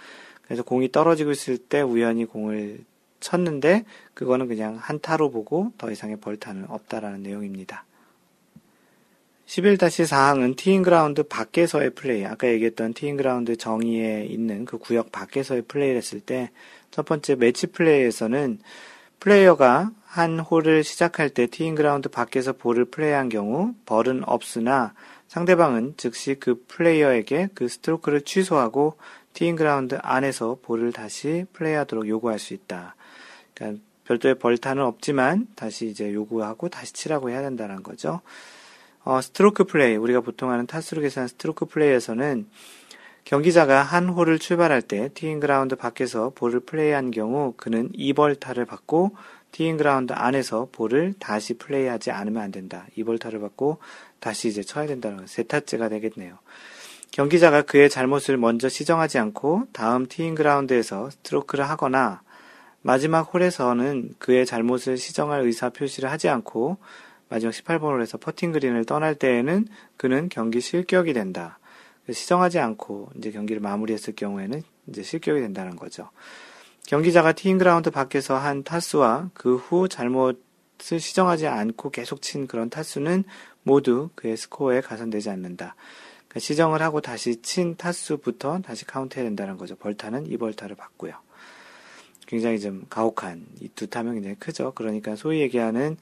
그래서 0.43 0.63
공이 0.63 0.89
떨어지고 0.93 1.31
있을 1.31 1.57
때 1.57 1.81
우연히 1.81 2.23
공을 2.23 2.85
쳤는데 3.19 3.83
그거는 4.13 4.47
그냥 4.47 4.77
한타로 4.79 5.31
보고 5.31 5.73
더 5.77 5.91
이상의 5.91 6.15
벌타는 6.21 6.67
없다라는 6.69 7.23
내용입니다. 7.23 7.83
11-4항은 9.49 10.55
티잉그라운드 10.55 11.23
밖에서의 11.23 11.89
플레이, 11.95 12.23
아까 12.23 12.47
얘기했던 12.47 12.93
티잉그라운드 12.93 13.57
정의에 13.57 14.25
있는 14.25 14.63
그 14.63 14.77
구역 14.77 15.11
밖에서의 15.11 15.63
플레이를 15.63 15.97
했을 15.97 16.19
때, 16.19 16.51
첫 16.91 17.05
번째 17.05 17.33
매치 17.33 17.65
플레이에서는 17.65 18.59
플레이어가 19.19 19.91
한 20.05 20.39
홀을 20.39 20.83
시작할 20.83 21.31
때 21.31 21.47
티잉그라운드 21.47 22.09
밖에서 22.09 22.53
볼을 22.53 22.85
플레이한 22.85 23.29
경우 23.29 23.73
벌은 23.87 24.21
없으나 24.27 24.93
상대방은 25.27 25.95
즉시 25.97 26.35
그 26.35 26.63
플레이어에게 26.67 27.49
그 27.55 27.67
스트로크를 27.67 28.21
취소하고 28.21 28.97
티잉그라운드 29.33 29.97
안에서 30.01 30.59
볼을 30.61 30.91
다시 30.91 31.45
플레이하도록 31.53 32.07
요구할 32.07 32.37
수 32.37 32.53
있다. 32.53 32.95
그러니까 33.55 33.81
별도의 34.05 34.35
벌타는 34.35 34.83
없지만 34.83 35.47
다시 35.55 35.87
이제 35.87 36.13
요구하고 36.13 36.69
다시 36.69 36.93
치라고 36.93 37.29
해야 37.29 37.41
된다는 37.41 37.83
거죠. 37.83 38.21
어, 39.09 39.21
스트로크 39.21 39.63
플레이, 39.63 39.95
우리가 39.95 40.21
보통 40.21 40.51
하는 40.51 40.67
타수로 40.67 41.01
계산한 41.01 41.29
스트로크 41.29 41.65
플레이에서는 41.65 42.47
경기자가 43.23 43.81
한 43.81 44.07
홀을 44.07 44.37
출발할 44.37 44.83
때 44.83 45.09
티잉 45.15 45.39
그라운드 45.39 45.75
밖에서 45.75 46.31
볼을 46.35 46.59
플레이한 46.59 47.09
경우 47.09 47.55
그는 47.57 47.91
2벌타를 47.93 48.67
받고 48.67 49.15
티잉 49.51 49.77
그라운드 49.77 50.13
안에서 50.13 50.67
볼을 50.71 51.15
다시 51.17 51.55
플레이하지 51.55 52.11
않으면 52.11 52.43
안 52.43 52.51
된다. 52.51 52.85
2벌타를 52.99 53.41
받고 53.41 53.79
다시 54.19 54.47
이제 54.47 54.61
쳐야 54.61 54.85
된다는 54.85 55.25
세타째가 55.25 55.89
되겠네요. 55.89 56.37
경기자가 57.09 57.63
그의 57.63 57.89
잘못을 57.89 58.37
먼저 58.37 58.69
시정하지 58.69 59.17
않고 59.17 59.63
다음 59.73 60.05
티잉 60.05 60.35
그라운드에서 60.35 61.09
스트로크를 61.09 61.67
하거나 61.67 62.21
마지막 62.83 63.33
홀에서는 63.33 64.11
그의 64.19 64.45
잘못을 64.45 64.97
시정할 64.97 65.41
의사 65.41 65.69
표시를 65.69 66.11
하지 66.11 66.29
않고 66.29 66.77
마지막 67.29 67.51
18번 67.51 67.93
홀에서 67.95 68.17
퍼팅 68.17 68.51
그린을 68.51 68.85
떠날 68.85 69.15
때에는 69.15 69.67
그는 69.97 70.29
경기 70.29 70.61
실격이 70.61 71.13
된다. 71.13 71.59
시정하지 72.11 72.57
않고 72.59 73.09
이제 73.17 73.31
경기를 73.31 73.61
마무리했을 73.61 74.15
경우에는 74.15 74.63
이제 74.87 75.03
실격이 75.03 75.39
된다는 75.41 75.75
거죠. 75.75 76.09
경기자가 76.87 77.33
티잉 77.33 77.59
그라운드 77.59 77.91
밖에서 77.91 78.35
한 78.35 78.63
타수와 78.63 79.29
그 79.35 79.57
후 79.57 79.87
잘못을 79.87 80.99
시정하지 80.99 81.45
않고 81.45 81.91
계속 81.91 82.23
친 82.23 82.47
그런 82.47 82.71
타수는 82.71 83.25
모두 83.61 84.09
그의 84.15 84.35
스코어에 84.37 84.81
가산되지 84.81 85.29
않는다. 85.29 85.75
그러니까 86.27 86.39
시정을 86.39 86.81
하고 86.81 86.99
다시 87.01 87.41
친 87.43 87.75
타수부터 87.75 88.61
다시 88.61 88.85
카운트해야 88.85 89.23
된다는 89.27 89.57
거죠. 89.57 89.75
벌타는 89.75 90.31
2벌타를 90.31 90.75
받고요. 90.75 91.13
굉장히 92.25 92.59
좀 92.59 92.85
가혹한 92.89 93.45
이 93.61 93.69
두 93.75 93.87
타면 93.87 94.15
굉장히 94.15 94.35
크죠. 94.35 94.71
그러니까 94.73 95.15
소위 95.15 95.41
얘기하는 95.41 95.97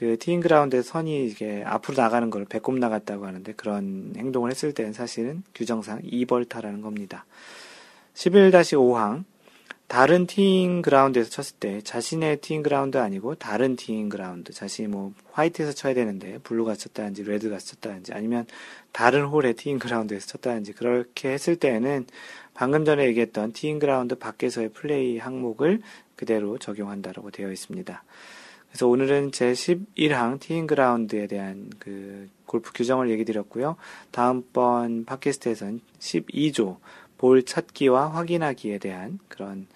그 0.00 0.16
티잉 0.18 0.40
그라운드에 0.40 0.80
선이 0.80 1.26
이게 1.26 1.62
앞으로 1.66 2.02
나가는 2.02 2.30
걸 2.30 2.46
배꼽 2.46 2.78
나갔다고 2.78 3.26
하는데 3.26 3.52
그런 3.52 4.14
행동을 4.16 4.50
했을 4.50 4.72
때는 4.72 4.94
사실은 4.94 5.42
규정상 5.54 6.00
2벌타라는 6.00 6.80
겁니다. 6.80 7.26
11-5항 8.14 9.24
다른 9.88 10.26
티잉 10.26 10.80
그라운드에서 10.80 11.28
쳤을 11.28 11.56
때 11.60 11.82
자신의 11.82 12.40
티잉 12.40 12.62
그라운드 12.62 12.96
아니고 12.96 13.34
다른 13.34 13.76
티잉 13.76 14.08
그라운드 14.08 14.54
자신이 14.54 14.88
뭐 14.88 15.12
화이트에서 15.32 15.72
쳐야 15.72 15.92
되는데 15.92 16.38
블루가 16.44 16.76
쳤다든지 16.76 17.24
레드가 17.24 17.58
쳤다든지 17.58 18.14
아니면 18.14 18.46
다른 18.92 19.26
홀의 19.26 19.52
티잉 19.52 19.78
그라운드에서 19.78 20.28
쳤다든지 20.28 20.72
그렇게 20.72 21.28
했을 21.28 21.56
때에는 21.56 22.06
방금 22.54 22.86
전에 22.86 23.04
얘기했던 23.04 23.52
티잉 23.52 23.78
그라운드 23.78 24.14
밖에서의 24.14 24.70
플레이 24.70 25.18
항목을 25.18 25.82
그대로 26.16 26.56
적용한다라고 26.56 27.30
되어 27.30 27.52
있습니다. 27.52 28.02
그래서 28.70 28.86
오늘은 28.86 29.32
제 29.32 29.52
11항 29.52 30.38
티잉 30.40 30.66
그라운드에 30.66 31.26
대한 31.26 31.70
그 31.78 32.30
골프 32.46 32.72
규정을 32.72 33.10
얘기 33.10 33.24
드렸고요. 33.24 33.76
다음번 34.12 35.04
팟캐스트에서는 35.04 35.80
12조 35.98 36.78
볼 37.18 37.44
찾기와 37.44 38.08
확인하기에 38.12 38.78
대한 38.78 39.18
그런 39.28 39.66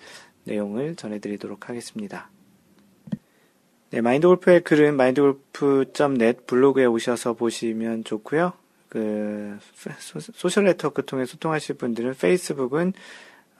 내용을 0.44 0.94
전해드리도록 0.96 1.68
하겠습니다. 1.68 2.30
네, 3.90 4.00
마인드 4.00 4.26
골프의 4.26 4.62
글은 4.62 4.96
마인드골프.net 4.96 6.46
블로그에 6.46 6.84
오셔서 6.84 7.34
보시면 7.34 8.04
좋고요. 8.04 8.52
그 8.88 9.58
소셜 10.34 10.64
네트워크 10.64 11.04
통해 11.04 11.24
소통하실 11.26 11.76
분들은 11.76 12.14
페이스북은 12.14 12.92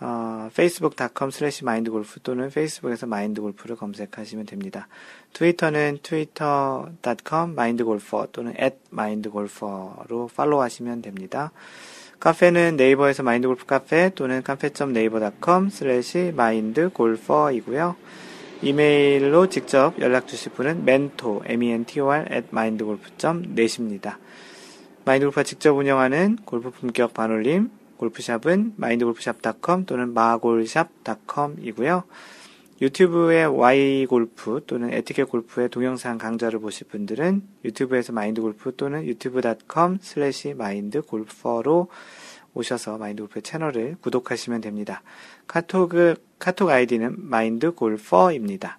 어, 0.01 0.49
facebook.com 0.51 1.28
slash 1.28 1.64
mindgolf 1.64 2.20
또는 2.22 2.51
페이스북에서 2.51 3.07
마인드골프를 3.07 3.76
검색하시면 3.76 4.47
됩니다. 4.47 4.88
트위터는 5.32 5.99
twitter.com 6.03 7.53
mindgolfer 7.53 8.26
또는 8.32 8.55
at 8.61 8.76
mindgolfer로 8.92 10.30
팔로우하시면 10.34 11.03
됩니다. 11.03 11.53
카페는 12.20 12.76
네이버에서 12.76 13.22
마인드골프 13.22 13.66
카페 13.66 14.11
또는 14.14 14.42
cafe.naver.com 14.42 15.66
slash 15.66 16.18
mindgolfer이고요. 16.18 17.97
이메일로 18.62 19.49
직접 19.49 20.01
연락 20.01 20.26
주실 20.26 20.53
분은 20.53 20.82
mentor, 20.82 21.42
m-e-n-t-o-r 21.45 22.24
at 22.32 22.49
mindgolf.net입니다. 22.51 24.18
마인드골프가 25.05 25.42
직접 25.42 25.76
운영하는 25.76 26.38
골프 26.45 26.70
품격 26.70 27.12
반올림 27.12 27.70
골프샵은 27.97 28.74
mindgolfshop.com 28.76 29.86
또는 29.86 30.12
마골샵.com이고요. 30.14 32.05
유튜브의 32.82 33.47
Y골프 33.47 34.64
또는 34.66 34.92
에티켓 34.92 35.28
골프의 35.28 35.68
동영상 35.68 36.18
강좌를 36.18 36.59
보실 36.59 36.88
분들은 36.88 37.42
유튜브에서 37.64 38.12
마인드골프 38.12 38.76
또는 38.76 39.05
youtube.com 39.05 39.98
slash 40.00 40.55
mindgolfer로 40.55 41.88
오셔서 42.55 42.99
마인드골프 42.99 43.42
채널을 43.42 43.97
구독하시면 44.01 44.61
됩니다. 44.61 45.03
카톡, 45.47 45.92
카톡 46.38 46.68
아이디는 46.68 47.16
마인드골퍼입니다. 47.18 48.78